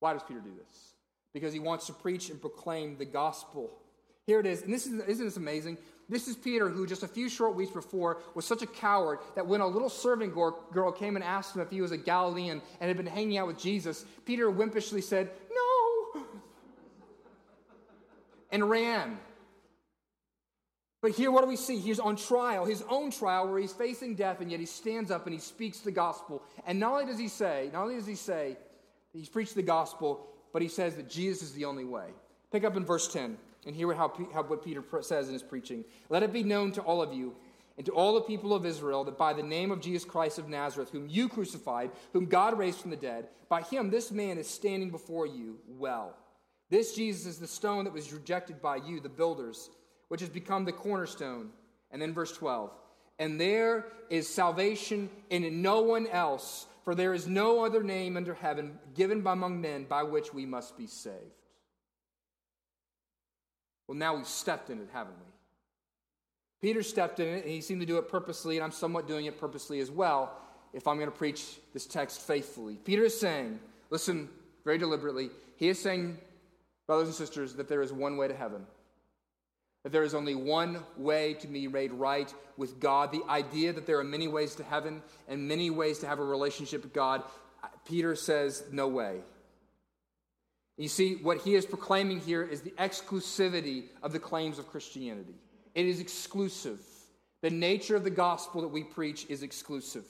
Why 0.00 0.14
does 0.14 0.22
Peter 0.22 0.40
do 0.40 0.52
this? 0.56 0.94
Because 1.34 1.52
he 1.52 1.58
wants 1.58 1.86
to 1.86 1.92
preach 1.92 2.30
and 2.30 2.40
proclaim 2.40 2.96
the 2.96 3.04
gospel. 3.04 3.70
Here 4.26 4.40
it 4.40 4.46
is, 4.46 4.62
and 4.62 4.72
this 4.72 4.86
is 4.86 5.02
isn't 5.06 5.24
this 5.24 5.36
amazing? 5.36 5.78
This 6.08 6.26
is 6.26 6.36
Peter, 6.36 6.70
who 6.70 6.86
just 6.86 7.02
a 7.02 7.08
few 7.08 7.28
short 7.28 7.54
weeks 7.54 7.72
before 7.72 8.18
was 8.34 8.46
such 8.46 8.62
a 8.62 8.66
coward 8.66 9.18
that 9.34 9.46
when 9.46 9.60
a 9.60 9.66
little 9.66 9.90
servant 9.90 10.34
girl 10.34 10.92
came 10.92 11.16
and 11.16 11.24
asked 11.24 11.54
him 11.54 11.60
if 11.60 11.70
he 11.70 11.82
was 11.82 11.92
a 11.92 11.98
Galilean 11.98 12.62
and 12.80 12.88
had 12.88 12.96
been 12.96 13.06
hanging 13.06 13.36
out 13.36 13.46
with 13.46 13.58
Jesus, 13.58 14.06
Peter 14.24 14.50
wimpishly 14.50 15.02
said, 15.02 15.30
No, 15.52 16.22
and 18.50 18.68
ran. 18.68 19.18
But 21.02 21.12
here, 21.12 21.30
what 21.30 21.42
do 21.42 21.48
we 21.48 21.56
see? 21.56 21.78
He's 21.78 22.00
on 22.00 22.16
trial, 22.16 22.64
his 22.64 22.82
own 22.88 23.10
trial, 23.10 23.46
where 23.46 23.60
he's 23.60 23.72
facing 23.72 24.14
death, 24.14 24.40
and 24.40 24.50
yet 24.50 24.60
he 24.60 24.66
stands 24.66 25.10
up 25.10 25.26
and 25.26 25.34
he 25.34 25.38
speaks 25.40 25.80
the 25.80 25.92
gospel. 25.92 26.42
And 26.66 26.80
not 26.80 26.92
only 26.92 27.06
does 27.06 27.18
he 27.18 27.28
say, 27.28 27.70
not 27.72 27.82
only 27.82 27.96
does 27.96 28.06
he 28.06 28.16
say, 28.16 28.56
he's 29.12 29.28
preached 29.28 29.54
the 29.54 29.62
gospel, 29.62 30.26
but 30.52 30.62
he 30.62 30.68
says 30.68 30.96
that 30.96 31.08
Jesus 31.08 31.42
is 31.42 31.52
the 31.52 31.66
only 31.66 31.84
way. 31.84 32.08
Pick 32.50 32.64
up 32.64 32.76
in 32.76 32.84
verse 32.84 33.12
10 33.12 33.36
and 33.68 33.76
hear 33.76 33.92
how, 33.92 34.10
how 34.32 34.42
what 34.42 34.64
Peter 34.64 34.82
says 35.02 35.28
in 35.28 35.34
his 35.34 35.42
preaching. 35.42 35.84
Let 36.08 36.22
it 36.22 36.32
be 36.32 36.42
known 36.42 36.72
to 36.72 36.80
all 36.80 37.02
of 37.02 37.12
you 37.12 37.36
and 37.76 37.84
to 37.84 37.92
all 37.92 38.14
the 38.14 38.22
people 38.22 38.54
of 38.54 38.64
Israel 38.64 39.04
that 39.04 39.18
by 39.18 39.34
the 39.34 39.42
name 39.42 39.70
of 39.70 39.82
Jesus 39.82 40.06
Christ 40.06 40.38
of 40.38 40.48
Nazareth, 40.48 40.90
whom 40.90 41.06
you 41.06 41.28
crucified, 41.28 41.90
whom 42.14 42.24
God 42.24 42.58
raised 42.58 42.80
from 42.80 42.90
the 42.90 42.96
dead, 42.96 43.28
by 43.50 43.60
him 43.60 43.90
this 43.90 44.10
man 44.10 44.38
is 44.38 44.48
standing 44.48 44.90
before 44.90 45.26
you 45.26 45.58
well. 45.68 46.16
This 46.70 46.94
Jesus 46.94 47.26
is 47.26 47.38
the 47.38 47.46
stone 47.46 47.84
that 47.84 47.92
was 47.92 48.10
rejected 48.10 48.62
by 48.62 48.76
you, 48.76 49.00
the 49.00 49.10
builders 49.10 49.68
which 50.08 50.22
has 50.22 50.30
become 50.30 50.64
the 50.64 50.72
cornerstone. 50.72 51.50
And 51.90 52.00
then 52.00 52.14
verse 52.14 52.32
12. 52.32 52.70
And 53.18 53.38
there 53.38 53.84
is 54.08 54.26
salvation 54.26 55.10
in 55.28 55.60
no 55.60 55.82
one 55.82 56.06
else, 56.06 56.66
for 56.84 56.94
there 56.94 57.12
is 57.12 57.26
no 57.26 57.66
other 57.66 57.82
name 57.82 58.16
under 58.16 58.32
heaven 58.32 58.78
given 58.94 59.26
among 59.26 59.60
men 59.60 59.84
by 59.84 60.04
which 60.04 60.32
we 60.32 60.46
must 60.46 60.78
be 60.78 60.86
saved. 60.86 61.38
Well, 63.88 63.96
now 63.96 64.14
we've 64.14 64.26
stepped 64.26 64.70
in 64.70 64.78
it, 64.78 64.88
haven't 64.92 65.14
we? 65.18 65.32
Peter 66.60 66.82
stepped 66.82 67.20
in 67.20 67.28
it, 67.28 67.44
and 67.44 67.52
he 67.52 67.60
seemed 67.60 67.80
to 67.80 67.86
do 67.86 67.98
it 67.98 68.08
purposely, 68.08 68.56
and 68.56 68.64
I'm 68.64 68.72
somewhat 68.72 69.08
doing 69.08 69.26
it 69.26 69.40
purposely 69.40 69.80
as 69.80 69.90
well 69.90 70.36
if 70.72 70.86
I'm 70.86 70.98
going 70.98 71.10
to 71.10 71.16
preach 71.16 71.56
this 71.72 71.86
text 71.86 72.20
faithfully. 72.20 72.74
Peter 72.84 73.04
is 73.04 73.18
saying, 73.18 73.58
listen 73.90 74.28
very 74.64 74.76
deliberately, 74.76 75.30
he 75.56 75.68
is 75.68 75.80
saying, 75.80 76.18
brothers 76.86 77.08
and 77.08 77.16
sisters, 77.16 77.54
that 77.54 77.68
there 77.68 77.80
is 77.80 77.92
one 77.92 78.16
way 78.16 78.28
to 78.28 78.36
heaven. 78.36 78.66
That 79.84 79.92
there 79.92 80.02
is 80.02 80.14
only 80.14 80.34
one 80.34 80.82
way 80.96 81.34
to 81.34 81.46
be 81.46 81.68
made 81.68 81.92
right 81.92 82.32
with 82.56 82.80
God. 82.80 83.12
The 83.12 83.22
idea 83.28 83.72
that 83.72 83.86
there 83.86 83.98
are 83.98 84.04
many 84.04 84.28
ways 84.28 84.56
to 84.56 84.64
heaven 84.64 85.02
and 85.28 85.48
many 85.48 85.70
ways 85.70 86.00
to 86.00 86.08
have 86.08 86.18
a 86.18 86.24
relationship 86.24 86.82
with 86.82 86.92
God, 86.92 87.22
Peter 87.86 88.14
says, 88.14 88.64
no 88.72 88.88
way. 88.88 89.20
You 90.78 90.88
see, 90.88 91.16
what 91.16 91.38
he 91.38 91.56
is 91.56 91.66
proclaiming 91.66 92.20
here 92.20 92.42
is 92.42 92.60
the 92.60 92.70
exclusivity 92.78 93.86
of 94.00 94.12
the 94.12 94.20
claims 94.20 94.60
of 94.60 94.68
Christianity. 94.68 95.34
It 95.74 95.86
is 95.86 96.00
exclusive. 96.00 96.80
The 97.42 97.50
nature 97.50 97.96
of 97.96 98.04
the 98.04 98.10
gospel 98.10 98.62
that 98.62 98.68
we 98.68 98.84
preach 98.84 99.26
is 99.28 99.42
exclusive. 99.42 100.06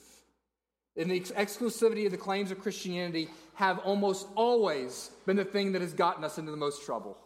And 0.96 1.10
the 1.10 1.20
exclusivity 1.20 2.04
of 2.04 2.12
the 2.12 2.18
claims 2.18 2.50
of 2.50 2.60
Christianity 2.60 3.28
have 3.54 3.78
almost 3.78 4.28
always 4.34 5.10
been 5.24 5.36
the 5.36 5.44
thing 5.44 5.72
that 5.72 5.80
has 5.80 5.94
gotten 5.94 6.22
us 6.22 6.36
into 6.36 6.50
the 6.50 6.56
most 6.56 6.84
trouble. 6.84 7.16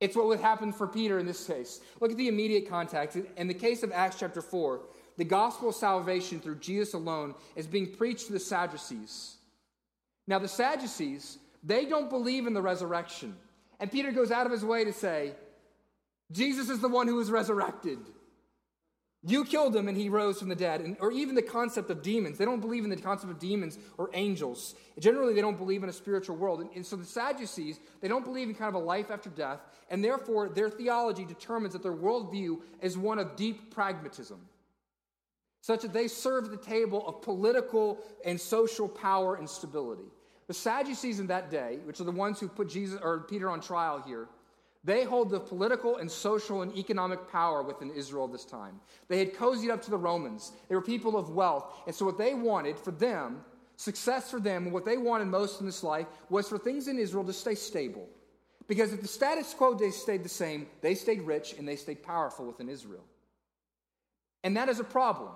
It's 0.00 0.16
what 0.16 0.26
would 0.26 0.40
happen 0.40 0.72
for 0.72 0.88
Peter 0.88 1.18
in 1.18 1.26
this 1.26 1.46
case. 1.46 1.80
Look 2.00 2.10
at 2.10 2.16
the 2.16 2.28
immediate 2.28 2.68
context. 2.68 3.18
In 3.36 3.46
the 3.46 3.54
case 3.54 3.82
of 3.84 3.92
Acts 3.92 4.16
chapter 4.18 4.42
4, 4.42 4.80
the 5.16 5.24
gospel 5.24 5.68
of 5.68 5.74
salvation 5.76 6.40
through 6.40 6.56
Jesus 6.56 6.94
alone 6.94 7.34
is 7.54 7.66
being 7.66 7.92
preached 7.92 8.26
to 8.26 8.32
the 8.32 8.40
Sadducees. 8.40 9.36
Now, 10.26 10.38
the 10.38 10.48
Sadducees, 10.48 11.38
they 11.62 11.84
don't 11.84 12.10
believe 12.10 12.46
in 12.46 12.54
the 12.54 12.62
resurrection. 12.62 13.36
And 13.80 13.90
Peter 13.90 14.12
goes 14.12 14.30
out 14.30 14.46
of 14.46 14.52
his 14.52 14.64
way 14.64 14.84
to 14.84 14.92
say, 14.92 15.32
Jesus 16.30 16.68
is 16.68 16.80
the 16.80 16.88
one 16.88 17.06
who 17.06 17.16
was 17.16 17.30
resurrected. 17.30 17.98
You 19.24 19.44
killed 19.44 19.74
him 19.74 19.88
and 19.88 19.96
he 19.96 20.08
rose 20.08 20.38
from 20.38 20.48
the 20.48 20.54
dead. 20.54 20.80
And, 20.80 20.96
or 21.00 21.10
even 21.10 21.34
the 21.34 21.42
concept 21.42 21.90
of 21.90 22.02
demons. 22.02 22.38
They 22.38 22.44
don't 22.44 22.60
believe 22.60 22.84
in 22.84 22.90
the 22.90 22.96
concept 22.96 23.32
of 23.32 23.38
demons 23.38 23.78
or 23.96 24.10
angels. 24.14 24.76
Generally, 24.98 25.34
they 25.34 25.40
don't 25.40 25.58
believe 25.58 25.82
in 25.82 25.88
a 25.88 25.92
spiritual 25.92 26.36
world. 26.36 26.60
And, 26.60 26.70
and 26.74 26.86
so 26.86 26.96
the 26.96 27.04
Sadducees, 27.04 27.80
they 28.00 28.08
don't 28.08 28.24
believe 28.24 28.48
in 28.48 28.54
kind 28.54 28.68
of 28.68 28.80
a 28.80 28.84
life 28.84 29.10
after 29.10 29.30
death. 29.30 29.58
And 29.90 30.04
therefore, 30.04 30.48
their 30.48 30.70
theology 30.70 31.24
determines 31.24 31.72
that 31.72 31.82
their 31.82 31.94
worldview 31.94 32.60
is 32.80 32.96
one 32.96 33.18
of 33.18 33.34
deep 33.34 33.74
pragmatism, 33.74 34.40
such 35.62 35.82
that 35.82 35.92
they 35.92 36.06
serve 36.06 36.50
the 36.50 36.56
table 36.56 37.06
of 37.08 37.22
political 37.22 37.98
and 38.24 38.40
social 38.40 38.88
power 38.88 39.34
and 39.34 39.50
stability. 39.50 40.10
The 40.48 40.54
Sadducees 40.54 41.20
in 41.20 41.26
that 41.28 41.50
day, 41.50 41.78
which 41.84 42.00
are 42.00 42.04
the 42.04 42.10
ones 42.10 42.40
who 42.40 42.48
put 42.48 42.68
Jesus 42.68 42.98
or 43.02 43.20
Peter 43.20 43.50
on 43.50 43.60
trial 43.60 44.02
here, 44.04 44.28
they 44.82 45.04
hold 45.04 45.30
the 45.30 45.40
political 45.40 45.98
and 45.98 46.10
social 46.10 46.62
and 46.62 46.74
economic 46.76 47.30
power 47.30 47.62
within 47.62 47.90
Israel 47.90 48.26
this 48.26 48.46
time. 48.46 48.80
They 49.08 49.18
had 49.18 49.34
cozied 49.34 49.70
up 49.70 49.82
to 49.82 49.90
the 49.90 49.98
Romans. 49.98 50.52
They 50.68 50.74
were 50.74 50.82
people 50.82 51.18
of 51.18 51.30
wealth. 51.30 51.82
And 51.86 51.94
so, 51.94 52.06
what 52.06 52.16
they 52.16 52.32
wanted 52.32 52.78
for 52.78 52.92
them, 52.92 53.42
success 53.76 54.30
for 54.30 54.40
them, 54.40 54.64
and 54.64 54.72
what 54.72 54.86
they 54.86 54.96
wanted 54.96 55.26
most 55.26 55.60
in 55.60 55.66
this 55.66 55.82
life 55.82 56.06
was 56.30 56.48
for 56.48 56.58
things 56.58 56.88
in 56.88 56.98
Israel 56.98 57.24
to 57.24 57.32
stay 57.32 57.54
stable. 57.54 58.08
Because 58.68 58.92
if 58.92 59.02
the 59.02 59.08
status 59.08 59.52
quo 59.52 59.74
they 59.74 59.90
stayed 59.90 60.24
the 60.24 60.28
same, 60.28 60.66
they 60.80 60.94
stayed 60.94 61.22
rich 61.22 61.54
and 61.58 61.66
they 61.66 61.76
stayed 61.76 62.02
powerful 62.02 62.46
within 62.46 62.68
Israel. 62.68 63.04
And 64.44 64.56
that 64.56 64.68
is 64.68 64.78
a 64.78 64.84
problem. 64.84 65.30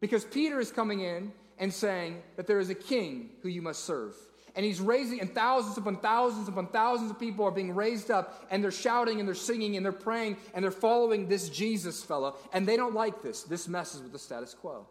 Because 0.00 0.24
Peter 0.24 0.60
is 0.60 0.70
coming 0.70 1.00
in 1.00 1.32
and 1.60 1.72
saying 1.72 2.20
that 2.36 2.46
there 2.46 2.58
is 2.58 2.70
a 2.70 2.74
king 2.74 3.30
who 3.42 3.48
you 3.48 3.62
must 3.62 3.84
serve. 3.84 4.16
And 4.56 4.66
he's 4.66 4.80
raising, 4.80 5.20
and 5.20 5.32
thousands 5.32 5.78
upon 5.78 5.98
thousands 5.98 6.48
upon 6.48 6.66
thousands 6.68 7.12
of 7.12 7.20
people 7.20 7.44
are 7.44 7.52
being 7.52 7.72
raised 7.72 8.10
up, 8.10 8.46
and 8.50 8.64
they're 8.64 8.72
shouting 8.72 9.20
and 9.20 9.28
they're 9.28 9.34
singing 9.36 9.76
and 9.76 9.84
they're 9.84 9.92
praying 9.92 10.38
and 10.54 10.64
they're 10.64 10.72
following 10.72 11.28
this 11.28 11.48
Jesus 11.48 12.02
fellow. 12.02 12.36
And 12.52 12.66
they 12.66 12.76
don't 12.76 12.94
like 12.94 13.22
this. 13.22 13.44
This 13.44 13.68
messes 13.68 14.02
with 14.02 14.10
the 14.10 14.18
status 14.18 14.54
quo. 14.54 14.88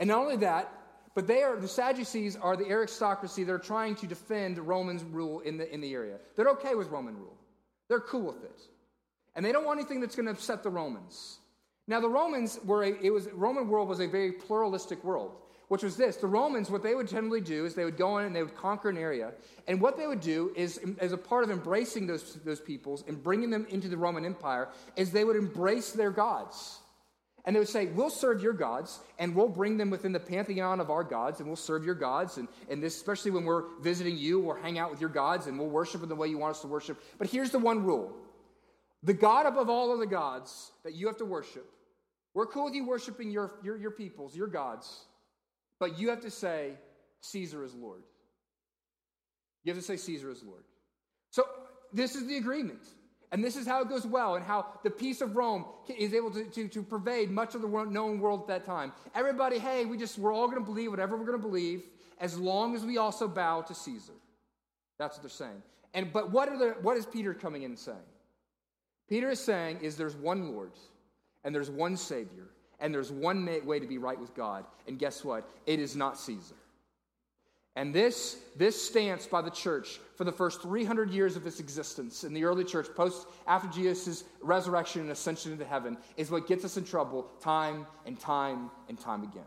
And 0.00 0.08
not 0.08 0.18
only 0.18 0.38
that, 0.38 0.72
but 1.14 1.28
they 1.28 1.44
are 1.44 1.56
the 1.56 1.68
Sadducees 1.68 2.34
are 2.34 2.56
the 2.56 2.68
aristocracy 2.68 3.44
that 3.44 3.52
are 3.52 3.58
trying 3.58 3.94
to 3.96 4.06
defend 4.08 4.58
Roman 4.58 5.12
rule 5.12 5.40
in 5.40 5.58
the, 5.58 5.72
in 5.72 5.80
the 5.80 5.94
area. 5.94 6.18
They're 6.34 6.48
okay 6.48 6.74
with 6.74 6.88
Roman 6.88 7.16
rule. 7.16 7.36
They're 7.88 8.00
cool 8.00 8.22
with 8.22 8.42
it. 8.42 8.60
And 9.36 9.44
they 9.44 9.52
don't 9.52 9.64
want 9.64 9.78
anything 9.78 10.00
that's 10.00 10.16
going 10.16 10.26
to 10.26 10.32
upset 10.32 10.64
the 10.64 10.70
Romans. 10.70 11.38
Now 11.86 12.00
the 12.00 12.08
Romans 12.08 12.58
were 12.64 12.84
a, 12.84 12.92
it 13.02 13.10
was 13.10 13.28
Roman 13.32 13.68
world 13.68 13.88
was 13.88 14.00
a 14.00 14.06
very 14.06 14.32
pluralistic 14.32 15.02
world 15.04 15.32
which 15.68 15.82
was 15.82 15.96
this 15.96 16.16
the 16.16 16.26
Romans, 16.26 16.70
what 16.70 16.82
they 16.82 16.94
would 16.94 17.08
generally 17.08 17.40
do 17.40 17.64
is 17.64 17.74
they 17.74 17.84
would 17.84 17.96
go 17.96 18.18
in 18.18 18.26
and 18.26 18.36
they 18.36 18.42
would 18.42 18.56
conquer 18.56 18.90
an 18.90 18.98
area. 18.98 19.32
And 19.66 19.80
what 19.80 19.96
they 19.96 20.06
would 20.06 20.20
do 20.20 20.52
is, 20.54 20.78
as 20.98 21.12
a 21.12 21.16
part 21.16 21.44
of 21.44 21.50
embracing 21.50 22.06
those, 22.06 22.34
those 22.44 22.60
peoples 22.60 23.04
and 23.08 23.22
bringing 23.22 23.50
them 23.50 23.66
into 23.70 23.88
the 23.88 23.96
Roman 23.96 24.24
Empire, 24.24 24.68
is 24.96 25.10
they 25.10 25.24
would 25.24 25.36
embrace 25.36 25.90
their 25.92 26.10
gods. 26.10 26.78
And 27.46 27.54
they 27.54 27.60
would 27.60 27.68
say, 27.68 27.86
We'll 27.86 28.10
serve 28.10 28.42
your 28.42 28.52
gods, 28.52 29.00
and 29.18 29.34
we'll 29.34 29.48
bring 29.48 29.76
them 29.76 29.90
within 29.90 30.12
the 30.12 30.20
pantheon 30.20 30.80
of 30.80 30.90
our 30.90 31.04
gods, 31.04 31.40
and 31.40 31.48
we'll 31.48 31.56
serve 31.56 31.84
your 31.84 31.94
gods. 31.94 32.38
And, 32.38 32.48
and 32.70 32.82
this, 32.82 32.96
especially 32.96 33.32
when 33.32 33.44
we're 33.44 33.64
visiting 33.80 34.16
you, 34.16 34.40
we'll 34.40 34.56
hang 34.56 34.78
out 34.78 34.90
with 34.90 35.00
your 35.00 35.10
gods, 35.10 35.46
and 35.46 35.58
we'll 35.58 35.68
worship 35.68 36.02
in 36.02 36.08
the 36.08 36.14
way 36.14 36.28
you 36.28 36.38
want 36.38 36.52
us 36.52 36.62
to 36.62 36.68
worship. 36.68 37.02
But 37.18 37.28
here's 37.28 37.50
the 37.50 37.58
one 37.58 37.84
rule 37.84 38.14
the 39.04 39.14
God 39.14 39.46
above 39.46 39.68
all 39.68 39.92
other 39.92 40.06
gods 40.06 40.72
that 40.82 40.94
you 40.94 41.06
have 41.06 41.18
to 41.18 41.24
worship, 41.24 41.66
we're 42.34 42.46
cool 42.46 42.64
with 42.64 42.74
you 42.74 42.86
worshiping 42.86 43.30
your, 43.30 43.52
your, 43.62 43.76
your 43.76 43.90
peoples, 43.90 44.34
your 44.34 44.48
gods. 44.48 45.04
But 45.78 45.98
you 45.98 46.08
have 46.08 46.22
to 46.22 46.30
say, 46.30 46.72
Caesar 47.20 47.64
is 47.64 47.74
Lord. 47.74 48.02
You 49.62 49.72
have 49.72 49.80
to 49.80 49.86
say, 49.86 49.96
Caesar 49.96 50.30
is 50.30 50.42
Lord. 50.42 50.64
So 51.30 51.44
this 51.92 52.14
is 52.16 52.26
the 52.26 52.36
agreement. 52.36 52.82
And 53.32 53.42
this 53.42 53.56
is 53.56 53.66
how 53.66 53.82
it 53.82 53.88
goes 53.88 54.06
well, 54.06 54.36
and 54.36 54.44
how 54.44 54.66
the 54.84 54.90
peace 54.90 55.20
of 55.20 55.34
Rome 55.34 55.64
is 55.98 56.14
able 56.14 56.30
to, 56.30 56.44
to, 56.44 56.68
to 56.68 56.82
pervade 56.84 57.30
much 57.30 57.56
of 57.56 57.62
the 57.62 57.68
known 57.68 58.20
world 58.20 58.42
at 58.42 58.46
that 58.46 58.64
time. 58.64 58.92
Everybody, 59.12 59.58
hey, 59.58 59.86
we 59.86 59.98
just, 59.98 60.18
we're 60.18 60.32
all 60.32 60.46
going 60.46 60.60
to 60.60 60.64
believe 60.64 60.90
whatever 60.90 61.16
we're 61.16 61.26
going 61.26 61.40
to 61.40 61.44
believe, 61.44 61.82
as 62.20 62.38
long 62.38 62.76
as 62.76 62.84
we 62.84 62.96
also 62.96 63.26
bow 63.26 63.62
to 63.62 63.74
Caesar. 63.74 64.12
That's 65.00 65.16
what 65.16 65.22
they're 65.22 65.30
saying. 65.30 65.62
And, 65.94 66.12
but 66.12 66.30
what, 66.30 66.48
are 66.48 66.56
the, 66.56 66.76
what 66.82 66.96
is 66.96 67.06
Peter 67.06 67.34
coming 67.34 67.62
in 67.62 67.76
saying? 67.76 67.98
Peter 69.08 69.30
is 69.30 69.40
saying 69.40 69.78
is 69.82 69.96
there's 69.96 70.16
one 70.16 70.52
Lord, 70.52 70.72
and 71.44 71.54
there's 71.54 71.70
one 71.70 71.96
Savior, 71.96 72.48
and 72.80 72.92
there's 72.92 73.12
one 73.12 73.46
way 73.64 73.78
to 73.78 73.86
be 73.86 73.98
right 73.98 74.18
with 74.18 74.34
God. 74.34 74.64
And 74.86 74.98
guess 74.98 75.24
what? 75.24 75.48
It 75.66 75.78
is 75.78 75.94
not 75.94 76.18
Caesar. 76.18 76.56
And 77.76 77.92
this, 77.92 78.38
this 78.56 78.80
stance 78.80 79.26
by 79.26 79.42
the 79.42 79.50
church 79.50 79.98
for 80.14 80.22
the 80.22 80.32
first 80.32 80.62
300 80.62 81.10
years 81.10 81.34
of 81.34 81.44
its 81.46 81.58
existence 81.58 82.22
in 82.22 82.32
the 82.32 82.44
early 82.44 82.62
church, 82.62 82.86
post 82.94 83.26
after 83.48 83.68
Jesus' 83.68 84.24
resurrection 84.40 85.00
and 85.02 85.10
ascension 85.10 85.50
into 85.50 85.64
heaven, 85.64 85.98
is 86.16 86.30
what 86.30 86.46
gets 86.46 86.64
us 86.64 86.76
in 86.76 86.84
trouble 86.84 87.28
time 87.40 87.86
and 88.06 88.18
time 88.18 88.70
and 88.88 88.98
time 88.98 89.24
again. 89.24 89.42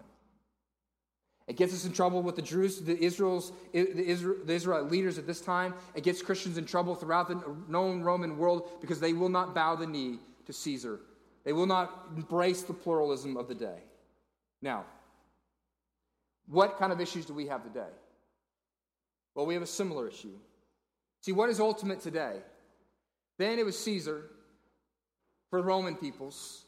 It 1.48 1.56
gets 1.56 1.74
us 1.74 1.86
in 1.86 1.94
trouble 1.94 2.22
with 2.22 2.36
the 2.36 2.42
Jews, 2.42 2.82
the 2.82 3.02
Israel's, 3.02 3.54
the, 3.72 4.06
Israel, 4.06 4.36
the 4.44 4.54
Israelite 4.54 4.92
leaders 4.92 5.18
at 5.18 5.26
this 5.26 5.40
time. 5.40 5.74
It 5.96 6.04
gets 6.04 6.22
Christians 6.22 6.58
in 6.58 6.66
trouble 6.66 6.94
throughout 6.94 7.30
the 7.30 7.42
known 7.70 8.02
Roman 8.02 8.38
world 8.38 8.70
because 8.82 9.00
they 9.00 9.14
will 9.14 9.30
not 9.30 9.56
bow 9.56 9.76
the 9.76 9.88
knee 9.88 10.20
to 10.46 10.54
Caesar. 10.54 11.00
They 11.46 11.54
will 11.54 11.66
not 11.66 12.10
embrace 12.16 12.64
the 12.64 12.74
pluralism 12.74 13.38
of 13.38 13.48
the 13.48 13.56
day. 13.56 13.80
Now, 14.62 14.86
what 16.48 16.78
kind 16.78 16.92
of 16.92 17.00
issues 17.00 17.26
do 17.26 17.34
we 17.34 17.48
have 17.48 17.64
today? 17.64 17.94
Well, 19.34 19.46
we 19.46 19.54
have 19.54 19.64
a 19.64 19.68
similar 19.68 20.10
issue. 20.10 20.34
See, 21.22 21.32
what 21.32 21.50
is 21.50 21.62
ultimate 21.62 22.02
today? 22.02 22.40
Then 23.38 23.58
it 23.60 23.66
was 23.66 23.78
Caesar 23.80 24.24
for 25.50 25.62
the 25.62 25.66
Roman 25.66 25.96
peoples. 25.96 26.66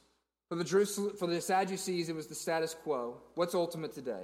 For 0.48 0.56
the, 0.56 0.64
Jerusalem, 0.64 1.16
for 1.18 1.28
the 1.28 1.42
Sadducees, 1.42 2.10
it 2.10 2.16
was 2.16 2.28
the 2.28 2.36
status 2.36 2.74
quo. 2.74 3.18
What's 3.36 3.54
ultimate 3.54 3.94
today? 3.94 4.24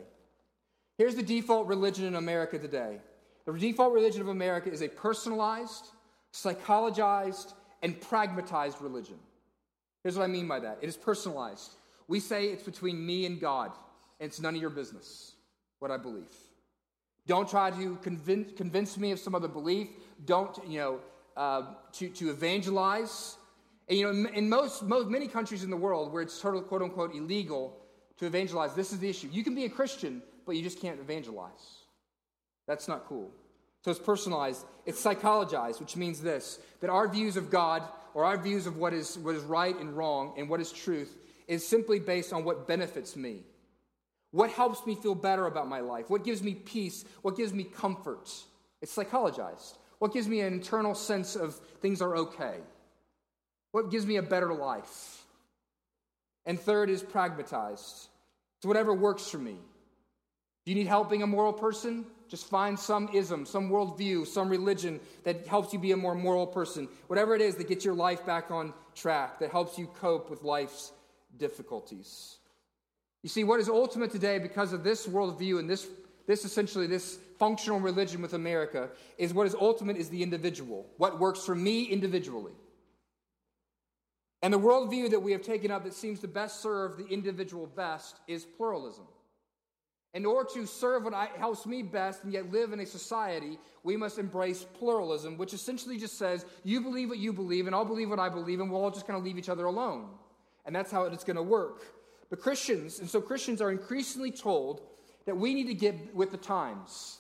Here's 0.98 1.16
the 1.16 1.24
default 1.24 1.68
religion 1.68 2.06
in 2.06 2.16
America 2.16 2.58
today 2.58 3.00
the 3.46 3.54
default 3.54 3.94
religion 3.94 4.22
of 4.22 4.28
America 4.28 4.72
is 4.72 4.82
a 4.82 4.88
personalized, 4.88 5.90
psychologized, 6.34 7.54
and 7.84 8.00
pragmatized 8.02 8.82
religion. 8.82 9.18
Here's 10.04 10.18
what 10.18 10.24
I 10.24 10.28
mean 10.28 10.48
by 10.48 10.60
that 10.60 10.80
it 10.82 10.90
is 10.90 10.98
personalized. 10.98 11.76
We 12.08 12.20
say 12.20 12.46
it's 12.46 12.64
between 12.64 13.06
me 13.06 13.26
and 13.26 13.40
God, 13.40 13.72
and 14.20 14.28
it's 14.28 14.40
none 14.40 14.56
of 14.56 14.62
your 14.62 14.70
business 14.70 15.34
what 15.80 15.92
I 15.92 15.98
believe. 15.98 16.32
Don't 17.28 17.50
try 17.50 17.72
to 17.72 17.96
convince, 17.98 18.54
convince 18.56 18.98
me 18.98 19.12
of 19.12 19.20
some 19.20 19.36
other 19.36 19.48
belief. 19.48 19.90
Don't, 20.26 20.58
you 20.68 20.80
know, 20.80 21.00
uh, 21.36 21.74
to, 21.94 22.10
to 22.10 22.30
evangelize. 22.30 23.38
And, 23.90 23.98
you 23.98 24.12
know, 24.12 24.30
in 24.30 24.48
most, 24.48 24.84
most, 24.84 25.10
many 25.10 25.28
countries 25.28 25.64
in 25.64 25.70
the 25.70 25.78
world 25.78 26.14
where 26.14 26.22
it's 26.22 26.34
sort 26.34 26.56
quote 26.68 26.82
unquote 26.82 27.16
illegal 27.16 27.78
to 28.18 28.26
evangelize, 28.26 28.74
this 28.74 28.94
is 28.94 29.00
the 29.00 29.10
issue. 29.10 29.28
You 29.32 29.44
can 29.44 29.56
be 29.56 29.66
a 29.66 29.70
Christian, 29.70 30.22
but 30.46 30.56
you 30.56 30.64
just 30.64 30.80
can't 30.80 31.00
evangelize. 31.00 31.84
That's 32.68 32.88
not 32.88 33.06
cool. 33.06 33.32
So 33.84 33.92
it's 33.92 34.00
personalized, 34.00 34.66
it's 34.86 35.04
psychologized, 35.04 35.80
which 35.80 35.96
means 35.96 36.22
this 36.22 36.60
that 36.82 36.90
our 36.90 37.08
views 37.08 37.38
of 37.38 37.50
God 37.50 37.84
or 38.14 38.26
our 38.26 38.38
views 38.38 38.66
of 38.66 38.78
what 38.78 38.94
is, 38.94 39.18
what 39.20 39.36
is 39.36 39.44
right 39.44 39.78
and 39.80 39.96
wrong 39.96 40.34
and 40.38 40.50
what 40.50 40.60
is 40.60 40.72
truth 40.72 41.16
is 41.48 41.68
simply 41.68 42.00
based 42.00 42.34
on 42.34 42.44
what 42.44 42.68
benefits 42.68 43.16
me. 43.16 43.44
What 44.32 44.50
helps 44.50 44.86
me 44.86 44.96
feel 44.96 45.16
better 45.16 45.46
about 45.46 45.70
my 45.70 45.82
life? 45.82 46.10
What 46.10 46.24
gives 46.24 46.42
me 46.42 46.56
peace? 46.56 47.06
What 47.22 47.38
gives 47.38 47.54
me 47.54 47.64
comfort? 47.64 48.30
It's 48.82 48.96
psychologized. 48.96 49.78
What 50.00 50.14
gives 50.14 50.28
me 50.28 50.42
an 50.42 50.54
internal 50.54 50.96
sense 50.96 51.36
of 51.36 51.56
things 51.82 52.02
are 52.02 52.16
okay? 52.18 52.58
What 53.72 53.92
gives 53.92 54.06
me 54.06 54.18
a 54.18 54.24
better 54.24 54.54
life? 54.54 55.24
And 56.46 56.60
third 56.60 56.90
is 56.90 57.02
pragmatized. 57.02 58.08
It's 58.58 58.66
whatever 58.66 58.94
works 58.94 59.28
for 59.30 59.38
me. 59.38 59.58
Do 60.66 60.72
you 60.72 60.76
need 60.76 60.88
helping 60.88 61.22
a 61.22 61.28
moral 61.28 61.54
person? 61.54 62.06
Just 62.28 62.48
find 62.50 62.78
some 62.78 63.08
ism, 63.14 63.46
some 63.46 63.70
worldview, 63.70 64.26
some 64.26 64.50
religion 64.50 65.00
that 65.24 65.46
helps 65.46 65.72
you 65.74 65.80
be 65.80 65.92
a 65.92 65.98
more 65.98 66.16
moral 66.16 66.48
person. 66.48 66.90
Whatever 67.06 67.36
it 67.36 67.42
is 67.42 67.56
that 67.56 67.68
gets 67.68 67.86
your 67.86 67.94
life 67.94 68.26
back 68.26 68.50
on 68.50 68.74
track, 68.96 69.40
that 69.40 69.52
helps 69.52 69.78
you 69.78 69.86
cope 69.86 70.30
with 70.30 70.44
life's 70.44 70.92
difficulties. 71.38 72.38
You 73.22 73.30
see, 73.30 73.44
what 73.44 73.60
is 73.60 73.70
ultimate 73.70 74.12
today 74.12 74.40
because 74.40 74.74
of 74.74 74.84
this 74.84 75.06
worldview 75.08 75.60
and 75.60 75.70
this, 75.70 75.88
this 76.26 76.46
essentially 76.46 76.88
this 76.88 77.20
functional 77.38 77.80
religion 77.80 78.22
with 78.22 78.34
America 78.34 78.90
is 79.20 79.34
what 79.34 79.46
is 79.46 79.54
ultimate 79.54 79.98
is 79.98 80.10
the 80.10 80.24
individual, 80.24 80.88
what 80.98 81.20
works 81.20 81.46
for 81.46 81.56
me 81.56 81.84
individually. 81.84 82.54
And 84.42 84.54
the 84.54 84.60
worldview 84.60 85.12
that 85.12 85.20
we 85.20 85.32
have 85.32 85.42
taken 85.44 85.70
up 85.70 85.84
that 85.84 85.94
seems 85.94 86.20
to 86.22 86.28
best 86.28 86.62
serve 86.62 86.98
the 86.98 87.08
individual 87.08 87.68
best 87.68 88.20
is 88.28 88.46
pluralism. 88.46 89.06
In 90.16 90.26
order 90.26 90.50
to 90.54 90.66
serve 90.66 91.04
what 91.04 91.14
helps 91.38 91.66
me 91.66 91.84
best 91.84 92.24
and 92.24 92.32
yet 92.32 92.50
live 92.50 92.72
in 92.72 92.80
a 92.80 92.86
society, 92.86 93.60
we 93.84 93.98
must 93.98 94.18
embrace 94.18 94.66
pluralism, 94.80 95.38
which 95.38 95.54
essentially 95.54 95.98
just 95.98 96.18
says, 96.18 96.46
you 96.64 96.80
believe 96.80 97.10
what 97.10 97.18
you 97.18 97.34
believe, 97.34 97.68
and 97.68 97.76
I'll 97.76 97.84
believe 97.84 98.10
what 98.10 98.18
I 98.18 98.30
believe, 98.30 98.62
and 98.62 98.72
we'll 98.72 98.82
all 98.82 98.92
just 98.92 99.06
kind 99.06 99.20
of 99.20 99.26
leave 99.26 99.38
each 99.38 99.50
other 99.50 99.66
alone. 99.66 100.08
And 100.66 100.74
that's 100.74 100.90
how 100.90 101.04
it's 101.04 101.26
going 101.26 101.36
to 101.36 101.44
work. 101.44 101.82
But 102.30 102.40
Christians, 102.40 103.00
and 103.00 103.10
so 103.10 103.20
Christians 103.20 103.62
are 103.62 103.72
increasingly 103.72 104.32
told 104.32 104.82
that 105.26 105.36
we 105.36 105.54
need 105.54 105.68
to 105.68 105.74
get 105.74 106.16
with 106.16 106.32
the 106.32 106.38
times, 106.38 107.20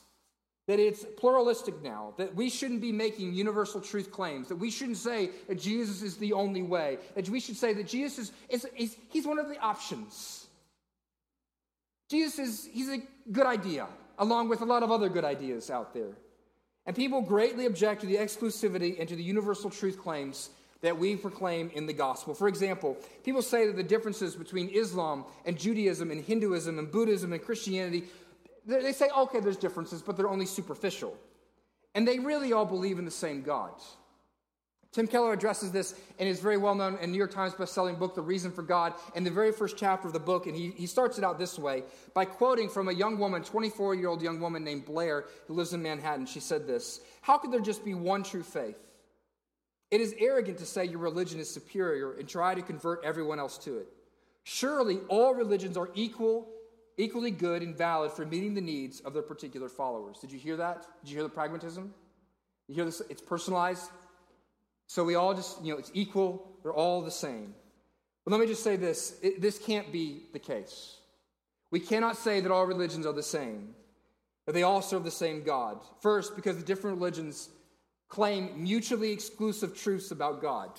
that 0.68 0.80
it's 0.80 1.04
pluralistic 1.18 1.84
now, 1.84 2.14
that 2.18 2.34
we 2.34 2.50
shouldn't 2.50 2.80
be 2.80 2.94
making 2.94 3.34
universal 3.34 3.82
truth 3.82 4.10
claims, 4.10 4.48
that 4.48 4.56
we 4.56 4.72
shouldn't 4.72 4.98
say 4.98 5.32
that 5.50 5.60
Jesus 5.60 6.02
is 6.02 6.16
the 6.16 6.32
only 6.32 6.64
way, 6.64 6.98
that 7.14 7.28
we 7.28 7.42
should 7.42 7.58
say 7.58 7.74
that 7.74 7.88
Jesus 7.88 8.32
is, 8.50 8.64
is, 8.64 8.68
is 8.78 8.98
he's 9.10 9.28
one 9.28 9.38
of 9.38 9.50
the 9.50 9.60
options. 9.60 10.45
Jesus 12.10 12.40
is 12.40 12.70
he's 12.72 12.90
a 12.90 13.00
good 13.32 13.46
idea, 13.46 13.88
along 14.20 14.50
with 14.50 14.62
a 14.62 14.66
lot 14.66 14.84
of 14.84 14.92
other 14.92 15.10
good 15.10 15.26
ideas 15.26 15.70
out 15.70 15.94
there. 15.94 16.12
And 16.86 16.96
people 16.96 17.22
greatly 17.22 17.66
object 17.66 18.02
to 18.02 18.08
the 18.08 18.16
exclusivity 18.16 19.00
and 19.00 19.10
to 19.10 19.16
the 19.16 19.24
universal 19.24 19.70
truth 19.70 19.98
claims 20.00 20.50
that 20.82 20.98
we 20.98 21.16
proclaim 21.16 21.72
in 21.74 21.88
the 21.88 21.94
gospel. 21.94 22.36
For 22.36 22.48
example, 22.48 22.96
people 23.24 23.42
say 23.42 23.66
that 23.66 23.76
the 23.76 23.84
differences 23.84 24.36
between 24.36 24.70
Islam 24.70 25.26
and 25.46 25.58
Judaism 25.58 26.12
and 26.12 26.24
Hinduism 26.24 26.78
and 26.78 26.92
Buddhism 26.92 27.34
and 27.34 27.42
Christianity, 27.42 28.04
they 28.68 28.92
say, 28.92 29.10
okay, 29.18 29.40
there's 29.40 29.58
differences, 29.58 30.04
but 30.04 30.16
they're 30.16 30.30
only 30.30 30.46
superficial. 30.46 31.18
And 31.96 32.08
they 32.08 32.20
really 32.20 32.54
all 32.54 32.66
believe 32.66 33.00
in 33.00 33.06
the 33.06 33.12
same 33.12 33.42
God. 33.42 33.72
Tim 34.96 35.08
Keller 35.08 35.34
addresses 35.34 35.74
this 35.74 35.94
in 36.20 36.26
his 36.26 36.40
very 36.40 36.56
well 36.56 36.74
known 36.74 36.98
and 37.02 37.12
New 37.12 37.18
York 37.18 37.34
Times 37.34 37.54
best-selling 37.54 37.98
book, 37.98 38.16
The 38.16 38.22
Reason 38.22 38.50
for 38.50 38.62
God, 38.62 38.94
in 39.14 39.26
the 39.26 39.30
very 39.30 39.52
first 39.52 39.76
chapter 39.76 40.08
of 40.08 40.14
the 40.14 40.22
book. 40.22 40.48
And 40.48 40.56
he, 40.56 40.70
he 40.70 40.88
starts 40.88 41.18
it 41.18 41.24
out 41.26 41.38
this 41.38 41.60
way 41.60 41.84
by 42.14 42.24
quoting 42.24 42.70
from 42.70 42.88
a 42.88 42.94
young 42.94 43.20
woman, 43.20 43.44
24 43.44 43.96
year 43.96 44.08
old 44.08 44.22
young 44.22 44.40
woman 44.40 44.64
named 44.64 44.86
Blair, 44.86 45.26
who 45.48 45.54
lives 45.54 45.74
in 45.74 45.84
Manhattan. 45.84 46.26
She 46.26 46.40
said 46.40 46.66
this 46.66 47.02
How 47.22 47.38
could 47.38 47.52
there 47.52 47.60
just 47.60 47.84
be 47.84 47.94
one 47.94 48.24
true 48.24 48.42
faith? 48.42 48.80
It 49.92 50.00
is 50.00 50.16
arrogant 50.18 50.60
to 50.60 50.66
say 50.66 50.86
your 50.86 51.00
religion 51.00 51.42
is 51.42 51.54
superior 51.54 52.14
and 52.14 52.26
try 52.26 52.56
to 52.56 52.62
convert 52.62 53.04
everyone 53.04 53.38
else 53.38 53.58
to 53.66 53.80
it. 53.80 53.88
Surely 54.46 55.00
all 55.10 55.36
religions 55.36 55.76
are 55.76 55.90
equal, 55.94 56.48
equally 56.96 57.32
good 57.32 57.64
and 57.64 57.78
valid 57.78 58.14
for 58.14 58.26
meeting 58.26 58.54
the 58.54 58.62
needs 58.62 59.02
of 59.02 59.14
their 59.14 59.24
particular 59.24 59.68
followers. 59.68 60.20
Did 60.20 60.32
you 60.32 60.40
hear 60.40 60.56
that? 60.56 60.88
Did 61.04 61.10
you 61.10 61.18
hear 61.18 61.24
the 61.24 61.30
pragmatism? 61.30 61.94
You 62.70 62.76
hear 62.76 62.86
this? 62.86 63.02
It's 63.10 63.22
personalized. 63.22 63.90
So 64.88 65.04
we 65.04 65.16
all 65.16 65.34
just, 65.34 65.64
you 65.64 65.74
know, 65.74 65.80
it's 65.80 65.92
equal. 65.94 66.52
They're 66.64 66.74
all 66.74 67.02
the 67.02 67.12
same. 67.12 67.54
But 68.24 68.32
let 68.32 68.42
me 68.42 68.48
just 68.48 68.64
say 68.64 68.76
this 68.76 69.20
it, 69.22 69.42
this 69.42 69.58
can't 69.60 69.92
be 69.92 70.24
the 70.34 70.40
case. 70.40 70.98
We 71.72 71.80
cannot 71.80 72.18
say 72.18 72.40
that 72.40 72.52
all 72.52 72.66
religions 72.66 73.06
are 73.06 73.14
the 73.14 73.24
same, 73.24 73.76
that 74.46 74.54
they 74.54 74.64
all 74.64 74.82
serve 74.82 75.04
the 75.04 75.12
same 75.12 75.44
God. 75.44 75.80
First, 76.02 76.36
because 76.36 76.58
the 76.58 76.64
different 76.64 76.98
religions 76.98 77.50
claim 78.08 78.52
mutually 78.56 79.12
exclusive 79.12 79.76
truths 79.76 80.12
about 80.12 80.42
God. 80.42 80.70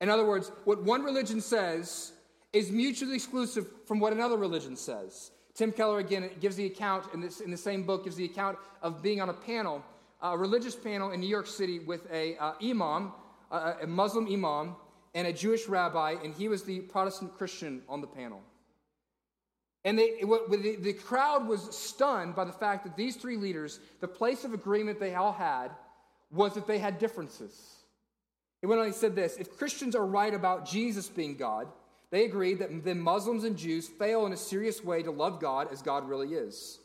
In 0.00 0.08
other 0.08 0.24
words, 0.24 0.50
what 0.64 0.82
one 0.82 1.02
religion 1.02 1.40
says 1.40 2.12
is 2.52 2.70
mutually 2.70 3.14
exclusive 3.14 3.66
from 3.86 4.00
what 4.00 4.12
another 4.12 4.36
religion 4.36 4.76
says. 4.76 5.30
Tim 5.54 5.70
Keller, 5.70 5.98
again, 5.98 6.30
gives 6.40 6.56
the 6.56 6.66
account 6.66 7.04
in, 7.12 7.20
this, 7.20 7.40
in 7.40 7.50
the 7.50 7.56
same 7.56 7.82
book, 7.82 8.04
gives 8.04 8.16
the 8.16 8.24
account 8.24 8.58
of 8.80 9.02
being 9.02 9.20
on 9.20 9.28
a 9.28 9.34
panel, 9.34 9.84
a 10.22 10.38
religious 10.38 10.76
panel 10.76 11.10
in 11.10 11.20
New 11.20 11.28
York 11.28 11.46
City 11.46 11.80
with 11.80 12.10
a 12.12 12.36
uh, 12.36 12.52
imam, 12.62 13.12
uh, 13.50 13.74
a 13.82 13.86
Muslim 13.86 14.26
imam, 14.32 14.76
and 15.14 15.26
a 15.26 15.32
Jewish 15.32 15.68
rabbi, 15.68 16.16
and 16.22 16.34
he 16.34 16.48
was 16.48 16.62
the 16.62 16.80
Protestant 16.80 17.36
Christian 17.36 17.82
on 17.88 18.00
the 18.00 18.06
panel. 18.06 18.40
And 19.84 19.98
they, 19.98 20.20
the, 20.20 20.76
the 20.80 20.92
crowd 20.92 21.48
was 21.48 21.76
stunned 21.76 22.36
by 22.36 22.44
the 22.44 22.52
fact 22.52 22.84
that 22.84 22.96
these 22.96 23.16
three 23.16 23.36
leaders, 23.36 23.80
the 24.00 24.08
place 24.08 24.44
of 24.44 24.54
agreement 24.54 25.00
they 25.00 25.14
all 25.14 25.32
had 25.32 25.72
was 26.30 26.54
that 26.54 26.66
they 26.66 26.78
had 26.78 26.98
differences. 26.98 27.82
He 28.60 28.66
went 28.66 28.80
on, 28.80 28.86
he 28.86 28.92
said 28.92 29.16
this 29.16 29.36
If 29.36 29.58
Christians 29.58 29.96
are 29.96 30.06
right 30.06 30.32
about 30.32 30.66
Jesus 30.66 31.08
being 31.08 31.36
God, 31.36 31.66
they 32.10 32.24
agreed 32.24 32.60
that 32.60 32.84
then 32.84 33.00
Muslims 33.00 33.42
and 33.42 33.56
Jews 33.56 33.88
fail 33.88 34.24
in 34.26 34.32
a 34.32 34.36
serious 34.36 34.84
way 34.84 35.02
to 35.02 35.10
love 35.10 35.40
God 35.40 35.68
as 35.72 35.82
God 35.82 36.08
really 36.08 36.34
is. 36.34 36.78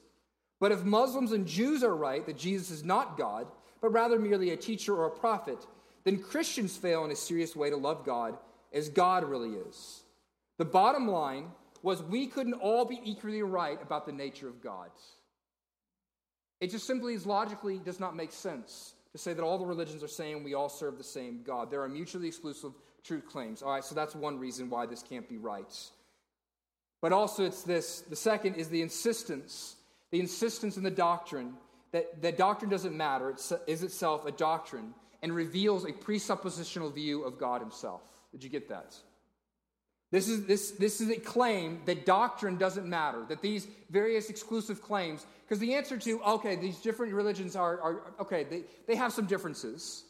But 0.59 0.71
if 0.71 0.83
Muslims 0.83 1.31
and 1.31 1.45
Jews 1.45 1.83
are 1.83 1.95
right 1.95 2.25
that 2.25 2.37
Jesus 2.37 2.71
is 2.71 2.83
not 2.83 3.17
God, 3.17 3.47
but 3.81 3.91
rather 3.91 4.17
merely 4.17 4.51
a 4.51 4.57
teacher 4.57 4.95
or 4.95 5.05
a 5.05 5.11
prophet, 5.11 5.65
then 6.03 6.21
Christians 6.21 6.75
fail 6.75 7.05
in 7.05 7.11
a 7.11 7.15
serious 7.15 7.55
way 7.55 7.69
to 7.69 7.77
love 7.77 8.05
God 8.05 8.37
as 8.73 8.89
God 8.89 9.23
really 9.23 9.51
is. 9.51 10.03
The 10.57 10.65
bottom 10.65 11.07
line 11.07 11.51
was 11.83 12.01
we 12.01 12.27
couldn't 12.27 12.55
all 12.55 12.85
be 12.85 12.99
equally 13.03 13.43
right 13.43 13.81
about 13.81 14.05
the 14.05 14.11
nature 14.11 14.47
of 14.47 14.61
God. 14.61 14.89
It 16.59 16.71
just 16.71 16.87
simply 16.87 17.13
is 17.13 17.25
logically 17.25 17.77
does 17.77 17.99
not 17.99 18.15
make 18.15 18.31
sense 18.31 18.93
to 19.11 19.17
say 19.17 19.33
that 19.33 19.43
all 19.43 19.57
the 19.57 19.65
religions 19.65 20.03
are 20.03 20.07
saying 20.07 20.43
we 20.43 20.53
all 20.53 20.69
serve 20.69 20.97
the 20.97 21.03
same 21.03 21.41
God. 21.43 21.69
There 21.69 21.81
are 21.81 21.89
mutually 21.89 22.27
exclusive 22.27 22.73
truth 23.03 23.25
claims. 23.27 23.61
All 23.61 23.71
right, 23.71 23.83
so 23.83 23.95
that's 23.95 24.15
one 24.15 24.37
reason 24.37 24.69
why 24.69 24.85
this 24.85 25.03
can't 25.03 25.29
be 25.29 25.37
right. 25.37 25.73
But 27.01 27.13
also, 27.13 27.45
it's 27.45 27.63
this 27.63 28.01
the 28.01 28.15
second 28.15 28.55
is 28.55 28.69
the 28.69 28.81
insistence, 28.81 29.76
the 30.11 30.19
insistence 30.19 30.77
in 30.77 30.83
the 30.83 30.91
doctrine 30.91 31.53
that, 31.91 32.21
that 32.21 32.37
doctrine 32.37 32.69
doesn't 32.69 32.95
matter, 32.95 33.29
it 33.29 33.39
is 33.67 33.83
itself 33.83 34.25
a 34.25 34.31
doctrine 34.31 34.93
and 35.21 35.33
reveals 35.33 35.83
a 35.83 35.91
presuppositional 35.91 36.93
view 36.93 37.23
of 37.23 37.39
God 37.39 37.61
Himself. 37.61 38.01
Did 38.31 38.43
you 38.43 38.49
get 38.49 38.69
that? 38.69 38.95
This 40.11 40.29
is, 40.29 40.45
this, 40.45 40.71
this 40.71 41.01
is 41.01 41.09
a 41.09 41.19
claim 41.19 41.81
that 41.85 42.05
doctrine 42.05 42.57
doesn't 42.57 42.87
matter, 42.87 43.25
that 43.27 43.41
these 43.41 43.67
various 43.89 44.29
exclusive 44.29 44.81
claims, 44.81 45.25
because 45.43 45.59
the 45.59 45.73
answer 45.73 45.97
to, 45.97 46.21
okay, 46.23 46.55
these 46.55 46.77
different 46.77 47.13
religions 47.13 47.55
are, 47.55 47.81
are 47.81 48.01
okay, 48.21 48.45
they, 48.45 48.63
they 48.87 48.95
have 48.95 49.11
some 49.11 49.25
differences, 49.25 50.05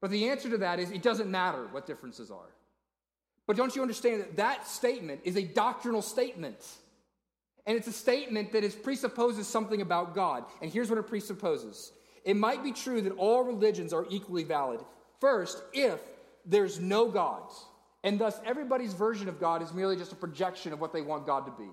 but 0.00 0.10
the 0.10 0.28
answer 0.28 0.50
to 0.50 0.58
that 0.58 0.78
is 0.78 0.90
it 0.90 1.02
doesn't 1.02 1.30
matter 1.30 1.66
what 1.70 1.86
differences 1.86 2.30
are. 2.30 2.50
But 3.46 3.56
don't 3.56 3.74
you 3.74 3.80
understand 3.80 4.20
that 4.20 4.36
that 4.36 4.68
statement 4.68 5.22
is 5.24 5.36
a 5.36 5.42
doctrinal 5.42 6.02
statement? 6.02 6.58
And 7.68 7.76
it's 7.76 7.86
a 7.86 7.92
statement 7.92 8.50
that 8.52 8.64
is, 8.64 8.74
presupposes 8.74 9.46
something 9.46 9.82
about 9.82 10.14
God. 10.14 10.44
And 10.62 10.72
here's 10.72 10.88
what 10.88 10.98
it 10.98 11.06
presupposes 11.06 11.92
it 12.24 12.34
might 12.34 12.64
be 12.64 12.72
true 12.72 13.02
that 13.02 13.12
all 13.12 13.44
religions 13.44 13.92
are 13.92 14.06
equally 14.10 14.42
valid. 14.42 14.80
First, 15.20 15.62
if 15.74 16.00
there's 16.46 16.80
no 16.80 17.10
God, 17.10 17.42
and 18.02 18.18
thus 18.18 18.40
everybody's 18.44 18.94
version 18.94 19.28
of 19.28 19.38
God 19.38 19.62
is 19.62 19.74
merely 19.74 19.96
just 19.96 20.12
a 20.12 20.16
projection 20.16 20.72
of 20.72 20.80
what 20.80 20.94
they 20.94 21.02
want 21.02 21.26
God 21.26 21.44
to 21.44 21.52
be. 21.52 21.68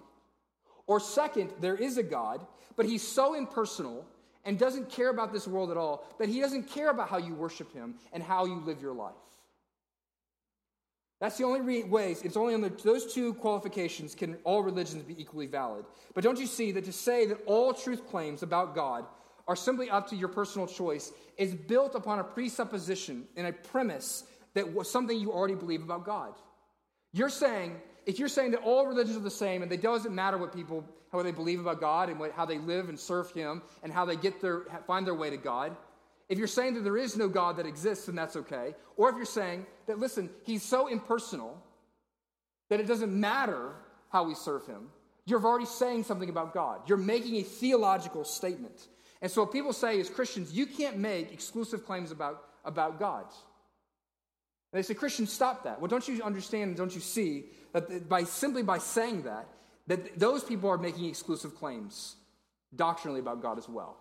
Or 0.85 0.99
second, 0.99 1.51
there 1.61 1.75
is 1.75 1.97
a 1.97 2.03
God, 2.03 2.45
but 2.75 2.85
he's 2.85 3.01
so 3.01 3.33
impersonal 3.33 4.05
and 4.43 4.59
doesn't 4.59 4.89
care 4.89 5.09
about 5.09 5.31
this 5.31 5.47
world 5.47 5.71
at 5.71 5.77
all 5.77 6.05
that 6.19 6.27
he 6.27 6.41
doesn't 6.41 6.69
care 6.69 6.89
about 6.89 7.07
how 7.07 7.17
you 7.17 7.33
worship 7.33 7.73
him 7.73 7.95
and 8.11 8.21
how 8.21 8.45
you 8.45 8.55
live 8.65 8.81
your 8.81 8.93
life. 8.93 9.13
That's 11.19 11.37
the 11.37 11.45
only 11.45 11.61
re- 11.61 11.83
ways, 11.83 12.21
it's 12.23 12.35
only 12.35 12.53
on 12.53 12.71
those 12.83 13.13
two 13.13 13.33
qualifications 13.35 14.15
can 14.15 14.35
all 14.43 14.63
religions 14.63 15.03
be 15.03 15.19
equally 15.19 15.47
valid. 15.47 15.85
But 16.13 16.23
don't 16.23 16.39
you 16.39 16.47
see 16.47 16.71
that 16.73 16.83
to 16.85 16.91
say 16.91 17.25
that 17.27 17.37
all 17.45 17.73
truth 17.73 18.05
claims 18.07 18.43
about 18.43 18.75
God 18.75 19.05
are 19.47 19.55
simply 19.55 19.89
up 19.89 20.09
to 20.09 20.15
your 20.15 20.27
personal 20.27 20.67
choice 20.67 21.11
is 21.37 21.53
built 21.53 21.95
upon 21.95 22.19
a 22.19 22.23
presupposition 22.23 23.25
and 23.37 23.47
a 23.47 23.53
premise 23.53 24.23
that 24.55 24.73
was 24.73 24.89
something 24.89 25.17
you 25.17 25.31
already 25.31 25.55
believe 25.55 25.83
about 25.83 26.05
God. 26.05 26.33
You're 27.13 27.29
saying, 27.29 27.79
if 28.05 28.19
you're 28.19 28.27
saying 28.27 28.51
that 28.51 28.61
all 28.61 28.85
religions 28.85 29.15
are 29.15 29.21
the 29.21 29.31
same 29.31 29.63
and 29.63 29.71
it 29.71 29.81
doesn't 29.81 30.13
matter 30.13 30.37
what 30.37 30.53
people, 30.53 30.83
how 31.11 31.21
they 31.21 31.31
believe 31.31 31.59
about 31.59 31.79
God 31.79 32.09
and 32.09 32.19
what, 32.19 32.31
how 32.31 32.45
they 32.45 32.57
live 32.57 32.89
and 32.89 32.99
serve 32.99 33.31
Him 33.31 33.61
and 33.83 33.93
how 33.93 34.05
they 34.05 34.15
get 34.15 34.41
their, 34.41 34.63
find 34.87 35.05
their 35.05 35.15
way 35.15 35.29
to 35.29 35.37
God, 35.37 35.75
if 36.27 36.37
you're 36.37 36.47
saying 36.47 36.73
that 36.75 36.83
there 36.83 36.97
is 36.97 37.15
no 37.15 37.27
God 37.27 37.57
that 37.57 37.65
exists, 37.65 38.07
then 38.07 38.15
that's 38.15 38.35
okay. 38.35 38.75
Or 38.97 39.09
if 39.09 39.15
you're 39.15 39.25
saying 39.25 39.65
that, 39.87 39.99
listen, 39.99 40.29
He's 40.43 40.63
so 40.63 40.87
impersonal 40.87 41.61
that 42.69 42.79
it 42.79 42.87
doesn't 42.87 43.13
matter 43.13 43.73
how 44.09 44.23
we 44.23 44.33
serve 44.33 44.65
Him, 44.65 44.89
you're 45.25 45.43
already 45.43 45.65
saying 45.65 46.03
something 46.03 46.29
about 46.29 46.53
God. 46.53 46.81
You're 46.87 46.97
making 46.97 47.35
a 47.37 47.43
theological 47.43 48.23
statement. 48.23 48.87
And 49.21 49.31
so 49.31 49.41
what 49.41 49.51
people 49.51 49.73
say 49.73 49.99
as 49.99 50.09
Christians, 50.09 50.53
you 50.53 50.65
can't 50.65 50.97
make 50.97 51.31
exclusive 51.31 51.85
claims 51.85 52.11
about, 52.11 52.43
about 52.63 52.99
God. 52.99 53.25
And 54.71 54.77
they 54.77 54.83
say, 54.83 54.93
Christians, 54.93 55.31
stop 55.31 55.63
that. 55.63 55.79
Well, 55.79 55.87
don't 55.87 56.07
you 56.07 56.21
understand, 56.21 56.75
don't 56.75 56.93
you 56.93 57.01
see 57.01 57.45
that 57.73 58.07
by 58.07 58.23
simply 58.23 58.61
by 58.61 58.77
saying 58.77 59.23
that, 59.23 59.47
that 59.87 60.19
those 60.19 60.43
people 60.43 60.69
are 60.69 60.77
making 60.77 61.05
exclusive 61.05 61.55
claims 61.55 62.15
doctrinally 62.75 63.19
about 63.19 63.41
God 63.41 63.57
as 63.57 63.69
well. 63.69 63.97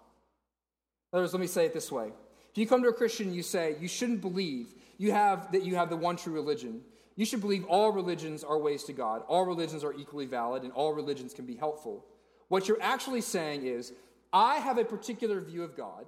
Let 1.15 1.33
me 1.35 1.47
say 1.47 1.65
it 1.65 1.73
this 1.73 1.93
way. 1.93 2.13
If 2.51 2.59
you 2.59 2.67
come 2.67 2.83
to 2.83 2.89
a 2.89 2.93
Christian 2.93 3.29
and 3.29 3.37
you 3.37 3.43
say 3.43 3.77
you 3.81 3.87
shouldn't 3.87 4.21
believe 4.21 4.75
you 4.99 5.13
have 5.13 5.53
that 5.53 5.65
you 5.65 5.77
have 5.77 5.89
the 5.89 5.97
one 5.97 6.17
true 6.17 6.33
religion, 6.33 6.81
you 7.15 7.25
should 7.25 7.41
believe 7.41 7.65
all 7.67 7.93
religions 7.93 8.43
are 8.43 8.59
ways 8.59 8.85
to 8.85 8.93
God, 8.93 9.23
all 9.29 9.45
religions 9.45 9.85
are 9.85 9.93
equally 9.93 10.27
valid, 10.27 10.65
and 10.65 10.73
all 10.73 10.93
religions 10.93 11.33
can 11.33 11.47
be 11.47 11.55
helpful. 11.55 12.05
What 12.49 12.67
you're 12.67 12.83
actually 12.83 13.21
saying 13.21 13.65
is, 13.65 13.93
I 14.33 14.57
have 14.57 14.79
a 14.79 14.85
particular 14.85 15.41
view 15.41 15.63
of 15.63 15.77
God, 15.77 16.07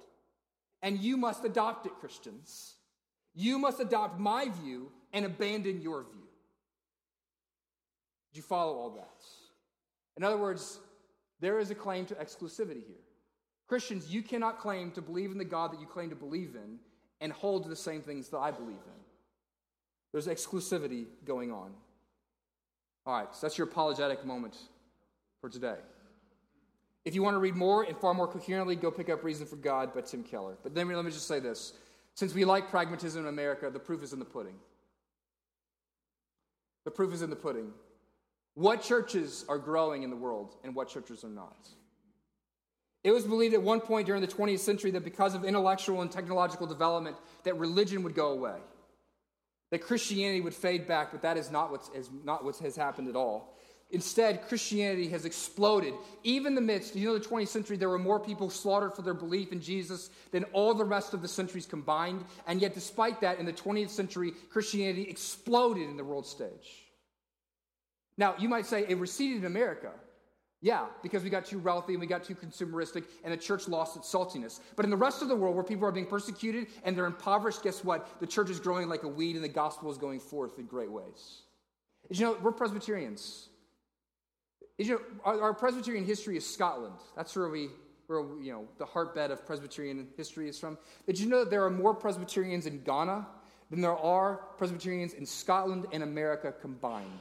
and 0.81 0.99
you 0.99 1.15
must 1.15 1.45
adopt 1.45 1.85
it, 1.85 1.93
Christians. 1.99 2.75
You 3.33 3.57
must 3.57 3.79
adopt 3.79 4.19
my 4.19 4.49
view 4.49 4.91
and 5.13 5.25
abandon 5.25 5.81
your 5.81 6.03
view. 6.03 6.27
Did 8.31 8.37
you 8.37 8.43
follow 8.43 8.73
all 8.73 8.89
that? 8.91 9.23
In 10.17 10.23
other 10.23 10.37
words, 10.37 10.79
there 11.39 11.59
is 11.59 11.71
a 11.71 11.75
claim 11.75 12.05
to 12.07 12.15
exclusivity 12.15 12.85
here. 12.85 13.06
Christians, 13.67 14.11
you 14.13 14.21
cannot 14.21 14.59
claim 14.59 14.91
to 14.91 15.01
believe 15.01 15.31
in 15.31 15.37
the 15.37 15.45
God 15.45 15.73
that 15.73 15.81
you 15.81 15.87
claim 15.87 16.09
to 16.09 16.15
believe 16.15 16.55
in 16.55 16.79
and 17.19 17.31
hold 17.31 17.63
to 17.63 17.69
the 17.69 17.75
same 17.75 18.01
things 18.01 18.29
that 18.29 18.37
I 18.37 18.51
believe 18.51 18.69
in. 18.69 19.01
There's 20.11 20.27
exclusivity 20.27 21.05
going 21.25 21.51
on. 21.51 21.71
All 23.05 23.17
right, 23.17 23.27
so 23.33 23.39
that's 23.41 23.57
your 23.57 23.67
apologetic 23.67 24.25
moment 24.25 24.57
for 25.41 25.49
today. 25.49 25.77
If 27.05 27.15
you 27.15 27.23
want 27.23 27.35
to 27.35 27.39
read 27.39 27.55
more 27.55 27.83
and 27.83 27.97
far 27.97 28.13
more 28.13 28.27
coherently, 28.27 28.75
go 28.75 28.91
pick 28.91 29.09
up 29.09 29.23
Reason 29.23 29.45
for 29.45 29.55
God 29.55 29.93
by 29.93 30.01
Tim 30.01 30.23
Keller. 30.23 30.57
But 30.63 30.75
then 30.75 30.89
let 30.89 31.05
me 31.05 31.11
just 31.11 31.27
say 31.27 31.39
this. 31.39 31.73
Since 32.15 32.33
we 32.33 32.45
like 32.45 32.69
pragmatism 32.69 33.21
in 33.21 33.27
America, 33.29 33.69
the 33.69 33.79
proof 33.79 34.03
is 34.03 34.11
in 34.11 34.19
the 34.19 34.25
pudding. 34.25 34.55
The 36.83 36.91
proof 36.91 37.13
is 37.13 37.21
in 37.21 37.29
the 37.29 37.35
pudding. 37.35 37.71
What 38.55 38.81
churches 38.81 39.45
are 39.47 39.57
growing 39.57 40.03
in 40.03 40.09
the 40.09 40.15
world 40.15 40.55
and 40.63 40.73
what 40.73 40.89
churches 40.89 41.23
are 41.23 41.29
not? 41.29 41.69
It 43.03 43.11
was 43.11 43.23
believed 43.23 43.53
at 43.53 43.61
one 43.61 43.79
point 43.79 44.07
during 44.07 44.21
the 44.21 44.27
20th 44.27 44.59
century 44.59 44.91
that 44.91 45.03
because 45.03 45.33
of 45.33 45.45
intellectual 45.45 46.01
and 46.01 46.11
technological 46.11 46.67
development, 46.67 47.15
that 47.43 47.57
religion 47.57 48.03
would 48.03 48.15
go 48.15 48.31
away, 48.31 48.57
that 49.71 49.79
Christianity 49.79 50.41
would 50.41 50.53
fade 50.53 50.87
back, 50.87 51.11
but 51.11 51.21
that 51.21 51.37
is 51.37 51.51
not, 51.51 51.71
what's, 51.71 51.89
not 52.23 52.43
what 52.43 52.57
has 52.57 52.75
happened 52.75 53.07
at 53.07 53.15
all. 53.15 53.57
Instead, 53.89 54.45
Christianity 54.49 55.07
has 55.07 55.23
exploded. 55.23 55.93
Even 56.23 56.55
the 56.55 56.61
midst, 56.61 56.93
you 56.93 57.07
know, 57.07 57.17
the 57.17 57.23
20th 57.25 57.47
century, 57.47 57.77
there 57.77 57.87
were 57.87 57.97
more 57.97 58.19
people 58.19 58.49
slaughtered 58.49 58.93
for 58.93 59.01
their 59.01 59.13
belief 59.13 59.53
in 59.53 59.61
Jesus 59.61 60.09
than 60.31 60.43
all 60.45 60.73
the 60.73 60.83
rest 60.83 61.13
of 61.13 61.21
the 61.21 61.27
centuries 61.27 61.65
combined. 61.65 62.25
And 62.47 62.61
yet, 62.61 62.73
despite 62.73 63.21
that, 63.21 63.39
in 63.39 63.45
the 63.45 63.53
20th 63.53 63.89
century, 63.89 64.33
Christianity 64.49 65.03
exploded 65.03 65.87
in 65.87 65.95
the 65.95 66.03
world 66.03 66.27
stage. 66.27 66.83
Now, 68.17 68.35
you 68.37 68.49
might 68.49 68.65
say 68.65 68.85
it 68.87 68.97
receded 68.97 69.37
in 69.37 69.45
America. 69.45 69.91
Yeah, 70.61 70.87
because 71.03 71.23
we 71.23 71.29
got 71.29 71.45
too 71.45 71.59
wealthy 71.59 71.93
and 71.93 72.01
we 72.01 72.07
got 72.07 72.23
too 72.23 72.33
consumeristic 72.33 73.03
and 73.23 73.31
the 73.31 73.37
church 73.37 73.67
lost 73.67 73.95
its 73.95 74.11
saltiness. 74.11 74.59
But 74.75 74.85
in 74.85 74.91
the 74.91 74.97
rest 74.97 75.21
of 75.21 75.27
the 75.27 75.35
world 75.35 75.55
where 75.55 75.63
people 75.63 75.87
are 75.87 75.91
being 75.91 76.07
persecuted 76.07 76.67
and 76.83 76.97
they're 76.97 77.05
impoverished, 77.05 77.61
guess 77.61 77.83
what? 77.83 78.19
The 78.19 78.25
church 78.25 78.49
is 78.49 78.59
growing 78.59 78.89
like 78.89 79.03
a 79.03 79.07
weed 79.07 79.35
and 79.35 79.43
the 79.45 79.49
gospel 79.49 79.91
is 79.91 79.97
going 79.97 80.19
forth 80.19 80.57
in 80.57 80.65
great 80.65 80.91
ways. 80.91 81.41
Did 82.07 82.19
you 82.19 82.25
know, 82.25 82.37
we're 82.41 82.51
Presbyterians. 82.51 83.49
Did 84.79 84.87
you 84.87 84.95
know, 84.95 85.01
our, 85.25 85.41
our 85.41 85.53
Presbyterian 85.53 86.05
history 86.05 86.37
is 86.37 86.51
Scotland. 86.51 86.95
That's 87.15 87.35
where 87.35 87.49
we, 87.49 87.69
where, 88.07 88.21
you 88.41 88.51
know, 88.51 88.67
the 88.79 88.85
heartbed 88.85 89.29
of 89.29 89.45
Presbyterian 89.45 90.07
history 90.17 90.49
is 90.49 90.57
from. 90.57 90.79
Did 91.05 91.19
you 91.19 91.27
know 91.27 91.39
that 91.39 91.51
there 91.51 91.63
are 91.65 91.69
more 91.69 91.93
Presbyterians 91.93 92.65
in 92.65 92.81
Ghana 92.81 93.27
than 93.69 93.81
there 93.81 93.97
are 93.97 94.37
Presbyterians 94.57 95.13
in 95.13 95.25
Scotland 95.25 95.85
and 95.91 96.01
America 96.01 96.51
combined? 96.51 97.19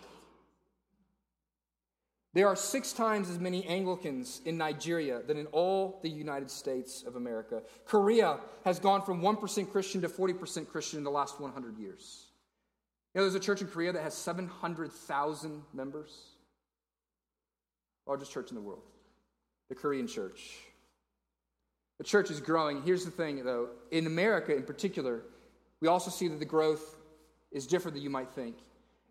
There 2.37 2.47
are 2.47 2.55
six 2.55 2.93
times 2.93 3.31
as 3.31 3.39
many 3.39 3.65
Anglicans 3.65 4.43
in 4.45 4.59
Nigeria 4.59 5.23
than 5.27 5.39
in 5.39 5.47
all 5.53 6.01
the 6.03 6.11
United 6.11 6.51
States 6.51 7.03
of 7.03 7.17
America. 7.17 7.63
Korea 7.87 8.41
has 8.63 8.79
gone 8.79 9.01
from 9.01 9.23
1% 9.23 9.73
Christian 9.73 10.03
to 10.03 10.09
40% 10.11 10.69
Christian 10.69 10.99
in 10.99 11.05
the 11.05 11.11
last 11.11 11.41
100 11.41 11.79
years. 11.79 12.27
You 13.15 13.21
know, 13.21 13.25
there's 13.25 13.37
a 13.37 13.41
church 13.41 13.63
in 13.63 13.69
Korea 13.69 13.91
that 13.91 14.03
has 14.03 14.13
700,000 14.13 15.63
members. 15.73 16.11
Largest 18.07 18.33
church 18.33 18.51
in 18.51 18.55
the 18.55 18.61
world, 18.61 18.83
the 19.71 19.75
Korean 19.75 20.07
church. 20.07 20.59
The 21.97 22.05
church 22.05 22.31
is 22.31 22.43
growing. 22.43 22.83
Here's 22.83 23.07
the 23.07 23.11
thing, 23.11 23.43
though. 23.47 23.71
In 23.91 24.07
America, 24.07 24.55
in 24.55 24.65
particular, 24.65 25.23
we 25.81 25.89
also 25.89 26.11
see 26.11 26.29
that 26.29 26.39
the 26.39 26.45
growth 26.45 26.97
is 27.51 27.67
different 27.67 27.95
than 27.95 28.03
you 28.03 28.11
might 28.11 28.29
think. 28.33 28.57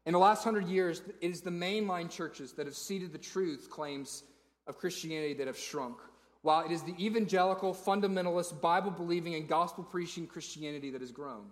In 0.06 0.14
the 0.14 0.20
last 0.20 0.44
hundred 0.44 0.68
years, 0.68 1.02
it 1.20 1.32
is 1.32 1.42
the 1.42 1.50
mainline 1.50 2.10
churches 2.10 2.54
that 2.54 2.68
have 2.68 2.76
ceded 2.76 3.12
the 3.12 3.18
truth 3.18 3.70
claims 3.72 4.24
of 4.68 4.78
Christianity 4.78 5.34
that 5.36 5.48
have 5.48 5.58
shrunk, 5.58 5.98
while 6.44 6.64
it 6.64 6.72
is 6.72 6.84
the 6.84 6.96
evangelical, 7.04 7.74
fundamentalist, 7.74 8.62
Bible 8.62 8.92
believing, 8.92 9.34
and 9.36 9.48
gospel 9.48 9.84
preaching 9.84 10.28
Christianity 10.28 10.92
that 10.92 11.02
has 11.02 11.12
grown. 11.12 11.46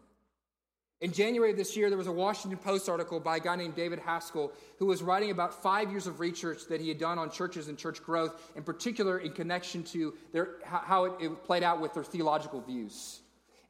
In 1.01 1.11
January 1.11 1.51
of 1.51 1.57
this 1.57 1.75
year, 1.75 1.89
there 1.89 1.97
was 1.97 2.07
a 2.07 2.13
Washington 2.13 2.57
Post 2.57 2.87
article 2.87 3.19
by 3.19 3.37
a 3.37 3.39
guy 3.39 3.55
named 3.55 3.75
David 3.75 3.99
Haskell 3.99 4.53
who 4.77 4.85
was 4.85 5.03
writing 5.03 5.31
about 5.31 5.61
five 5.61 5.91
years 5.91 6.07
of 6.07 6.19
research 6.19 6.67
that 6.69 6.79
he 6.79 6.87
had 6.87 6.97
done 6.97 7.17
on 7.19 7.29
churches 7.29 7.67
and 7.67 7.77
church 7.77 8.01
growth, 8.01 8.51
in 8.55 8.63
particular 8.63 9.17
in 9.17 9.33
connection 9.33 9.83
to 9.83 10.13
their, 10.31 10.59
how 10.63 11.05
it, 11.05 11.13
it 11.19 11.43
played 11.43 11.63
out 11.63 11.81
with 11.81 11.93
their 11.93 12.05
theological 12.05 12.61
views. 12.61 13.19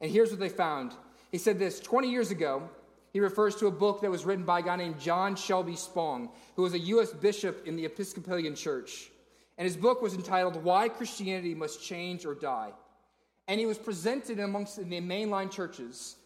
And 0.00 0.12
here's 0.12 0.30
what 0.30 0.38
they 0.38 0.48
found. 0.48 0.92
He 1.32 1.38
said 1.38 1.58
this 1.58 1.80
20 1.80 2.08
years 2.08 2.30
ago, 2.30 2.68
he 3.14 3.20
refers 3.20 3.56
to 3.56 3.68
a 3.68 3.70
book 3.70 4.02
that 4.02 4.10
was 4.10 4.26
written 4.26 4.44
by 4.44 4.58
a 4.58 4.62
guy 4.62 4.76
named 4.76 5.00
John 5.00 5.36
Shelby 5.36 5.76
Spong, 5.76 6.28
who 6.56 6.62
was 6.62 6.74
a 6.74 6.78
U.S. 6.78 7.10
bishop 7.12 7.66
in 7.66 7.76
the 7.76 7.86
Episcopalian 7.86 8.54
Church. 8.54 9.10
And 9.56 9.64
his 9.64 9.76
book 9.76 10.02
was 10.02 10.12
entitled 10.12 10.62
Why 10.62 10.90
Christianity 10.90 11.54
Must 11.54 11.82
Change 11.82 12.26
or 12.26 12.34
Die. 12.34 12.72
And 13.48 13.58
he 13.58 13.64
was 13.64 13.78
presented 13.78 14.38
amongst 14.38 14.76
the 14.76 14.84
mainline 14.84 15.50
churches 15.50 16.16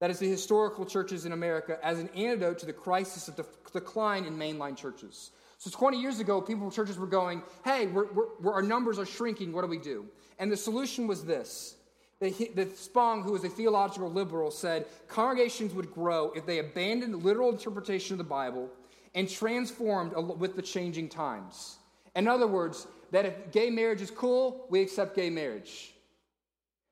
that 0.00 0.10
is, 0.10 0.18
the 0.18 0.28
historical 0.28 0.84
churches 0.84 1.24
in 1.24 1.32
America, 1.32 1.78
as 1.82 1.98
an 1.98 2.08
antidote 2.10 2.58
to 2.58 2.66
the 2.66 2.72
crisis 2.72 3.28
of 3.28 3.36
the 3.36 3.46
decline 3.72 4.24
in 4.24 4.36
mainline 4.36 4.76
churches. 4.76 5.30
So 5.58 5.70
20 5.70 6.00
years 6.00 6.20
ago, 6.20 6.40
people 6.40 6.70
churches 6.70 6.98
were 6.98 7.06
going, 7.06 7.42
hey, 7.64 7.86
we're, 7.86 8.12
we're, 8.12 8.52
our 8.52 8.62
numbers 8.62 8.98
are 8.98 9.06
shrinking. 9.06 9.52
What 9.52 9.62
do 9.62 9.68
we 9.68 9.78
do? 9.78 10.04
And 10.38 10.52
the 10.52 10.56
solution 10.56 11.06
was 11.06 11.24
this. 11.24 11.76
That 12.20 12.78
Spong, 12.78 13.22
who 13.22 13.32
was 13.32 13.44
a 13.44 13.48
theological 13.48 14.10
liberal, 14.10 14.50
said 14.50 14.86
congregations 15.06 15.74
would 15.74 15.92
grow 15.92 16.32
if 16.34 16.46
they 16.46 16.58
abandoned 16.58 17.12
the 17.12 17.18
literal 17.18 17.50
interpretation 17.50 18.14
of 18.14 18.18
the 18.18 18.24
Bible 18.24 18.70
and 19.14 19.28
transformed 19.28 20.14
with 20.38 20.56
the 20.56 20.62
changing 20.62 21.10
times. 21.10 21.76
In 22.14 22.26
other 22.26 22.46
words, 22.46 22.86
that 23.10 23.26
if 23.26 23.52
gay 23.52 23.68
marriage 23.68 24.00
is 24.00 24.10
cool, 24.10 24.66
we 24.70 24.80
accept 24.80 25.14
gay 25.14 25.28
marriage. 25.28 25.92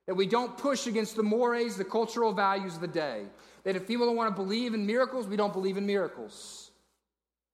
That 0.07 0.15
we 0.15 0.27
don't 0.27 0.57
push 0.59 0.87
against 0.87 1.17
the 1.17 1.23
mores, 1.23 1.77
the 1.77 1.85
cultural 1.85 2.33
values 2.33 2.75
of 2.75 2.83
the 2.83 2.89
day. 2.89 3.25
That 3.65 3.77
if 3.77 3.87
people 3.87 4.05
don't 4.05 4.17
want 4.17 4.35
to 4.35 4.43
believe 4.43 4.75
in 4.75 4.85
miracles, 4.85 5.27
we 5.27 5.37
don't 5.37 5.55
believe 5.55 5.79
in 5.79 5.87
miracles. 5.87 6.71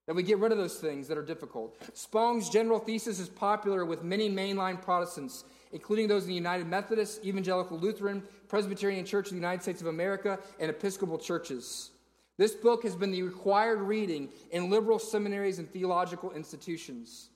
That 0.09 0.15
we 0.15 0.25
get 0.25 0.39
rid 0.39 0.51
of 0.51 0.59
those 0.59 0.79
things 0.79 1.07
that 1.07 1.17
are 1.17 1.25
difficult. 1.25 1.77
Spong's 1.97 2.49
general 2.49 2.81
thesis 2.81 3.21
is 3.21 3.29
popular 3.29 3.85
with 3.85 4.03
many 4.03 4.29
mainline 4.29 4.83
Protestants, 4.83 5.45
including 5.73 6.09
those 6.09 6.25
in 6.25 6.29
the 6.29 6.35
United 6.35 6.67
Methodist, 6.67 7.25
Evangelical 7.25 7.79
Lutheran, 7.79 8.23
Presbyterian 8.49 9.05
Church 9.05 9.27
of 9.27 9.31
the 9.31 9.37
United 9.37 9.63
States 9.63 9.81
of 9.81 9.87
America, 9.87 10.39
and 10.59 10.71
Episcopal 10.71 11.19
churches. 11.19 11.91
This 12.37 12.55
book 12.55 12.83
has 12.85 12.97
been 12.97 13.11
the 13.11 13.23
required 13.23 13.81
reading 13.81 14.31
in 14.51 14.71
liberal 14.71 14.99
seminaries 14.99 15.59
and 15.59 15.71
theological 15.71 16.33
institutions. 16.33 17.29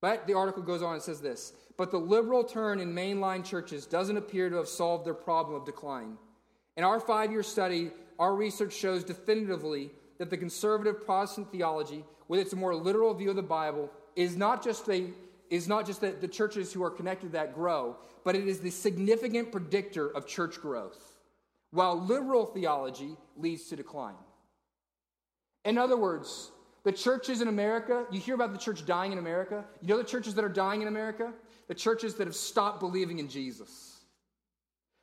But 0.00 0.26
the 0.26 0.34
article 0.34 0.62
goes 0.62 0.82
on 0.82 0.94
and 0.94 1.02
says 1.02 1.20
this 1.20 1.52
But 1.76 1.90
the 1.90 1.98
liberal 1.98 2.44
turn 2.44 2.80
in 2.80 2.94
mainline 2.94 3.44
churches 3.44 3.86
doesn't 3.86 4.16
appear 4.16 4.50
to 4.50 4.56
have 4.56 4.68
solved 4.68 5.06
their 5.06 5.14
problem 5.14 5.56
of 5.56 5.66
decline. 5.66 6.16
In 6.76 6.84
our 6.84 7.00
five 7.00 7.30
year 7.32 7.42
study, 7.42 7.90
our 8.18 8.34
research 8.34 8.74
shows 8.74 9.02
definitively 9.02 9.90
that 10.18 10.30
the 10.30 10.36
conservative 10.36 11.04
Protestant 11.04 11.50
theology, 11.50 12.04
with 12.28 12.40
its 12.40 12.54
more 12.54 12.74
literal 12.74 13.14
view 13.14 13.30
of 13.30 13.36
the 13.36 13.42
Bible, 13.42 13.90
is 14.14 14.36
not 14.36 14.62
just 14.62 14.88
a 14.90 15.10
is 15.50 15.66
not 15.66 15.84
just 15.84 16.00
that 16.00 16.20
the 16.20 16.28
churches 16.28 16.72
who 16.72 16.82
are 16.82 16.90
connected 16.90 17.26
to 17.26 17.32
that 17.32 17.54
grow, 17.54 17.96
but 18.24 18.36
it 18.36 18.46
is 18.46 18.60
the 18.60 18.70
significant 18.70 19.50
predictor 19.50 20.08
of 20.08 20.26
church 20.26 20.60
growth, 20.60 21.18
while 21.72 22.00
liberal 22.00 22.46
theology 22.46 23.16
leads 23.36 23.64
to 23.64 23.76
decline. 23.76 24.14
In 25.64 25.76
other 25.76 25.96
words, 25.96 26.52
the 26.84 26.92
churches 26.92 27.42
in 27.42 27.48
America, 27.48 28.06
you 28.10 28.20
hear 28.20 28.34
about 28.34 28.52
the 28.52 28.58
church 28.58 28.86
dying 28.86 29.12
in 29.12 29.18
America. 29.18 29.64
You 29.82 29.88
know 29.88 29.98
the 29.98 30.04
churches 30.04 30.34
that 30.34 30.44
are 30.44 30.48
dying 30.48 30.82
in 30.82 30.88
America? 30.88 31.32
The 31.68 31.74
churches 31.74 32.14
that 32.14 32.26
have 32.26 32.36
stopped 32.36 32.80
believing 32.80 33.18
in 33.18 33.28
Jesus, 33.28 34.00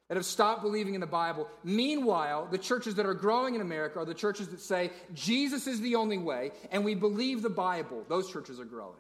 that 0.10 0.16
have 0.16 0.26
stopped 0.26 0.64
believing 0.64 0.96
in 0.96 1.02
the 1.02 1.08
Bible. 1.08 1.48
Meanwhile, 1.64 2.48
the 2.50 2.58
churches 2.58 2.96
that 2.96 3.06
are 3.06 3.14
growing 3.14 3.54
in 3.54 3.62
America 3.62 4.00
are 4.00 4.06
the 4.06 4.14
churches 4.14 4.48
that 4.50 4.62
say 4.62 4.92
Jesus 5.14 5.68
is 5.68 5.80
the 5.82 5.96
only 5.96 6.18
way 6.18 6.52
and 6.72 6.84
we 6.84 6.96
believe 6.96 7.42
the 7.42 7.50
Bible. 7.50 8.04
Those 8.10 8.32
churches 8.32 8.60
are 8.60 8.66
growing. 8.66 8.98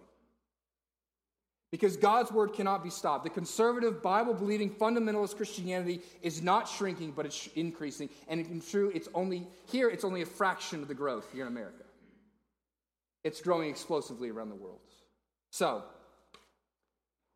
Because 1.71 1.97
God's 1.97 2.31
word 2.31 2.53
cannot 2.53 2.83
be 2.83 2.89
stopped. 2.89 3.25
The 3.25 3.29
conservative, 3.29 4.01
Bible 4.01 4.33
believing, 4.33 4.69
fundamentalist 4.69 5.35
Christianity 5.35 6.01
is 6.21 6.41
not 6.41 6.69
shrinking, 6.69 7.11
but 7.11 7.25
it's 7.25 7.47
increasing. 7.55 8.09
And 8.29 8.39
in 8.39 8.61
true, 8.61 8.89
it's 8.95 9.09
only 9.13 9.45
here, 9.69 9.89
it's 9.89 10.05
only 10.05 10.21
a 10.21 10.25
fraction 10.25 10.81
of 10.81 10.87
the 10.87 10.93
growth 10.93 11.27
here 11.33 11.41
in 11.41 11.49
America 11.49 11.83
it's 13.27 13.41
growing 13.41 13.69
explosively 13.69 14.29
around 14.29 14.49
the 14.49 14.55
world. 14.55 14.79
So, 15.51 15.83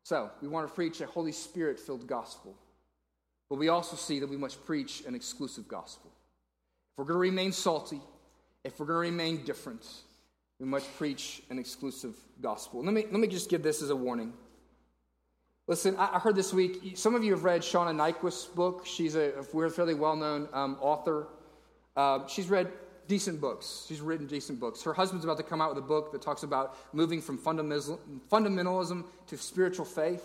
so 0.04 0.30
we 0.40 0.48
want 0.48 0.66
to 0.66 0.74
preach 0.74 1.00
a 1.02 1.06
Holy 1.06 1.32
Spirit 1.32 1.78
filled 1.78 2.06
gospel, 2.06 2.56
but 3.50 3.56
we 3.56 3.68
also 3.68 3.96
see 3.96 4.18
that 4.20 4.28
we 4.28 4.38
must 4.38 4.64
preach 4.64 5.04
an 5.06 5.14
exclusive 5.14 5.68
gospel. 5.68 6.10
If 6.10 6.98
we're 6.98 7.04
going 7.04 7.16
to 7.16 7.30
remain 7.30 7.52
salty, 7.52 8.00
if 8.64 8.80
we're 8.80 8.86
going 8.86 9.04
to 9.04 9.10
remain 9.10 9.44
different, 9.44 9.86
we 10.62 10.68
must 10.68 10.96
preach 10.96 11.42
an 11.50 11.58
exclusive 11.58 12.14
gospel. 12.40 12.84
Let 12.84 12.94
me, 12.94 13.04
let 13.10 13.18
me 13.18 13.26
just 13.26 13.50
give 13.50 13.64
this 13.64 13.82
as 13.82 13.90
a 13.90 13.96
warning. 13.96 14.32
Listen, 15.66 15.96
I 15.98 16.20
heard 16.20 16.36
this 16.36 16.54
week, 16.54 16.96
some 16.96 17.16
of 17.16 17.24
you 17.24 17.32
have 17.32 17.42
read 17.42 17.62
Shauna 17.62 17.92
Niequist's 17.92 18.46
book. 18.46 18.86
She's 18.86 19.16
a, 19.16 19.32
a 19.32 19.70
fairly 19.70 19.94
well 19.94 20.14
known 20.14 20.48
um, 20.52 20.76
author. 20.80 21.26
Uh, 21.96 22.28
she's 22.28 22.48
read 22.48 22.68
decent 23.08 23.40
books. 23.40 23.86
She's 23.88 24.00
written 24.00 24.28
decent 24.28 24.60
books. 24.60 24.84
Her 24.84 24.92
husband's 24.92 25.24
about 25.24 25.38
to 25.38 25.42
come 25.42 25.60
out 25.60 25.74
with 25.74 25.78
a 25.78 25.86
book 25.86 26.12
that 26.12 26.22
talks 26.22 26.44
about 26.44 26.76
moving 26.92 27.20
from 27.20 27.38
fundamentalism 27.38 29.04
to 29.26 29.36
spiritual 29.36 29.84
faith. 29.84 30.22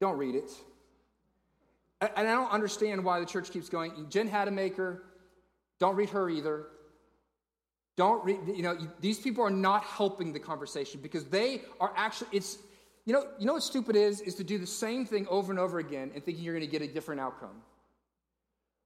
Don't 0.00 0.18
read 0.18 0.34
it. 0.34 0.50
And 2.00 2.10
I 2.28 2.32
don't 2.32 2.50
understand 2.50 3.04
why 3.04 3.20
the 3.20 3.26
church 3.26 3.52
keeps 3.52 3.68
going. 3.68 4.06
Jen 4.10 4.28
Hatmaker, 4.28 5.02
don't 5.78 5.94
read 5.94 6.10
her 6.10 6.28
either. 6.28 6.66
Don't 7.96 8.26
you 8.56 8.62
know, 8.62 8.76
these 9.00 9.18
people 9.18 9.44
are 9.44 9.50
not 9.50 9.84
helping 9.84 10.32
the 10.32 10.40
conversation 10.40 11.00
because 11.02 11.24
they 11.24 11.62
are 11.78 11.92
actually, 11.94 12.28
it's, 12.32 12.58
you 13.04 13.12
know, 13.12 13.26
you 13.38 13.46
know 13.46 13.54
what 13.54 13.62
stupid 13.62 13.96
is? 13.96 14.20
Is 14.20 14.34
to 14.36 14.44
do 14.44 14.58
the 14.58 14.66
same 14.66 15.04
thing 15.04 15.26
over 15.28 15.52
and 15.52 15.58
over 15.58 15.78
again 15.78 16.10
and 16.14 16.24
thinking 16.24 16.42
you're 16.42 16.54
going 16.54 16.66
to 16.66 16.70
get 16.70 16.82
a 16.82 16.92
different 16.92 17.20
outcome. 17.20 17.62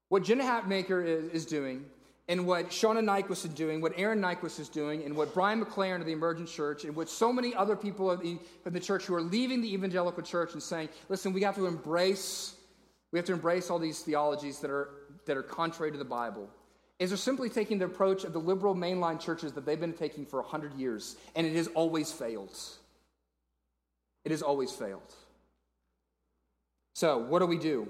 What 0.08 0.24
Jenna 0.24 0.44
Hatmaker 0.44 1.04
is, 1.04 1.28
is 1.30 1.46
doing 1.46 1.84
and 2.28 2.46
what 2.46 2.70
Shauna 2.70 3.04
Niequist 3.04 3.44
is 3.44 3.54
doing, 3.54 3.80
what 3.80 3.92
Aaron 3.96 4.20
Niequist 4.20 4.58
is 4.58 4.68
doing, 4.68 5.04
and 5.04 5.16
what 5.16 5.32
Brian 5.32 5.64
McLaren 5.64 6.00
of 6.00 6.06
the 6.06 6.12
Emergent 6.12 6.48
Church, 6.48 6.84
and 6.84 6.94
what 6.96 7.08
so 7.08 7.32
many 7.32 7.54
other 7.54 7.76
people 7.76 8.10
in 8.10 8.20
the, 8.20 8.38
of 8.64 8.72
the 8.72 8.80
church 8.80 9.04
who 9.04 9.14
are 9.14 9.22
leaving 9.22 9.60
the 9.60 9.72
evangelical 9.72 10.22
church 10.22 10.52
and 10.52 10.62
saying, 10.62 10.88
listen, 11.08 11.32
we 11.32 11.42
have 11.42 11.54
to 11.54 11.66
embrace, 11.66 12.56
we 13.12 13.18
have 13.18 13.26
to 13.26 13.32
embrace 13.32 13.70
all 13.70 13.78
these 13.78 14.00
theologies 14.00 14.58
that 14.58 14.70
are, 14.70 14.88
that 15.26 15.36
are 15.36 15.42
contrary 15.42 15.92
to 15.92 15.98
the 15.98 16.04
Bible, 16.04 16.50
is 16.98 17.10
they're 17.10 17.16
simply 17.16 17.50
taking 17.50 17.78
the 17.78 17.84
approach 17.84 18.24
of 18.24 18.32
the 18.32 18.38
liberal 18.38 18.74
mainline 18.74 19.20
churches 19.20 19.52
that 19.52 19.66
they've 19.66 19.80
been 19.80 19.92
taking 19.92 20.24
for 20.24 20.40
100 20.40 20.74
years, 20.74 21.16
and 21.34 21.46
it 21.46 21.54
has 21.54 21.68
always 21.68 22.10
failed. 22.10 22.56
It 24.24 24.30
has 24.30 24.42
always 24.42 24.72
failed. 24.72 25.14
So, 26.94 27.18
what 27.18 27.40
do 27.40 27.46
we 27.46 27.58
do? 27.58 27.88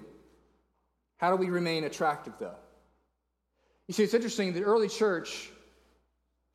How 1.18 1.30
do 1.30 1.36
we 1.36 1.48
remain 1.48 1.84
attractive, 1.84 2.34
though? 2.38 2.56
You 3.86 3.94
see, 3.94 4.02
it's 4.02 4.14
interesting. 4.14 4.52
The 4.52 4.64
early 4.64 4.88
church 4.88 5.48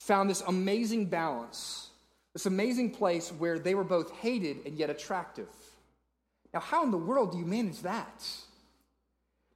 found 0.01 0.29
this 0.29 0.41
amazing 0.41 1.05
balance, 1.05 1.89
this 2.33 2.45
amazing 2.45 2.91
place 2.91 3.29
where 3.29 3.57
they 3.57 3.73
were 3.73 3.85
both 3.85 4.11
hated 4.17 4.65
and 4.65 4.77
yet 4.77 4.89
attractive. 4.89 5.47
Now, 6.53 6.59
how 6.59 6.83
in 6.83 6.91
the 6.91 6.97
world 6.97 7.31
do 7.31 7.37
you 7.37 7.45
manage 7.45 7.81
that? 7.83 8.27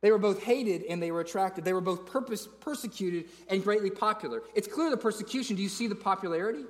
They 0.06 0.12
were 0.12 0.20
both 0.20 0.44
hated 0.44 0.84
and 0.84 1.02
they 1.02 1.10
were 1.10 1.22
attracted. 1.22 1.66
They 1.66 1.74
were 1.74 1.82
both 1.82 2.06
purpose, 2.06 2.48
persecuted 2.60 3.26
and 3.50 3.64
greatly 3.64 3.90
popular. 3.90 4.44
It's 4.54 4.68
clear 4.68 4.92
the 4.92 4.98
persecution. 4.98 5.56
Do 5.56 5.64
you 5.64 5.68
see 5.68 5.88
the 5.88 5.96
popularity? 5.96 6.64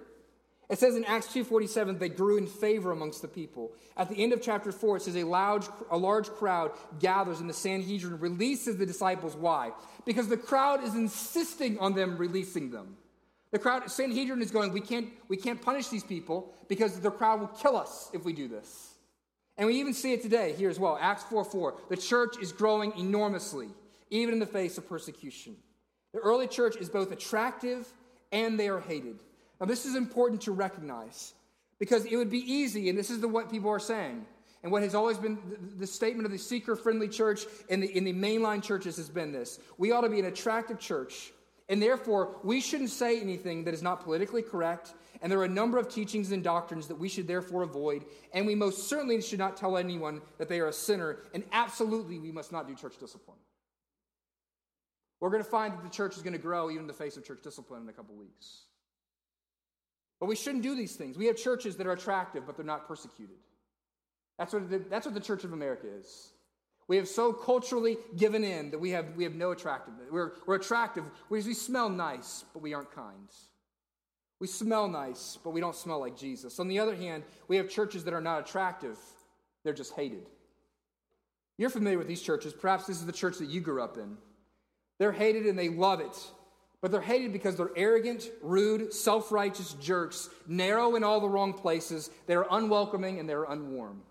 It 0.70 0.80
says 0.80 0.96
in 0.96 1.04
Acts 1.04 1.28
2:47 1.34 2.00
they 2.00 2.08
grew 2.08 2.38
in 2.38 2.48
favor 2.48 2.94
amongst 2.94 3.22
the 3.22 3.28
people. 3.28 3.74
At 3.98 4.08
the 4.08 4.16
end 4.16 4.32
of 4.32 4.42
chapter 4.42 4.72
4 4.72 4.96
it 4.96 5.02
says 5.02 5.18
a 5.18 5.26
large 5.26 5.66
a 5.92 5.98
large 5.98 6.30
crowd 6.30 6.72
gathers 7.02 7.42
and 7.42 7.50
the 7.50 7.54
Sanhedrin 7.54 8.22
releases 8.22 8.78
the 8.78 8.86
disciples 8.86 9.36
why? 9.36 9.74
Because 10.06 10.30
the 10.30 10.38
crowd 10.38 10.82
is 10.82 10.96
insisting 10.96 11.78
on 11.80 11.94
them 11.94 12.18
releasing 12.18 12.72
them. 12.72 12.96
The 13.52 13.60
crowd 13.60 13.92
Sanhedrin 13.92 14.42
is 14.42 14.50
going 14.50 14.72
we 14.72 14.80
can't 14.80 15.10
we 15.28 15.36
can't 15.36 15.62
punish 15.62 15.90
these 15.90 16.06
people 16.06 16.54
because 16.70 17.02
the 17.02 17.12
crowd 17.12 17.42
will 17.42 17.48
kill 17.50 17.76
us 17.76 18.10
if 18.14 18.24
we 18.24 18.32
do 18.32 18.48
this. 18.48 18.95
And 19.58 19.68
we 19.68 19.80
even 19.80 19.94
see 19.94 20.14
it 20.14 20.22
today 20.22 20.54
here 20.54 20.70
as 20.70 20.80
well. 20.80 20.98
Acts 21.00 21.24
4 21.24 21.46
4. 21.46 21.76
The 21.90 21.98
church 21.98 22.38
is 22.42 22.52
growing 22.52 22.94
enormously, 22.98 23.70
even 24.10 24.34
in 24.34 24.40
the 24.40 24.46
face 24.46 24.78
of 24.78 24.88
persecution. 24.88 25.56
The 26.14 26.20
early 26.20 26.48
church 26.48 26.76
is 26.78 26.90
both 26.90 27.12
attractive 27.12 27.92
and 28.32 28.60
they 28.60 28.68
are 28.68 28.80
hated. 28.80 29.20
Now, 29.60 29.66
this 29.66 29.86
is 29.86 29.96
important 29.96 30.42
to 30.42 30.52
recognize 30.52 31.34
because 31.80 32.06
it 32.06 32.16
would 32.16 32.30
be 32.30 32.40
easy, 32.40 32.90
and 32.90 32.98
this 32.98 33.10
is 33.10 33.20
the, 33.20 33.28
what 33.28 33.50
people 33.50 33.70
are 33.70 33.80
saying, 33.80 34.26
and 34.64 34.72
what 34.72 34.82
has 34.82 34.96
always 34.96 35.18
been 35.18 35.38
the, 35.50 35.80
the 35.80 35.88
statement 35.88 36.26
of 36.26 36.32
the 36.32 36.38
seeker 36.38 36.76
friendly 36.76 37.08
church 37.08 37.46
in 37.70 37.80
the, 37.80 37.98
in 37.98 38.04
the 38.04 38.14
mainline 38.14 38.62
churches 38.62 38.98
has 38.98 39.10
been 39.10 39.32
this 39.32 39.60
we 39.78 39.92
ought 39.92 40.02
to 40.02 40.10
be 40.10 40.20
an 40.20 40.26
attractive 40.26 40.80
church, 40.80 41.32
and 41.70 41.82
therefore 41.82 42.38
we 42.44 42.62
shouldn't 42.62 42.90
say 42.90 43.20
anything 43.20 43.64
that 43.64 43.74
is 43.74 43.82
not 43.82 44.04
politically 44.04 44.42
correct. 44.42 44.94
And 45.22 45.32
there 45.32 45.40
are 45.40 45.46
a 45.46 45.50
number 45.50 45.78
of 45.78 45.90
teachings 45.90 46.32
and 46.32 46.44
doctrines 46.44 46.88
that 46.88 47.00
we 47.00 47.10
should 47.10 47.28
therefore 47.28 47.64
avoid, 47.64 48.06
and 48.34 48.46
we 48.46 48.54
most 48.54 48.90
certainly 48.90 49.22
should 49.22 49.40
not 49.40 49.58
tell 49.58 49.78
anyone 49.78 50.22
that 50.38 50.50
they 50.50 50.60
are 50.60 50.68
a 50.68 50.74
sinner, 50.74 51.20
and 51.34 51.44
absolutely 51.52 52.20
we 52.20 52.32
must 52.32 52.52
not 52.52 52.68
do 52.68 52.76
church 52.76 52.98
discipline. 53.00 53.38
We're 55.20 55.30
going 55.30 55.44
to 55.44 55.50
find 55.50 55.74
that 55.74 55.84
the 55.84 55.90
church 55.90 56.18
is 56.18 56.22
going 56.22 56.34
to 56.34 56.40
grow 56.40 56.70
even 56.70 56.84
in 56.84 56.88
the 56.88 56.94
face 56.94 57.18
of 57.18 57.26
church 57.26 57.42
discipline 57.42 57.82
in 57.82 57.90
a 57.90 57.94
couple 57.94 58.14
weeks. 58.16 58.66
But 60.20 60.28
we 60.28 60.36
shouldn't 60.36 60.64
do 60.64 60.76
these 60.76 60.96
things. 60.96 61.18
We 61.18 61.26
have 61.26 61.38
churches 61.38 61.78
that 61.78 61.88
are 61.88 61.94
attractive, 61.94 62.46
but 62.46 62.58
they're 62.58 62.66
not 62.66 62.88
persecuted. 62.88 63.38
That's 64.38 64.54
what 64.54 64.70
the, 64.70 64.80
that's 64.80 65.06
what 65.06 65.16
the 65.16 65.22
Church 65.22 65.44
of 65.44 65.54
America 65.54 65.88
is. 65.88 66.32
We 66.88 66.98
have 66.98 67.08
so 67.08 67.34
culturally 67.34 67.98
given 68.16 68.44
in 68.44 68.72
that 68.72 68.80
we 68.80 68.92
have, 68.92 69.16
we 69.16 69.24
have 69.24 69.34
no 69.34 69.52
attractiveness. 69.52 70.08
We're, 70.12 70.34
we're 70.46 70.56
attractive. 70.56 71.04
We, 71.30 71.42
we 71.42 71.54
smell 71.54 71.90
nice, 71.90 72.46
but 72.54 72.62
we 72.62 72.74
aren't 72.74 72.92
kind. 72.92 73.30
We 74.40 74.48
smell 74.48 74.88
nice, 74.88 75.40
but 75.44 75.52
we 75.52 75.62
don't 75.62 75.76
smell 75.76 76.00
like 76.00 76.18
Jesus. 76.18 76.60
On 76.60 76.68
the 76.68 76.80
other 76.80 76.96
hand, 76.96 77.24
we 77.48 77.56
have 77.58 77.70
churches 77.70 78.04
that 78.04 78.14
are 78.14 78.22
not 78.22 78.48
attractive, 78.48 78.98
they're 79.64 79.74
just 79.74 79.94
hated. 79.94 80.28
You're 81.58 81.70
familiar 81.70 81.98
with 81.98 82.08
these 82.08 82.22
churches. 82.22 82.54
Perhaps 82.54 82.86
this 82.86 82.98
is 82.98 83.06
the 83.06 83.14
church 83.14 83.38
that 83.38 83.50
you 83.50 83.62
grew 83.62 83.82
up 83.82 83.98
in. 83.98 84.18
They're 85.00 85.14
hated 85.14 85.46
and 85.46 85.58
they 85.58 85.70
love 85.70 86.02
it. 86.02 86.18
But 86.82 86.92
they're 86.92 87.02
hated 87.02 87.34
because 87.34 87.56
they're 87.56 87.72
arrogant, 87.76 88.30
rude, 88.44 88.94
self 88.94 89.32
righteous 89.32 89.74
jerks, 89.82 90.30
narrow 90.48 90.96
in 90.96 91.04
all 91.04 91.22
the 91.22 91.30
wrong 91.30 91.54
places. 91.54 92.12
They're 92.28 92.46
unwelcoming 92.52 93.20
and 93.20 93.28
they're 93.28 93.46
unwarm. 93.46 94.02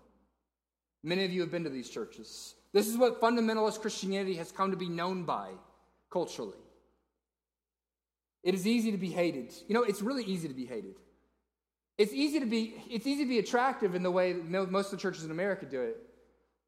Many 1.03 1.23
of 1.23 1.31
you 1.31 1.41
have 1.41 1.51
been 1.51 1.63
to 1.65 1.69
these 1.69 1.89
churches. 1.89 2.54
This 2.75 2.89
is 2.89 2.97
what 2.97 3.21
fundamentalist 3.21 3.79
Christianity 3.79 4.35
has 4.35 4.51
come 4.51 4.71
to 4.71 4.75
be 4.75 4.89
known 4.89 5.23
by 5.23 5.51
culturally. 6.11 6.57
It 8.43 8.53
is 8.53 8.67
easy 8.67 8.91
to 8.91 8.97
be 8.97 9.09
hated. 9.09 9.53
You 9.69 9.75
know, 9.75 9.83
it's 9.83 10.01
really 10.01 10.25
easy 10.25 10.49
to 10.49 10.53
be 10.53 10.65
hated. 10.65 10.95
It's 11.97 12.11
easy 12.11 12.41
to 12.41 12.45
be, 12.45 12.73
it's 12.89 13.07
easy 13.07 13.23
to 13.23 13.29
be 13.29 13.39
attractive 13.39 13.95
in 13.95 14.03
the 14.03 14.11
way 14.11 14.33
most 14.33 14.87
of 14.87 14.91
the 14.91 14.97
churches 14.97 15.23
in 15.23 15.31
America 15.31 15.65
do 15.65 15.81
it. 15.83 15.95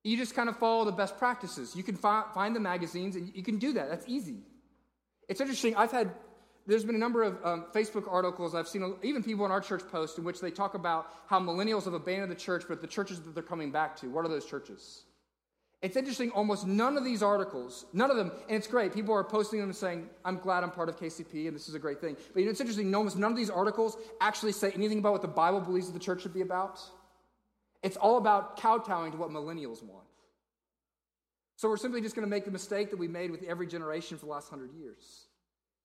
You 0.06 0.16
just 0.16 0.34
kind 0.34 0.48
of 0.48 0.58
follow 0.58 0.86
the 0.86 0.94
best 0.94 1.18
practices. 1.18 1.76
You 1.76 1.84
can 1.84 1.98
fi- 1.98 2.24
find 2.34 2.56
the 2.56 2.62
magazines 2.62 3.18
and 3.18 3.30
you 3.36 3.44
can 3.44 3.58
do 3.58 3.74
that. 3.74 3.90
That's 3.90 4.08
easy. 4.08 4.38
It's 5.28 5.42
interesting. 5.42 5.76
I've 5.76 5.92
had, 5.92 6.10
there's 6.68 6.86
been 6.86 6.96
a 6.96 7.00
number 7.00 7.24
of 7.24 7.46
um, 7.46 7.66
Facebook 7.76 8.10
articles 8.10 8.56
I've 8.56 8.70
seen, 8.70 8.96
even 9.04 9.24
people 9.24 9.44
in 9.44 9.52
our 9.52 9.60
church 9.60 9.84
post, 9.92 10.18
in 10.18 10.24
which 10.24 10.40
they 10.40 10.52
talk 10.52 10.74
about 10.74 11.12
how 11.28 11.42
millennials 11.42 11.84
have 11.84 11.94
abandoned 11.94 12.32
the 12.32 12.36
church, 12.36 12.64
but 12.66 12.80
the 12.80 12.88
churches 12.88 13.20
that 13.20 13.34
they're 13.34 13.44
coming 13.44 13.74
back 13.74 13.98
to, 13.98 14.10
what 14.10 14.24
are 14.24 14.30
those 14.30 14.46
churches? 14.46 15.04
It's 15.82 15.96
interesting, 15.96 16.32
almost 16.32 16.66
none 16.66 16.98
of 16.98 17.04
these 17.04 17.22
articles, 17.22 17.86
none 17.94 18.10
of 18.10 18.18
them, 18.18 18.32
and 18.48 18.58
it's 18.58 18.66
great. 18.66 18.94
People 18.94 19.14
are 19.14 19.24
posting 19.24 19.60
them 19.60 19.70
and 19.70 19.76
saying, 19.76 20.10
I'm 20.26 20.38
glad 20.38 20.64
I'm 20.64 20.72
part 20.72 20.90
of 20.90 20.98
KCP 20.98 21.48
and 21.48 21.56
this 21.56 21.70
is 21.70 21.76
a 21.76 21.80
great 21.80 22.02
thing. 22.02 22.18
But 22.34 22.40
you 22.40 22.46
know, 22.46 22.52
it's 22.52 22.60
interesting, 22.60 22.94
almost 22.96 23.16
none 23.16 23.32
of 23.32 23.38
these 23.38 23.52
articles 23.52 23.96
actually 24.20 24.54
say 24.54 24.72
anything 24.72 25.00
about 25.00 25.12
what 25.12 25.22
the 25.22 25.28
Bible 25.28 25.62
believes 25.62 25.92
the 25.92 26.00
church 26.00 26.24
should 26.24 26.34
be 26.34 26.42
about. 26.42 26.80
It's 27.84 27.98
all 27.98 28.18
about 28.18 28.58
kowtowing 28.58 29.12
to 29.12 29.18
what 29.18 29.30
millennials 29.30 29.84
want. 29.84 30.08
So 31.58 31.70
we're 31.70 31.78
simply 31.78 32.02
just 32.02 32.16
going 32.16 32.26
to 32.26 32.30
make 32.30 32.46
the 32.46 32.52
mistake 32.52 32.90
that 32.90 32.98
we 32.98 33.08
made 33.08 33.30
with 33.30 33.44
every 33.44 33.68
generation 33.68 34.18
for 34.18 34.26
the 34.26 34.32
last 34.32 34.50
hundred 34.50 34.74
years. 34.74 35.28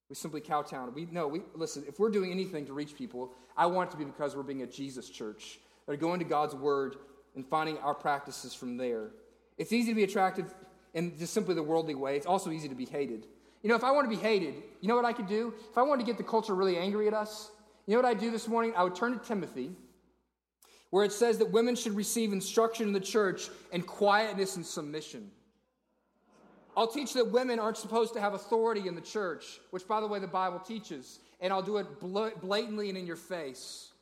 We 0.08 0.16
simply 0.16 0.40
kowtow. 0.42 0.90
We 0.90 1.06
no, 1.10 1.26
we 1.26 1.40
listen, 1.54 1.84
if 1.88 1.98
we're 1.98 2.10
doing 2.10 2.30
anything 2.30 2.66
to 2.66 2.74
reach 2.74 2.94
people, 2.94 3.32
I 3.56 3.66
want 3.66 3.88
it 3.88 3.92
to 3.92 3.96
be 3.98 4.04
because 4.04 4.36
we're 4.36 4.42
being 4.42 4.62
a 4.62 4.66
Jesus 4.66 5.08
church. 5.08 5.58
That 5.86 5.94
are 5.94 5.96
going 5.96 6.18
to 6.18 6.26
God's 6.26 6.54
word 6.54 6.96
and 7.34 7.46
finding 7.46 7.78
our 7.78 7.94
practices 7.94 8.52
from 8.52 8.76
there. 8.76 9.10
It's 9.58 9.72
easy 9.72 9.92
to 9.92 9.94
be 9.94 10.04
attractive 10.04 10.52
in 10.94 11.18
just 11.18 11.32
simply 11.32 11.54
the 11.54 11.62
worldly 11.62 11.94
way. 11.94 12.16
It's 12.16 12.26
also 12.26 12.50
easy 12.50 12.68
to 12.68 12.74
be 12.74 12.84
hated. 12.84 13.26
You 13.62 13.68
know, 13.68 13.76
if 13.76 13.84
I 13.84 13.92
want 13.92 14.10
to 14.10 14.16
be 14.16 14.20
hated, 14.20 14.54
you 14.80 14.88
know 14.88 14.96
what 14.96 15.04
I 15.04 15.12
could 15.12 15.28
do? 15.28 15.54
If 15.70 15.78
I 15.78 15.82
wanted 15.82 16.04
to 16.04 16.06
get 16.06 16.18
the 16.18 16.24
culture 16.24 16.54
really 16.54 16.76
angry 16.76 17.06
at 17.06 17.14
us, 17.14 17.50
you 17.86 17.94
know 17.94 18.02
what 18.02 18.08
I'd 18.08 18.20
do 18.20 18.30
this 18.30 18.48
morning? 18.48 18.72
I 18.76 18.82
would 18.82 18.94
turn 18.94 19.18
to 19.18 19.24
Timothy, 19.24 19.70
where 20.90 21.04
it 21.04 21.12
says 21.12 21.38
that 21.38 21.52
women 21.52 21.76
should 21.76 21.94
receive 21.94 22.32
instruction 22.32 22.88
in 22.88 22.92
the 22.92 23.00
church 23.00 23.48
and 23.72 23.86
quietness 23.86 24.56
and 24.56 24.66
submission. 24.66 25.30
I'll 26.76 26.88
teach 26.88 27.12
that 27.14 27.30
women 27.30 27.58
aren't 27.58 27.76
supposed 27.76 28.14
to 28.14 28.20
have 28.20 28.34
authority 28.34 28.88
in 28.88 28.94
the 28.94 29.00
church, 29.00 29.60
which, 29.70 29.86
by 29.86 30.00
the 30.00 30.06
way, 30.06 30.18
the 30.18 30.26
Bible 30.26 30.58
teaches, 30.58 31.20
and 31.40 31.52
I'll 31.52 31.62
do 31.62 31.76
it 31.76 32.00
blatantly 32.00 32.88
and 32.88 32.98
in 32.98 33.06
your 33.06 33.16
face. 33.16 33.92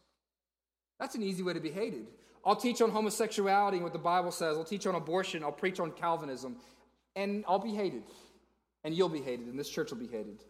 That's 0.99 1.15
an 1.15 1.23
easy 1.23 1.43
way 1.43 1.53
to 1.53 1.61
be 1.61 1.71
hated. 1.71 2.07
I'll 2.45 2.57
teach 2.57 2.80
on 2.80 2.91
homosexuality 2.91 3.76
and 3.76 3.84
what 3.84 3.93
the 3.93 3.99
Bible 3.99 4.30
says. 4.30 4.57
I'll 4.57 4.64
teach 4.64 4.86
on 4.86 4.95
abortion. 4.95 5.43
I'll 5.43 5.53
preach 5.53 5.78
on 5.78 5.93
Calvinism. 5.93 6.57
And 7.16 7.45
I'll 7.47 7.59
be 7.59 7.74
hated. 7.74 8.05
And 8.84 8.95
you'll 8.95 9.11
be 9.11 9.20
hated. 9.20 9.47
And 9.47 9.59
this 9.59 9.68
church 9.68 9.91
will 9.91 9.99
be 9.99 10.07
hated. 10.07 10.43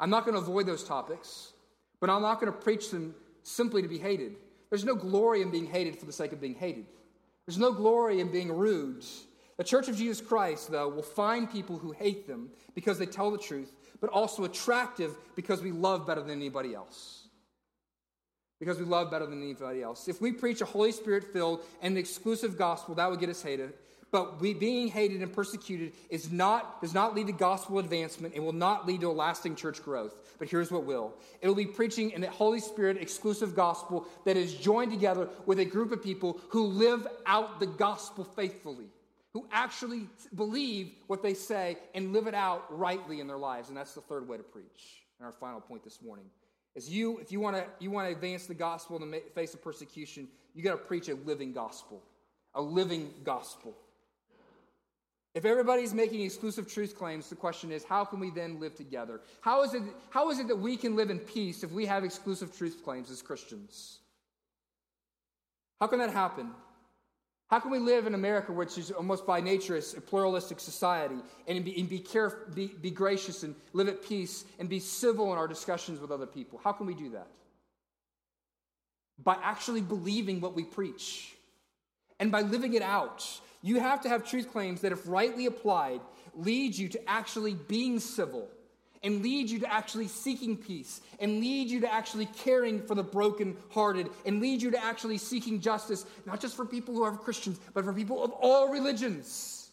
I'm 0.00 0.10
not 0.10 0.24
going 0.24 0.34
to 0.34 0.40
avoid 0.40 0.66
those 0.66 0.84
topics, 0.84 1.52
but 2.00 2.08
I'm 2.08 2.22
not 2.22 2.40
going 2.40 2.52
to 2.52 2.58
preach 2.58 2.90
them 2.90 3.14
simply 3.42 3.82
to 3.82 3.88
be 3.88 3.98
hated. 3.98 4.36
There's 4.70 4.84
no 4.84 4.94
glory 4.94 5.42
in 5.42 5.50
being 5.50 5.66
hated 5.66 5.98
for 5.98 6.06
the 6.06 6.12
sake 6.12 6.32
of 6.32 6.40
being 6.40 6.54
hated. 6.54 6.86
There's 7.46 7.58
no 7.58 7.72
glory 7.72 8.20
in 8.20 8.30
being 8.30 8.52
rude. 8.52 9.04
The 9.56 9.64
Church 9.64 9.88
of 9.88 9.96
Jesus 9.96 10.24
Christ, 10.24 10.70
though, 10.70 10.88
will 10.88 11.02
find 11.02 11.50
people 11.50 11.78
who 11.78 11.90
hate 11.90 12.28
them 12.28 12.50
because 12.74 12.98
they 12.98 13.06
tell 13.06 13.30
the 13.30 13.38
truth, 13.38 13.74
but 14.00 14.10
also 14.10 14.44
attractive 14.44 15.16
because 15.34 15.62
we 15.62 15.72
love 15.72 16.06
better 16.06 16.20
than 16.20 16.30
anybody 16.30 16.74
else 16.74 17.17
because 18.58 18.78
we 18.78 18.84
love 18.84 19.10
better 19.10 19.26
than 19.26 19.42
anybody 19.42 19.82
else. 19.82 20.08
If 20.08 20.20
we 20.20 20.32
preach 20.32 20.60
a 20.60 20.64
Holy 20.64 20.92
Spirit 20.92 21.24
filled 21.24 21.60
and 21.82 21.96
exclusive 21.96 22.58
gospel, 22.58 22.94
that 22.96 23.10
would 23.10 23.20
get 23.20 23.28
us 23.28 23.42
hated. 23.42 23.72
But 24.10 24.40
we 24.40 24.54
being 24.54 24.88
hated 24.88 25.20
and 25.20 25.32
persecuted 25.32 25.92
is 26.08 26.32
not, 26.32 26.80
does 26.80 26.94
not 26.94 27.14
lead 27.14 27.26
to 27.26 27.32
gospel 27.32 27.78
advancement 27.78 28.34
and 28.34 28.44
will 28.44 28.54
not 28.54 28.86
lead 28.86 29.02
to 29.02 29.08
a 29.08 29.12
lasting 29.12 29.54
church 29.54 29.82
growth. 29.82 30.14
But 30.38 30.48
here's 30.48 30.70
what 30.70 30.84
will 30.84 31.14
it'll 31.42 31.54
be 31.54 31.66
preaching 31.66 32.14
an 32.14 32.22
Holy 32.22 32.60
Spirit 32.60 32.96
exclusive 32.96 33.54
gospel 33.54 34.06
that 34.24 34.36
is 34.36 34.54
joined 34.54 34.92
together 34.92 35.28
with 35.46 35.58
a 35.58 35.64
group 35.64 35.92
of 35.92 36.02
people 36.02 36.40
who 36.48 36.64
live 36.64 37.06
out 37.26 37.60
the 37.60 37.66
gospel 37.66 38.24
faithfully, 38.24 38.86
who 39.34 39.46
actually 39.52 40.06
believe 40.34 40.92
what 41.06 41.22
they 41.22 41.34
say 41.34 41.76
and 41.94 42.12
live 42.12 42.26
it 42.26 42.34
out 42.34 42.64
rightly 42.70 43.20
in 43.20 43.26
their 43.26 43.38
lives. 43.38 43.68
And 43.68 43.76
that's 43.76 43.94
the 43.94 44.00
third 44.00 44.26
way 44.26 44.38
to 44.38 44.42
preach. 44.42 45.04
And 45.18 45.26
our 45.26 45.32
final 45.32 45.60
point 45.60 45.84
this 45.84 46.00
morning. 46.00 46.24
Is 46.78 46.88
you, 46.88 47.18
if 47.18 47.32
you 47.32 47.40
want 47.40 47.56
to 47.56 47.64
you 47.80 47.90
want 47.90 48.06
to 48.08 48.14
advance 48.14 48.46
the 48.46 48.54
gospel 48.54 49.02
in 49.02 49.10
the 49.10 49.20
face 49.34 49.52
of 49.52 49.60
persecution, 49.60 50.28
you 50.54 50.62
got 50.62 50.70
to 50.70 50.76
preach 50.76 51.08
a 51.08 51.16
living 51.16 51.52
gospel, 51.52 52.00
a 52.54 52.62
living 52.62 53.10
gospel. 53.24 53.76
If 55.34 55.44
everybody's 55.44 55.92
making 55.92 56.20
exclusive 56.22 56.72
truth 56.72 56.96
claims, 56.96 57.28
the 57.28 57.34
question 57.34 57.72
is, 57.72 57.82
how 57.82 58.04
can 58.04 58.20
we 58.20 58.30
then 58.30 58.60
live 58.60 58.76
together? 58.76 59.20
How 59.40 59.64
is 59.64 59.74
it, 59.74 59.82
how 60.10 60.30
is 60.30 60.38
it 60.38 60.46
that 60.46 60.56
we 60.56 60.76
can 60.76 60.94
live 60.94 61.10
in 61.10 61.18
peace 61.18 61.64
if 61.64 61.72
we 61.72 61.84
have 61.86 62.04
exclusive 62.04 62.56
truth 62.56 62.80
claims 62.84 63.10
as 63.10 63.22
Christians? 63.22 63.98
How 65.80 65.88
can 65.88 65.98
that 65.98 66.12
happen? 66.12 66.52
How 67.48 67.58
can 67.58 67.70
we 67.70 67.78
live 67.78 68.06
in 68.06 68.14
America, 68.14 68.52
which 68.52 68.76
is 68.76 68.90
almost 68.90 69.26
by 69.26 69.40
nature 69.40 69.76
a 69.76 70.00
pluralistic 70.02 70.60
society, 70.60 71.16
and 71.46 71.64
be, 71.64 71.80
and 71.80 71.88
be, 71.88 72.04
be, 72.54 72.66
be 72.66 72.90
gracious 72.90 73.42
and 73.42 73.54
live 73.72 73.88
at 73.88 74.04
peace 74.04 74.44
and 74.58 74.68
be 74.68 74.78
civil 74.78 75.32
in 75.32 75.38
our 75.38 75.48
discussions 75.48 75.98
with 75.98 76.10
other 76.10 76.26
people? 76.26 76.60
How 76.62 76.72
can 76.72 76.86
we 76.86 76.94
do 76.94 77.10
that? 77.10 77.26
By 79.22 79.38
actually 79.42 79.80
believing 79.80 80.42
what 80.42 80.54
we 80.54 80.62
preach 80.62 81.34
and 82.20 82.30
by 82.30 82.42
living 82.42 82.74
it 82.74 82.82
out. 82.82 83.26
You 83.62 83.80
have 83.80 84.02
to 84.02 84.08
have 84.10 84.28
truth 84.28 84.52
claims 84.52 84.82
that, 84.82 84.92
if 84.92 85.08
rightly 85.08 85.46
applied, 85.46 86.00
lead 86.34 86.76
you 86.76 86.88
to 86.90 87.10
actually 87.10 87.54
being 87.54 87.98
civil 87.98 88.48
and 89.02 89.22
lead 89.22 89.48
you 89.48 89.58
to 89.60 89.72
actually 89.72 90.08
seeking 90.08 90.56
peace 90.56 91.00
and 91.20 91.40
lead 91.40 91.68
you 91.68 91.80
to 91.80 91.92
actually 91.92 92.26
caring 92.26 92.82
for 92.82 92.94
the 92.94 93.02
brokenhearted 93.02 94.08
and 94.26 94.40
lead 94.40 94.62
you 94.62 94.70
to 94.70 94.84
actually 94.84 95.18
seeking 95.18 95.60
justice, 95.60 96.06
not 96.26 96.40
just 96.40 96.56
for 96.56 96.64
people 96.64 96.94
who 96.94 97.02
are 97.02 97.16
Christians, 97.16 97.60
but 97.74 97.84
for 97.84 97.92
people 97.92 98.22
of 98.22 98.32
all 98.32 98.72
religions. 98.72 99.70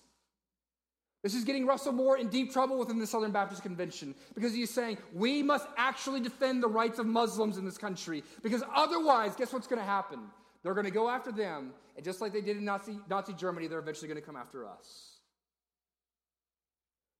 This 1.23 1.33
is 1.33 1.43
getting 1.43 1.65
Russell 1.65 1.91
Moore 1.91 2.19
in 2.19 2.27
deep 2.27 2.53
trouble 2.53 2.77
within 2.77 2.99
the 2.99 3.07
Southern 3.07 3.31
Baptist 3.31 3.63
Convention 3.63 4.13
because 4.35 4.53
he's 4.53 4.71
saying 4.71 4.99
we 5.11 5.41
must 5.41 5.67
actually 5.75 6.19
defend 6.19 6.61
the 6.61 6.67
rights 6.67 6.99
of 6.99 7.07
Muslims 7.07 7.57
in 7.57 7.65
this 7.65 7.79
country 7.79 8.23
because 8.43 8.61
otherwise, 8.75 9.35
guess 9.35 9.51
what's 9.51 9.65
going 9.65 9.81
to 9.81 9.87
happen? 9.87 10.19
They're 10.61 10.75
going 10.75 10.85
to 10.85 10.91
go 10.91 11.09
after 11.09 11.31
them, 11.31 11.73
and 11.95 12.03
just 12.03 12.21
like 12.21 12.31
they 12.33 12.41
did 12.41 12.57
in 12.57 12.65
Nazi, 12.65 12.99
Nazi 13.09 13.33
Germany, 13.33 13.67
they're 13.67 13.79
eventually 13.79 14.07
going 14.07 14.19
to 14.19 14.25
come 14.25 14.35
after 14.35 14.67
us 14.67 15.14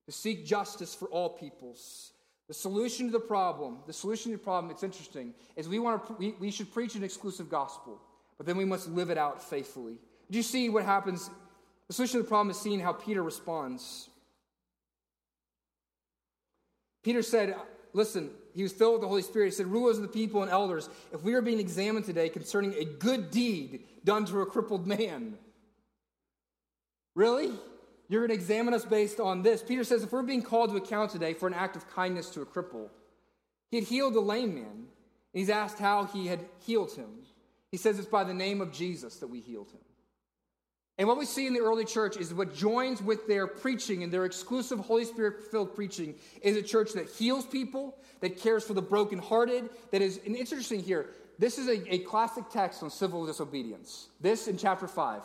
to 0.05 0.11
seek 0.11 0.45
justice 0.45 0.93
for 0.93 1.07
all 1.07 1.29
peoples. 1.29 2.11
The 2.47 2.53
solution 2.53 3.07
to 3.07 3.11
the 3.11 3.19
problem, 3.19 3.79
the 3.87 3.93
solution 3.93 4.31
to 4.31 4.37
the 4.37 4.43
problem, 4.43 4.71
it's 4.71 4.83
interesting, 4.83 5.33
is 5.55 5.67
we, 5.67 5.79
want 5.79 6.05
to, 6.05 6.13
we, 6.13 6.35
we 6.39 6.51
should 6.51 6.71
preach 6.71 6.95
an 6.95 7.03
exclusive 7.03 7.49
gospel, 7.49 7.99
but 8.37 8.45
then 8.45 8.57
we 8.57 8.65
must 8.65 8.87
live 8.89 9.09
it 9.09 9.17
out 9.17 9.43
faithfully. 9.43 9.97
Do 10.29 10.37
you 10.37 10.43
see 10.43 10.69
what 10.69 10.85
happens? 10.85 11.29
The 11.87 11.93
solution 11.93 12.19
to 12.19 12.23
the 12.23 12.29
problem 12.29 12.51
is 12.51 12.59
seeing 12.59 12.79
how 12.79 12.93
Peter 12.93 13.23
responds. 13.23 14.09
Peter 17.03 17.21
said, 17.21 17.55
Listen, 17.93 18.29
he 18.53 18.61
was 18.61 18.73
filled 18.73 18.95
with 18.95 19.01
the 19.01 19.07
Holy 19.07 19.21
Spirit. 19.21 19.45
He 19.45 19.51
said, 19.51 19.67
Rulers 19.67 19.95
of 19.95 20.01
the 20.01 20.09
people 20.09 20.41
and 20.41 20.51
elders, 20.51 20.89
if 21.13 21.23
we 21.23 21.33
are 21.33 21.41
being 21.41 21.61
examined 21.61 22.05
today 22.05 22.27
concerning 22.27 22.73
a 22.73 22.83
good 22.83 23.31
deed 23.31 23.83
done 24.03 24.25
to 24.25 24.41
a 24.41 24.45
crippled 24.45 24.85
man. 24.85 25.37
Really? 27.15 27.51
You're 28.07 28.27
going 28.27 28.37
to 28.37 28.41
examine 28.41 28.73
us 28.73 28.85
based 28.85 29.19
on 29.19 29.41
this. 29.41 29.63
Peter 29.63 29.83
says 29.83 30.03
if 30.03 30.11
we're 30.11 30.21
being 30.21 30.43
called 30.43 30.69
to 30.69 30.77
account 30.77 31.11
today 31.11 31.33
for 31.33 31.47
an 31.47 31.53
act 31.53 31.75
of 31.75 31.89
kindness 31.89 32.29
to 32.31 32.41
a 32.41 32.45
cripple, 32.45 32.89
he 33.71 33.77
had 33.77 33.87
healed 33.87 34.15
a 34.15 34.19
lame 34.19 34.55
man, 34.55 34.65
and 34.65 34.87
he's 35.33 35.49
asked 35.49 35.79
how 35.79 36.05
he 36.05 36.27
had 36.27 36.39
healed 36.65 36.91
him. 36.91 37.09
He 37.71 37.77
says 37.77 37.97
it's 37.97 38.07
by 38.07 38.23
the 38.23 38.33
name 38.33 38.61
of 38.61 38.71
Jesus 38.71 39.17
that 39.17 39.27
we 39.27 39.39
healed 39.41 39.71
him. 39.71 39.81
And 40.97 41.07
what 41.09 41.17
we 41.17 41.25
see 41.25 41.45
in 41.45 41.53
the 41.53 41.59
early 41.59 41.83
church 41.83 42.15
is 42.15 42.33
what 42.33 42.55
joins 42.55 43.01
with 43.01 43.27
their 43.27 43.47
preaching 43.47 44.03
and 44.03 44.13
their 44.13 44.23
exclusive 44.23 44.79
Holy 44.79 45.03
Spirit 45.03 45.51
filled 45.51 45.75
preaching 45.75 46.15
is 46.41 46.55
a 46.55 46.61
church 46.61 46.93
that 46.93 47.09
heals 47.09 47.45
people, 47.45 47.97
that 48.21 48.39
cares 48.39 48.63
for 48.63 48.73
the 48.73 48.81
brokenhearted, 48.81 49.69
that 49.91 50.01
is, 50.01 50.21
and 50.25 50.37
interesting 50.37 50.81
here, 50.81 51.09
this 51.37 51.57
is 51.57 51.67
a, 51.67 51.93
a 51.93 51.97
classic 51.99 52.45
text 52.49 52.81
on 52.81 52.89
civil 52.89 53.25
disobedience. 53.25 54.07
This 54.21 54.47
in 54.47 54.57
chapter 54.57 54.87
5. 54.87 55.21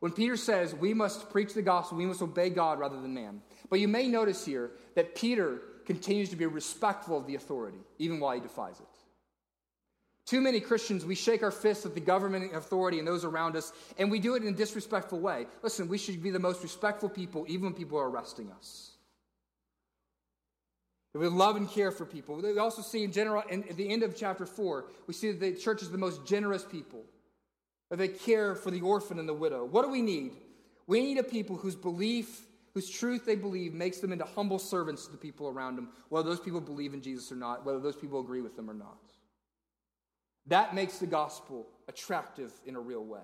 When 0.00 0.12
Peter 0.12 0.36
says 0.36 0.74
we 0.74 0.94
must 0.94 1.30
preach 1.30 1.54
the 1.54 1.62
gospel, 1.62 1.98
we 1.98 2.06
must 2.06 2.22
obey 2.22 2.50
God 2.50 2.78
rather 2.78 3.00
than 3.00 3.14
man. 3.14 3.42
But 3.68 3.80
you 3.80 3.88
may 3.88 4.08
notice 4.08 4.44
here 4.44 4.72
that 4.94 5.14
Peter 5.14 5.62
continues 5.86 6.30
to 6.30 6.36
be 6.36 6.46
respectful 6.46 7.18
of 7.18 7.26
the 7.26 7.34
authority, 7.34 7.78
even 7.98 8.18
while 8.18 8.34
he 8.34 8.40
defies 8.40 8.80
it. 8.80 8.86
Too 10.26 10.40
many 10.40 10.60
Christians, 10.60 11.04
we 11.04 11.14
shake 11.14 11.42
our 11.42 11.50
fists 11.50 11.84
at 11.84 11.94
the 11.94 12.00
government 12.00 12.54
authority 12.54 12.98
and 12.98 13.06
those 13.06 13.24
around 13.24 13.56
us, 13.56 13.72
and 13.98 14.10
we 14.10 14.20
do 14.20 14.36
it 14.36 14.42
in 14.42 14.48
a 14.48 14.56
disrespectful 14.56 15.18
way. 15.18 15.46
Listen, 15.62 15.88
we 15.88 15.98
should 15.98 16.22
be 16.22 16.30
the 16.30 16.38
most 16.38 16.62
respectful 16.62 17.08
people, 17.08 17.44
even 17.48 17.64
when 17.64 17.74
people 17.74 17.98
are 17.98 18.08
arresting 18.08 18.50
us. 18.52 18.92
We 21.12 21.26
love 21.26 21.56
and 21.56 21.68
care 21.68 21.90
for 21.90 22.06
people. 22.06 22.36
We 22.36 22.58
also 22.58 22.82
see 22.82 23.02
in 23.02 23.10
general, 23.10 23.42
in, 23.50 23.64
at 23.64 23.76
the 23.76 23.88
end 23.88 24.04
of 24.04 24.16
chapter 24.16 24.46
4, 24.46 24.84
we 25.08 25.14
see 25.14 25.32
that 25.32 25.40
the 25.40 25.60
church 25.60 25.82
is 25.82 25.90
the 25.90 25.98
most 25.98 26.24
generous 26.24 26.64
people. 26.64 27.04
That 27.90 27.98
they 27.98 28.08
care 28.08 28.54
for 28.54 28.70
the 28.70 28.80
orphan 28.80 29.18
and 29.18 29.28
the 29.28 29.34
widow. 29.34 29.64
What 29.64 29.84
do 29.84 29.90
we 29.90 30.02
need? 30.02 30.36
We 30.86 31.00
need 31.00 31.18
a 31.18 31.22
people 31.22 31.56
whose 31.56 31.76
belief, 31.76 32.42
whose 32.74 32.88
truth 32.88 33.26
they 33.26 33.36
believe 33.36 33.74
makes 33.74 33.98
them 33.98 34.12
into 34.12 34.24
humble 34.24 34.58
servants 34.58 35.06
to 35.06 35.12
the 35.12 35.18
people 35.18 35.48
around 35.48 35.76
them, 35.76 35.90
whether 36.08 36.28
those 36.28 36.40
people 36.40 36.60
believe 36.60 36.94
in 36.94 37.02
Jesus 37.02 37.30
or 37.30 37.36
not, 37.36 37.64
whether 37.64 37.80
those 37.80 37.96
people 37.96 38.20
agree 38.20 38.40
with 38.40 38.56
them 38.56 38.70
or 38.70 38.74
not. 38.74 38.98
That 40.46 40.74
makes 40.74 40.98
the 40.98 41.06
gospel 41.06 41.68
attractive 41.88 42.52
in 42.66 42.76
a 42.76 42.80
real 42.80 43.04
way. 43.04 43.20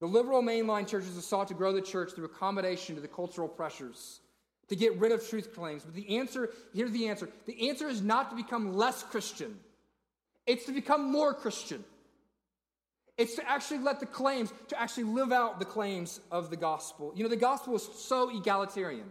The 0.00 0.06
liberal 0.06 0.42
mainline 0.42 0.86
churches 0.86 1.14
have 1.14 1.24
sought 1.24 1.48
to 1.48 1.54
grow 1.54 1.72
the 1.72 1.80
church 1.80 2.12
through 2.12 2.26
accommodation 2.26 2.94
to 2.94 3.00
the 3.00 3.08
cultural 3.08 3.48
pressures, 3.48 4.20
to 4.68 4.76
get 4.76 4.98
rid 4.98 5.12
of 5.12 5.26
truth 5.26 5.54
claims. 5.54 5.84
But 5.84 5.94
the 5.94 6.18
answer 6.18 6.50
here's 6.74 6.90
the 6.90 7.08
answer 7.08 7.28
the 7.46 7.70
answer 7.70 7.88
is 7.88 8.02
not 8.02 8.30
to 8.30 8.36
become 8.36 8.74
less 8.74 9.02
Christian, 9.02 9.58
it's 10.46 10.66
to 10.66 10.72
become 10.72 11.10
more 11.10 11.32
Christian. 11.32 11.84
It's 13.16 13.36
to 13.36 13.48
actually 13.48 13.78
let 13.78 14.00
the 14.00 14.06
claims, 14.06 14.52
to 14.68 14.80
actually 14.80 15.04
live 15.04 15.30
out 15.30 15.58
the 15.58 15.64
claims 15.64 16.20
of 16.30 16.50
the 16.50 16.56
gospel. 16.56 17.12
You 17.14 17.22
know, 17.22 17.28
the 17.28 17.36
gospel 17.36 17.76
is 17.76 17.88
so 17.96 18.36
egalitarian. 18.36 19.06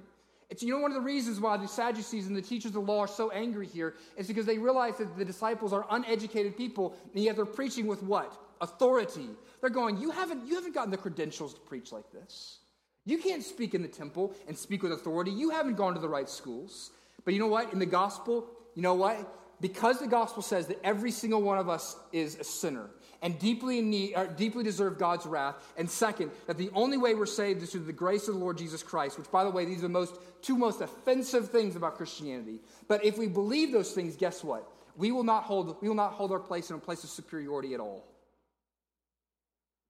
It's, 0.49 0.61
you 0.61 0.73
know, 0.73 0.81
one 0.81 0.91
of 0.91 0.95
the 0.95 1.01
reasons 1.01 1.39
why 1.39 1.57
the 1.57 1.67
Sadducees 1.67 2.27
and 2.27 2.35
the 2.35 2.41
teachers 2.41 2.69
of 2.69 2.73
the 2.73 2.79
law 2.81 2.99
are 2.99 3.07
so 3.07 3.31
angry 3.31 3.65
here 3.65 3.95
is 4.17 4.27
because 4.27 4.45
they 4.45 4.57
realize 4.57 4.97
that 4.97 5.17
the 5.17 5.25
disciples 5.25 5.73
are 5.73 5.85
uneducated 5.89 6.57
people, 6.57 6.95
and 7.13 7.23
yet 7.23 7.35
they're 7.35 7.45
preaching 7.45 7.87
with 7.87 8.03
what? 8.03 8.37
Authority. 8.61 9.29
They're 9.61 9.69
going, 9.69 9.97
you 9.97 10.11
haven't, 10.11 10.45
you 10.45 10.55
haven't 10.55 10.75
gotten 10.75 10.91
the 10.91 10.97
credentials 10.97 11.53
to 11.53 11.59
preach 11.61 11.91
like 11.91 12.11
this. 12.11 12.59
You 13.05 13.17
can't 13.17 13.43
speak 13.43 13.73
in 13.73 13.81
the 13.81 13.87
temple 13.87 14.33
and 14.47 14.57
speak 14.57 14.83
with 14.83 14.91
authority. 14.91 15.31
You 15.31 15.49
haven't 15.49 15.75
gone 15.75 15.93
to 15.93 15.99
the 15.99 16.09
right 16.09 16.29
schools. 16.29 16.91
But 17.25 17.33
you 17.33 17.39
know 17.39 17.47
what? 17.47 17.73
In 17.73 17.79
the 17.79 17.85
gospel, 17.85 18.45
you 18.75 18.81
know 18.81 18.93
what? 18.93 19.17
Because 19.61 19.99
the 19.99 20.07
gospel 20.07 20.43
says 20.43 20.67
that 20.67 20.79
every 20.83 21.11
single 21.11 21.41
one 21.41 21.57
of 21.57 21.69
us 21.69 21.95
is 22.11 22.37
a 22.37 22.43
sinner, 22.43 22.89
and 23.23 23.39
deeply 23.39 23.81
need, 23.81 24.15
deeply 24.35 24.63
deserve 24.63 24.99
God's 24.99 25.25
wrath. 25.25 25.55
And 25.77 25.89
second, 25.89 26.29
that 26.45 26.57
the 26.57 26.69
only 26.75 26.97
way 26.97 27.15
we're 27.15 27.25
saved 27.25 27.63
is 27.63 27.71
through 27.71 27.85
the 27.85 27.93
grace 27.93 28.27
of 28.27 28.35
the 28.35 28.39
Lord 28.39 28.57
Jesus 28.57 28.83
Christ, 28.83 29.17
which, 29.17 29.31
by 29.31 29.45
the 29.45 29.49
way, 29.49 29.65
these 29.65 29.79
are 29.79 29.83
the 29.83 29.89
most 29.89 30.19
two 30.41 30.57
most 30.57 30.81
offensive 30.81 31.49
things 31.49 31.77
about 31.77 31.95
Christianity. 31.95 32.59
But 32.87 33.03
if 33.05 33.17
we 33.17 33.27
believe 33.27 33.71
those 33.71 33.93
things, 33.93 34.17
guess 34.17 34.43
what? 34.43 34.69
We 34.97 35.11
will 35.11 35.23
not 35.23 35.45
hold, 35.45 35.81
we 35.81 35.87
will 35.87 35.95
not 35.95 36.13
hold 36.13 36.31
our 36.33 36.39
place 36.39 36.69
in 36.69 36.75
a 36.75 36.79
place 36.79 37.03
of 37.03 37.09
superiority 37.09 37.73
at 37.73 37.79
all. 37.79 38.05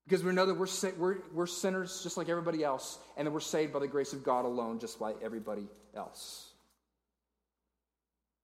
Because 0.05 0.23
we 0.23 0.31
know 0.31 0.45
that 0.45 0.55
we're, 0.55 0.67
we're, 0.97 1.17
we're 1.34 1.47
sinners 1.47 2.03
just 2.03 2.17
like 2.17 2.29
everybody 2.29 2.63
else, 2.63 2.99
and 3.17 3.25
that 3.25 3.31
we're 3.31 3.39
saved 3.39 3.73
by 3.73 3.79
the 3.79 3.88
grace 3.88 4.13
of 4.13 4.23
God 4.23 4.45
alone, 4.45 4.79
just 4.79 5.01
like 5.01 5.15
everybody 5.23 5.67
else. 5.95 6.52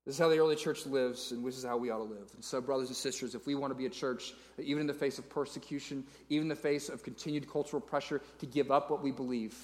This 0.09 0.15
is 0.15 0.21
how 0.21 0.29
the 0.29 0.39
early 0.39 0.55
church 0.55 0.87
lives, 0.87 1.31
and 1.31 1.45
this 1.45 1.55
is 1.55 1.63
how 1.63 1.77
we 1.77 1.91
ought 1.91 1.99
to 1.99 2.03
live. 2.03 2.31
And 2.33 2.43
so, 2.43 2.59
brothers 2.59 2.87
and 2.87 2.97
sisters, 2.97 3.35
if 3.35 3.45
we 3.45 3.53
want 3.53 3.69
to 3.69 3.77
be 3.77 3.85
a 3.85 3.91
church 3.91 4.33
even 4.57 4.81
in 4.81 4.87
the 4.87 4.93
face 4.95 5.19
of 5.19 5.29
persecution, 5.29 6.03
even 6.29 6.45
in 6.45 6.47
the 6.47 6.55
face 6.55 6.89
of 6.89 7.03
continued 7.03 7.47
cultural 7.47 7.79
pressure 7.79 8.19
to 8.39 8.47
give 8.47 8.71
up 8.71 8.89
what 8.89 9.03
we 9.03 9.11
believe, 9.11 9.55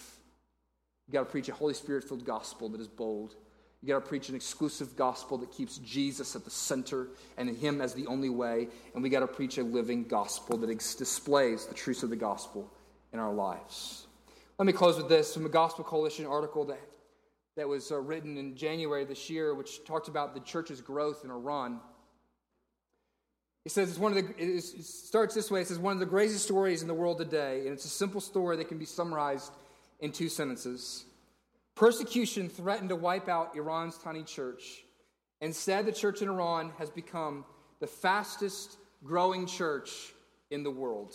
you 1.08 1.14
got 1.14 1.22
to 1.22 1.26
preach 1.26 1.50
a 1.50 1.54
Holy 1.56 1.74
Spirit 1.74 2.04
filled 2.04 2.26
gospel 2.26 2.70
that 2.70 2.80
is 2.80 2.88
bold. 2.88 3.34
You 3.82 3.88
got 3.88 4.04
to 4.04 4.08
preach 4.08 4.30
an 4.30 4.36
exclusive 4.36 4.96
gospel 4.96 5.40
that 5.40 5.52
keeps 5.52 5.80
Jesus 5.80 6.36
at 6.36 6.44
the 6.44 6.52
center 6.52 7.08
and 7.38 7.50
Him 7.50 7.82
as 7.82 7.96
the 7.96 8.06
only 8.06 8.30
way. 8.30 8.68
And 8.94 9.02
we 9.02 9.10
got 9.10 9.22
to 9.22 9.28
preach 9.28 9.58
a 9.58 9.64
living 9.64 10.04
gospel 10.04 10.58
that 10.58 10.70
ex- 10.70 10.94
displays 10.94 11.66
the 11.66 11.74
truths 11.74 12.04
of 12.04 12.12
the 12.12 12.16
gospel 12.16 12.72
in 13.14 13.18
our 13.18 13.34
lives. 13.34 14.06
Let 14.60 14.68
me 14.68 14.74
close 14.74 14.98
with 14.98 15.10
this 15.10 15.34
from 15.34 15.48
a 15.48 15.50
Gospel 15.50 15.84
Coalition 15.84 16.28
article 16.28 16.66
that 16.66 16.80
that 17.56 17.68
was 17.68 17.92
uh, 17.92 18.00
written 18.00 18.38
in 18.38 18.56
January 18.56 19.06
this 19.06 19.30
year, 19.30 19.56
which 19.56 19.84
talked 19.86 20.08
about 20.08 20.34
the 20.34 20.42
church's 20.42 20.82
growth 20.82 21.24
in 21.24 21.32
Iran. 21.32 21.80
He 23.64 23.70
says 23.70 23.90
it's 23.90 23.98
one 23.98 24.16
of 24.16 24.18
the, 24.18 24.36
it 24.38 24.62
starts 24.62 25.34
this 25.34 25.50
way 25.50 25.62
it 25.62 25.68
says, 25.68 25.80
one 25.80 25.94
of 25.94 26.00
the 26.00 26.06
greatest 26.06 26.44
stories 26.44 26.82
in 26.82 26.88
the 26.88 26.94
world 26.94 27.18
today, 27.18 27.62
and 27.62 27.70
it's 27.70 27.86
a 27.86 27.90
simple 27.90 28.22
story 28.22 28.58
that 28.58 28.68
can 28.68 28.78
be 28.78 28.86
summarized 28.86 29.54
in 30.00 30.12
two 30.12 30.30
sentences. 30.30 31.06
Persecution 31.76 32.48
threatened 32.50 32.90
to 32.90 32.96
wipe 32.96 33.28
out 33.28 33.56
Iran's 33.56 33.98
tiny 33.98 34.24
church. 34.24 34.84
Instead, 35.42 35.86
the 35.86 35.92
church 35.92 36.22
in 36.22 36.30
Iran 36.30 36.72
has 36.78 36.90
become 36.90 37.44
the 37.80 37.88
fastest 37.88 38.78
growing 39.04 39.46
church 39.46 40.14
in 40.52 40.64
the 40.64 40.72
world. 40.72 41.14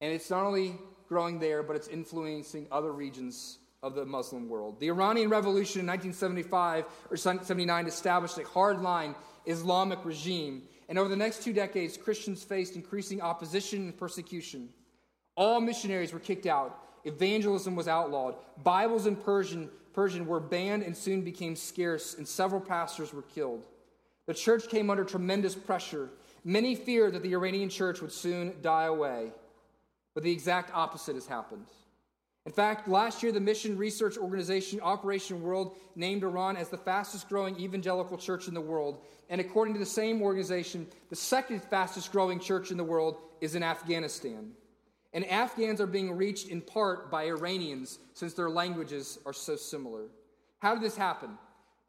And 0.00 0.12
it's 0.12 0.30
not 0.30 0.44
only 0.44 0.78
growing 1.08 1.38
there, 1.38 1.62
but 1.62 1.76
it's 1.76 1.88
influencing 1.88 2.68
other 2.70 2.92
regions 2.92 3.58
of 3.82 3.94
the 3.94 4.04
Muslim 4.04 4.48
world. 4.48 4.78
The 4.78 4.88
Iranian 4.88 5.30
Revolution 5.30 5.80
in 5.80 5.86
1975 5.86 6.84
or 7.10 7.16
79 7.16 7.86
established 7.86 8.38
a 8.38 8.42
hardline 8.42 9.14
Islamic 9.46 10.04
regime, 10.04 10.62
and 10.88 10.98
over 10.98 11.08
the 11.08 11.16
next 11.16 11.42
two 11.42 11.52
decades, 11.52 11.96
Christians 11.96 12.42
faced 12.42 12.76
increasing 12.76 13.22
opposition 13.22 13.84
and 13.84 13.96
persecution. 13.96 14.68
All 15.34 15.60
missionaries 15.60 16.12
were 16.12 16.18
kicked 16.18 16.46
out, 16.46 16.78
evangelism 17.04 17.74
was 17.74 17.88
outlawed, 17.88 18.34
Bibles 18.62 19.06
in 19.06 19.16
Persian, 19.16 19.70
Persian 19.94 20.26
were 20.26 20.40
banned 20.40 20.82
and 20.82 20.96
soon 20.96 21.22
became 21.22 21.56
scarce, 21.56 22.14
and 22.14 22.28
several 22.28 22.60
pastors 22.60 23.14
were 23.14 23.22
killed. 23.22 23.66
The 24.26 24.34
church 24.34 24.68
came 24.68 24.90
under 24.90 25.04
tremendous 25.04 25.54
pressure. 25.54 26.10
Many 26.44 26.74
feared 26.74 27.14
that 27.14 27.22
the 27.22 27.34
Iranian 27.34 27.68
church 27.68 28.00
would 28.00 28.12
soon 28.12 28.54
die 28.62 28.84
away, 28.84 29.32
but 30.14 30.22
the 30.22 30.30
exact 30.30 30.70
opposite 30.74 31.14
has 31.14 31.26
happened. 31.26 31.66
In 32.46 32.52
fact, 32.52 32.88
last 32.88 33.22
year, 33.22 33.32
the 33.32 33.40
mission 33.40 33.76
research 33.76 34.16
organization 34.16 34.80
Operation 34.80 35.42
World 35.42 35.76
named 35.94 36.22
Iran 36.22 36.56
as 36.56 36.70
the 36.70 36.78
fastest 36.78 37.28
growing 37.28 37.58
evangelical 37.60 38.16
church 38.16 38.48
in 38.48 38.54
the 38.54 38.60
world. 38.60 39.04
And 39.28 39.40
according 39.40 39.74
to 39.74 39.80
the 39.80 39.86
same 39.86 40.22
organization, 40.22 40.86
the 41.10 41.16
second 41.16 41.62
fastest 41.62 42.10
growing 42.12 42.40
church 42.40 42.70
in 42.70 42.78
the 42.78 42.84
world 42.84 43.18
is 43.40 43.54
in 43.54 43.62
Afghanistan. 43.62 44.52
And 45.12 45.26
Afghans 45.26 45.80
are 45.80 45.86
being 45.86 46.16
reached 46.16 46.48
in 46.48 46.62
part 46.62 47.10
by 47.10 47.24
Iranians 47.24 47.98
since 48.14 48.32
their 48.32 48.48
languages 48.48 49.18
are 49.26 49.32
so 49.32 49.56
similar. 49.56 50.06
How 50.60 50.74
did 50.74 50.82
this 50.82 50.96
happen? 50.96 51.36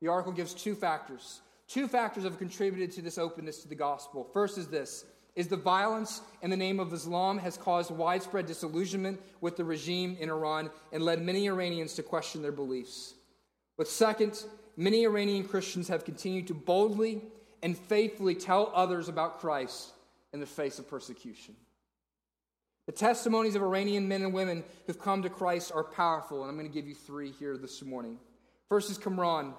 The 0.02 0.08
article 0.10 0.34
gives 0.34 0.54
two 0.54 0.76
factors. 0.76 1.42
Two 1.68 1.88
factors 1.88 2.26
have 2.26 2.38
contributed 2.38 2.92
to 2.96 3.02
this 3.02 3.18
openness 3.18 3.62
to 3.62 3.70
the 3.70 3.76
gospel. 3.76 4.28
First 4.34 4.58
is 4.58 4.68
this 4.68 5.06
is 5.36 5.48
the 5.48 5.58
violence 5.58 6.22
in 6.42 6.50
the 6.50 6.58
name 6.58 6.80
of 6.80 6.92
Islam 6.92 7.38
has 7.38 7.58
caused 7.58 7.92
widespread 7.92 8.46
disillusionment 8.46 9.22
with 9.40 9.56
the 9.56 9.64
regime 9.64 10.18
in 10.20 10.30
Iran 10.30 10.70
and 10.92 11.04
led 11.04 11.22
many 11.22 11.48
Iranians 11.48 11.94
to 11.96 12.04
question 12.04 12.42
their 12.42 12.52
beliefs. 12.52 13.14
But 13.78 13.88
second, 13.88 14.44
many 14.76 15.06
Iranian 15.06 15.48
Christians 15.48 15.88
have 15.88 16.06
continued 16.06 16.48
to 16.48 16.54
boldly 16.54 17.22
and 17.64 17.78
faithfully 17.78 18.36
tell 18.36 18.72
others 18.76 19.08
about 19.08 19.40
Christ 19.40 19.92
in 20.34 20.40
the 20.40 20.46
face 20.46 20.80
of 20.80 20.90
persecution. 20.90 21.56
The 22.88 22.92
testimonies 22.92 23.56
of 23.56 23.62
Iranian 23.62 24.08
men 24.08 24.24
and 24.24 24.34
women 24.34 24.64
who've 24.86 25.00
come 25.00 25.22
to 25.22 25.30
Christ 25.30 25.72
are 25.74 25.84
powerful, 25.84 26.42
and 26.42 26.50
I'm 26.50 26.58
going 26.58 26.68
to 26.68 26.74
give 26.74 26.88
you 26.88 26.96
three 26.96 27.32
here 27.32 27.56
this 27.56 27.82
morning. 27.84 28.18
First 28.68 28.90
is 28.90 28.98
Kamran. 28.98 29.54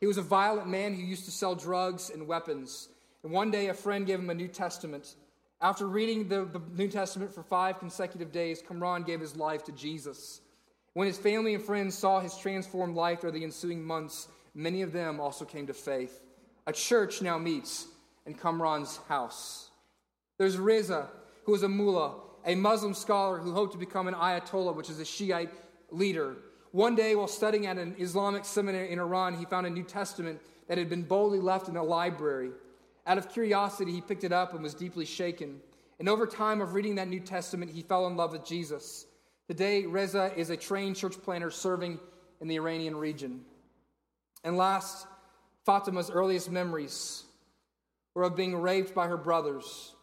He 0.00 0.06
was 0.06 0.18
a 0.18 0.22
violent 0.22 0.68
man 0.68 0.94
who 0.94 1.02
used 1.02 1.26
to 1.26 1.30
sell 1.30 1.54
drugs 1.54 2.10
and 2.10 2.26
weapons. 2.26 2.88
And 3.26 3.34
one 3.34 3.50
day, 3.50 3.70
a 3.70 3.74
friend 3.74 4.06
gave 4.06 4.20
him 4.20 4.30
a 4.30 4.34
New 4.34 4.46
Testament. 4.46 5.16
After 5.60 5.88
reading 5.88 6.28
the, 6.28 6.44
the 6.44 6.62
New 6.76 6.86
Testament 6.86 7.34
for 7.34 7.42
five 7.42 7.80
consecutive 7.80 8.30
days, 8.30 8.62
Kamran 8.62 9.02
gave 9.02 9.18
his 9.18 9.34
life 9.34 9.64
to 9.64 9.72
Jesus. 9.72 10.42
When 10.92 11.08
his 11.08 11.18
family 11.18 11.52
and 11.52 11.64
friends 11.64 11.98
saw 11.98 12.20
his 12.20 12.38
transformed 12.38 12.94
life 12.94 13.24
over 13.24 13.32
the 13.32 13.42
ensuing 13.42 13.82
months, 13.82 14.28
many 14.54 14.82
of 14.82 14.92
them 14.92 15.18
also 15.18 15.44
came 15.44 15.66
to 15.66 15.74
faith. 15.74 16.22
A 16.68 16.72
church 16.72 17.20
now 17.20 17.36
meets 17.36 17.88
in 18.26 18.34
Kamran's 18.34 19.00
house. 19.08 19.70
There's 20.38 20.56
Reza, 20.56 21.08
who 21.46 21.54
is 21.56 21.64
a 21.64 21.68
mullah, 21.68 22.14
a 22.44 22.54
Muslim 22.54 22.94
scholar 22.94 23.38
who 23.38 23.52
hoped 23.52 23.72
to 23.72 23.78
become 23.78 24.06
an 24.06 24.14
ayatollah, 24.14 24.76
which 24.76 24.88
is 24.88 25.00
a 25.00 25.04
Shiite 25.04 25.50
leader. 25.90 26.36
One 26.70 26.94
day, 26.94 27.16
while 27.16 27.26
studying 27.26 27.66
at 27.66 27.76
an 27.76 27.96
Islamic 27.98 28.44
seminary 28.44 28.92
in 28.92 29.00
Iran, 29.00 29.36
he 29.36 29.46
found 29.46 29.66
a 29.66 29.70
New 29.70 29.82
Testament 29.82 30.40
that 30.68 30.78
had 30.78 30.88
been 30.88 31.02
boldly 31.02 31.40
left 31.40 31.66
in 31.66 31.76
a 31.76 31.82
library. 31.82 32.52
Out 33.06 33.18
of 33.18 33.28
curiosity, 33.28 33.92
he 33.92 34.00
picked 34.00 34.24
it 34.24 34.32
up 34.32 34.52
and 34.52 34.62
was 34.62 34.74
deeply 34.74 35.04
shaken. 35.04 35.60
And 35.98 36.08
over 36.08 36.26
time 36.26 36.60
of 36.60 36.74
reading 36.74 36.96
that 36.96 37.08
New 37.08 37.20
Testament, 37.20 37.70
he 37.70 37.82
fell 37.82 38.06
in 38.06 38.16
love 38.16 38.32
with 38.32 38.44
Jesus. 38.44 39.06
Today, 39.48 39.86
Reza 39.86 40.32
is 40.36 40.50
a 40.50 40.56
trained 40.56 40.96
church 40.96 41.14
planner 41.22 41.50
serving 41.50 42.00
in 42.40 42.48
the 42.48 42.56
Iranian 42.56 42.96
region. 42.96 43.42
And 44.42 44.56
last, 44.56 45.06
Fatima's 45.64 46.10
earliest 46.10 46.50
memories 46.50 47.24
were 48.14 48.24
of 48.24 48.36
being 48.36 48.56
raped 48.56 48.94
by 48.94 49.06
her 49.06 49.16
brothers. 49.16 49.94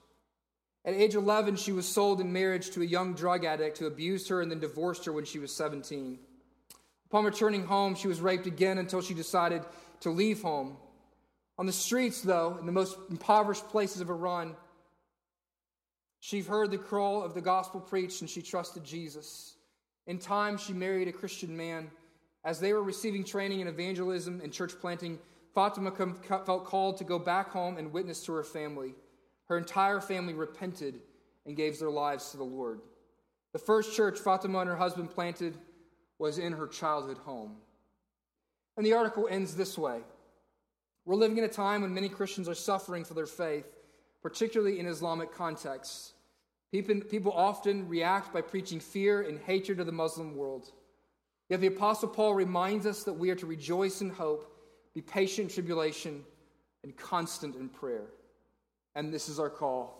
At 0.85 0.95
age 0.95 1.15
11, 1.15 1.57
she 1.57 1.71
was 1.71 1.87
sold 1.87 2.19
in 2.19 2.33
marriage 2.33 2.71
to 2.71 2.81
a 2.81 2.85
young 2.85 3.13
drug 3.13 3.45
addict 3.45 3.77
who 3.77 3.87
abused 3.87 4.29
her 4.29 4.41
and 4.41 4.51
then 4.51 4.59
divorced 4.59 5.05
her 5.05 5.11
when 5.11 5.25
she 5.25 5.39
was 5.39 5.55
17. 5.55 6.19
Upon 7.09 7.25
returning 7.25 7.65
home, 7.65 7.95
she 7.95 8.07
was 8.07 8.21
raped 8.21 8.47
again 8.47 8.77
until 8.77 9.01
she 9.01 9.13
decided 9.13 9.63
to 10.01 10.09
leave 10.09 10.41
home. 10.41 10.77
On 11.57 11.65
the 11.65 11.71
streets, 11.71 12.21
though, 12.21 12.57
in 12.59 12.65
the 12.65 12.71
most 12.71 12.97
impoverished 13.09 13.67
places 13.69 14.01
of 14.01 14.09
Iran, 14.09 14.55
she 16.19 16.41
heard 16.41 16.71
the 16.71 16.77
call 16.77 17.21
of 17.21 17.33
the 17.33 17.41
gospel 17.41 17.79
preached 17.79 18.21
and 18.21 18.29
she 18.29 18.41
trusted 18.41 18.83
Jesus. 18.83 19.55
In 20.07 20.19
time, 20.19 20.57
she 20.57 20.73
married 20.73 21.07
a 21.07 21.11
Christian 21.11 21.55
man 21.55 21.91
As 22.45 22.59
they 22.59 22.73
were 22.73 22.83
receiving 22.83 23.23
training 23.23 23.61
in 23.61 23.67
evangelism 23.67 24.41
and 24.41 24.51
church 24.51 24.73
planting, 24.79 25.17
Fatima 25.53 25.91
felt 25.91 26.65
called 26.65 26.97
to 26.97 27.03
go 27.03 27.17
back 27.17 27.49
home 27.49 27.77
and 27.77 27.93
witness 27.93 28.25
to 28.25 28.33
her 28.33 28.43
family. 28.43 28.95
Her 29.45 29.57
entire 29.57 30.01
family 30.01 30.33
repented 30.33 30.99
and 31.45 31.55
gave 31.55 31.79
their 31.79 31.89
lives 31.89 32.31
to 32.31 32.37
the 32.37 32.43
Lord. 32.43 32.81
The 33.53 33.59
first 33.59 33.95
church 33.95 34.19
Fatima 34.19 34.59
and 34.59 34.69
her 34.69 34.75
husband 34.75 35.11
planted 35.11 35.57
was 36.17 36.37
in 36.37 36.53
her 36.53 36.67
childhood 36.67 37.19
home. 37.19 37.57
And 38.75 38.85
the 38.85 38.93
article 38.93 39.27
ends 39.29 39.55
this 39.55 39.77
way 39.77 40.01
We're 41.05 41.15
living 41.15 41.37
in 41.37 41.43
a 41.43 41.49
time 41.49 41.81
when 41.81 41.93
many 41.93 42.09
Christians 42.09 42.47
are 42.47 42.55
suffering 42.55 43.03
for 43.03 43.13
their 43.13 43.25
faith, 43.25 43.65
particularly 44.21 44.79
in 44.79 44.87
Islamic 44.87 45.33
contexts. 45.33 46.13
People, 46.71 47.31
often 47.33 47.87
react 47.87 48.33
by 48.33 48.41
preaching 48.41 48.79
fear 48.79 49.21
and 49.21 49.39
hatred 49.39 49.79
of 49.79 49.85
the 49.85 49.91
Muslim 49.91 50.35
world. 50.35 50.71
Yet 51.49 51.61
the 51.61 51.67
Apostle 51.67 52.09
Paul 52.09 52.33
reminds 52.33 52.87
us 52.87 53.03
that 53.03 53.13
we 53.13 53.29
are 53.29 53.35
to 53.35 53.45
rejoice 53.45 54.01
in 54.01 54.09
hope, 54.09 54.49
be 54.95 55.01
patient 55.01 55.49
in 55.49 55.53
tribulation, 55.53 56.23
and 56.83 56.95
constant 56.97 57.55
in 57.55 57.69
prayer. 57.69 58.05
And 58.95 59.13
this 59.13 59.29
is 59.29 59.39
our 59.39 59.49
call. 59.49 59.99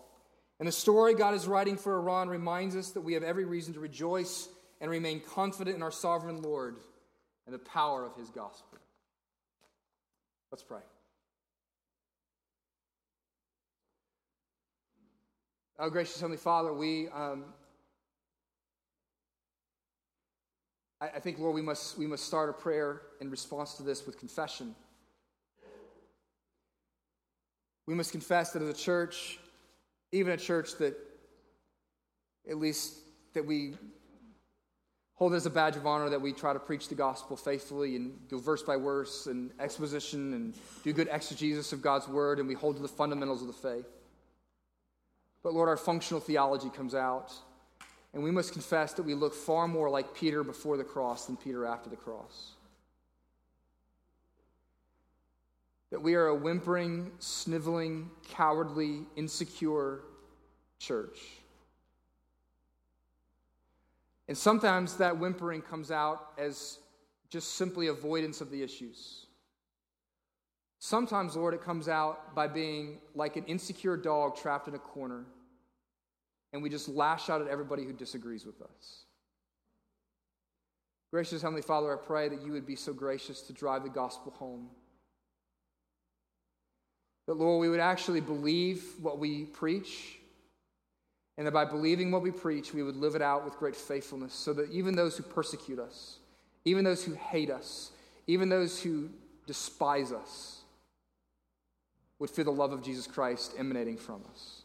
And 0.58 0.66
the 0.66 0.72
story 0.72 1.14
God 1.14 1.34
is 1.34 1.46
writing 1.46 1.76
for 1.76 1.96
Iran 1.96 2.28
reminds 2.28 2.74
us 2.74 2.90
that 2.90 3.02
we 3.02 3.14
have 3.14 3.22
every 3.22 3.44
reason 3.44 3.74
to 3.74 3.80
rejoice 3.80 4.48
and 4.80 4.90
remain 4.90 5.20
confident 5.20 5.76
in 5.76 5.82
our 5.82 5.92
sovereign 5.92 6.42
Lord 6.42 6.76
and 7.46 7.54
the 7.54 7.58
power 7.58 8.04
of 8.04 8.16
his 8.16 8.30
gospel. 8.30 8.78
Let's 10.50 10.62
pray. 10.62 10.80
Oh, 15.76 15.90
gracious 15.90 16.20
Heavenly 16.20 16.36
Father, 16.36 16.72
we, 16.72 17.08
um, 17.08 17.46
I, 21.00 21.08
I 21.16 21.18
think, 21.18 21.40
Lord, 21.40 21.52
we 21.52 21.62
must, 21.62 21.98
we 21.98 22.06
must 22.06 22.24
start 22.24 22.48
a 22.48 22.52
prayer 22.52 23.02
in 23.20 23.28
response 23.28 23.74
to 23.74 23.82
this 23.82 24.06
with 24.06 24.16
confession. 24.16 24.76
We 27.86 27.94
must 27.94 28.12
confess 28.12 28.52
that 28.52 28.62
as 28.62 28.68
a 28.68 28.72
church, 28.72 29.40
even 30.12 30.32
a 30.32 30.36
church 30.36 30.76
that 30.76 30.96
at 32.48 32.58
least 32.58 32.96
that 33.34 33.44
we 33.44 33.74
hold 35.14 35.34
as 35.34 35.44
a 35.44 35.50
badge 35.50 35.74
of 35.74 35.88
honor 35.88 36.08
that 36.08 36.20
we 36.20 36.32
try 36.32 36.52
to 36.52 36.60
preach 36.60 36.88
the 36.88 36.94
gospel 36.94 37.36
faithfully 37.36 37.96
and 37.96 38.16
go 38.30 38.38
verse 38.38 38.62
by 38.62 38.76
verse 38.76 39.26
and 39.26 39.50
exposition 39.58 40.34
and 40.34 40.54
do 40.84 40.92
good 40.92 41.08
exegesis 41.10 41.72
of 41.72 41.82
God's 41.82 42.06
word 42.06 42.38
and 42.38 42.46
we 42.46 42.54
hold 42.54 42.76
to 42.76 42.82
the 42.82 42.88
fundamentals 42.88 43.40
of 43.40 43.48
the 43.48 43.52
faith. 43.52 43.86
But 45.44 45.52
Lord, 45.52 45.68
our 45.68 45.76
functional 45.76 46.20
theology 46.20 46.70
comes 46.70 46.94
out, 46.94 47.32
and 48.14 48.24
we 48.24 48.30
must 48.30 48.52
confess 48.54 48.94
that 48.94 49.02
we 49.02 49.14
look 49.14 49.34
far 49.34 49.68
more 49.68 49.90
like 49.90 50.14
Peter 50.14 50.42
before 50.42 50.78
the 50.78 50.84
cross 50.84 51.26
than 51.26 51.36
Peter 51.36 51.66
after 51.66 51.90
the 51.90 51.96
cross. 51.96 52.52
That 55.90 56.00
we 56.00 56.14
are 56.14 56.28
a 56.28 56.34
whimpering, 56.34 57.12
sniveling, 57.18 58.10
cowardly, 58.26 59.02
insecure 59.16 60.00
church. 60.78 61.20
And 64.26 64.36
sometimes 64.36 64.96
that 64.96 65.18
whimpering 65.18 65.60
comes 65.60 65.90
out 65.90 66.32
as 66.38 66.78
just 67.28 67.54
simply 67.56 67.88
avoidance 67.88 68.40
of 68.40 68.50
the 68.50 68.62
issues. 68.62 69.26
Sometimes, 70.78 71.36
Lord, 71.36 71.54
it 71.54 71.62
comes 71.62 71.88
out 71.88 72.34
by 72.34 72.46
being 72.46 72.98
like 73.14 73.36
an 73.36 73.44
insecure 73.44 73.96
dog 73.96 74.36
trapped 74.36 74.68
in 74.68 74.74
a 74.74 74.78
corner, 74.78 75.24
and 76.54 76.62
we 76.62 76.70
just 76.70 76.88
lash 76.88 77.28
out 77.28 77.42
at 77.42 77.48
everybody 77.48 77.84
who 77.84 77.92
disagrees 77.92 78.46
with 78.46 78.62
us. 78.62 79.04
Gracious 81.12 81.42
Heavenly 81.42 81.62
Father, 81.62 81.92
I 81.92 81.96
pray 81.96 82.28
that 82.28 82.42
you 82.42 82.52
would 82.52 82.64
be 82.64 82.76
so 82.76 82.92
gracious 82.92 83.42
to 83.42 83.52
drive 83.52 83.82
the 83.82 83.88
gospel 83.88 84.32
home. 84.32 84.68
That, 87.26 87.34
Lord, 87.34 87.60
we 87.60 87.68
would 87.68 87.80
actually 87.80 88.20
believe 88.20 88.84
what 89.02 89.18
we 89.18 89.46
preach, 89.46 90.18
and 91.36 91.46
that 91.46 91.52
by 91.52 91.64
believing 91.64 92.12
what 92.12 92.22
we 92.22 92.30
preach, 92.30 92.72
we 92.72 92.84
would 92.84 92.96
live 92.96 93.16
it 93.16 93.22
out 93.22 93.44
with 93.44 93.56
great 93.56 93.74
faithfulness, 93.74 94.32
so 94.32 94.52
that 94.52 94.70
even 94.70 94.94
those 94.94 95.16
who 95.16 95.24
persecute 95.24 95.80
us, 95.80 96.18
even 96.64 96.84
those 96.84 97.02
who 97.02 97.14
hate 97.14 97.50
us, 97.50 97.90
even 98.28 98.48
those 98.48 98.80
who 98.80 99.10
despise 99.48 100.12
us, 100.12 100.60
would 102.20 102.30
feel 102.30 102.44
the 102.44 102.52
love 102.52 102.72
of 102.72 102.82
Jesus 102.82 103.08
Christ 103.08 103.54
emanating 103.58 103.96
from 103.96 104.22
us. 104.32 104.63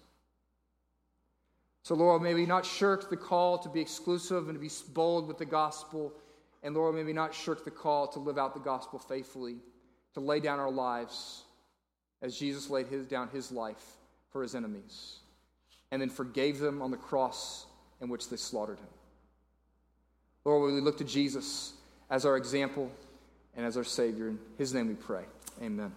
So, 1.90 1.96
Lord, 1.96 2.22
may 2.22 2.36
we 2.36 2.46
not 2.46 2.68
shirk 2.68 3.10
the 3.10 3.18
call 3.18 3.58
to 3.58 3.68
be 3.68 3.82
exclusive 3.82 4.48
and 4.48 4.54
to 4.54 4.60
be 4.60 4.70
bold 4.94 5.28
with 5.28 5.40
the 5.40 5.46
gospel. 5.46 6.14
And, 6.62 6.76
Lord, 6.76 6.94
may 6.94 7.04
we 7.04 7.14
not 7.14 7.34
shirk 7.34 7.66
the 7.66 7.72
call 7.72 8.06
to 8.10 8.20
live 8.20 8.38
out 8.38 8.54
the 8.54 8.60
gospel 8.60 9.00
faithfully, 9.00 9.56
to 10.14 10.20
lay 10.20 10.40
down 10.40 10.60
our 10.60 10.70
lives 10.70 11.46
as 12.22 12.38
Jesus 12.38 12.70
laid 12.70 12.86
his, 12.86 13.08
down 13.08 13.28
his 13.30 13.52
life 13.52 13.84
for 14.32 14.44
his 14.44 14.54
enemies 14.54 15.16
and 15.90 16.00
then 16.00 16.10
forgave 16.12 16.60
them 16.60 16.84
on 16.84 16.92
the 16.92 16.98
cross 16.98 17.66
in 18.02 18.08
which 18.08 18.30
they 18.30 18.38
slaughtered 18.38 18.78
him. 18.78 18.86
Lord, 20.46 20.72
we 20.72 20.82
look 20.82 21.00
to 21.00 21.04
Jesus 21.04 21.74
as 22.12 22.24
our 22.24 22.38
example 22.38 22.92
and 23.58 23.66
as 23.66 23.78
our 23.78 23.84
Savior. 23.84 24.28
In 24.28 24.38
his 24.60 24.76
name 24.76 24.90
we 24.90 24.94
pray. 24.94 25.24
Amen. 25.60 25.92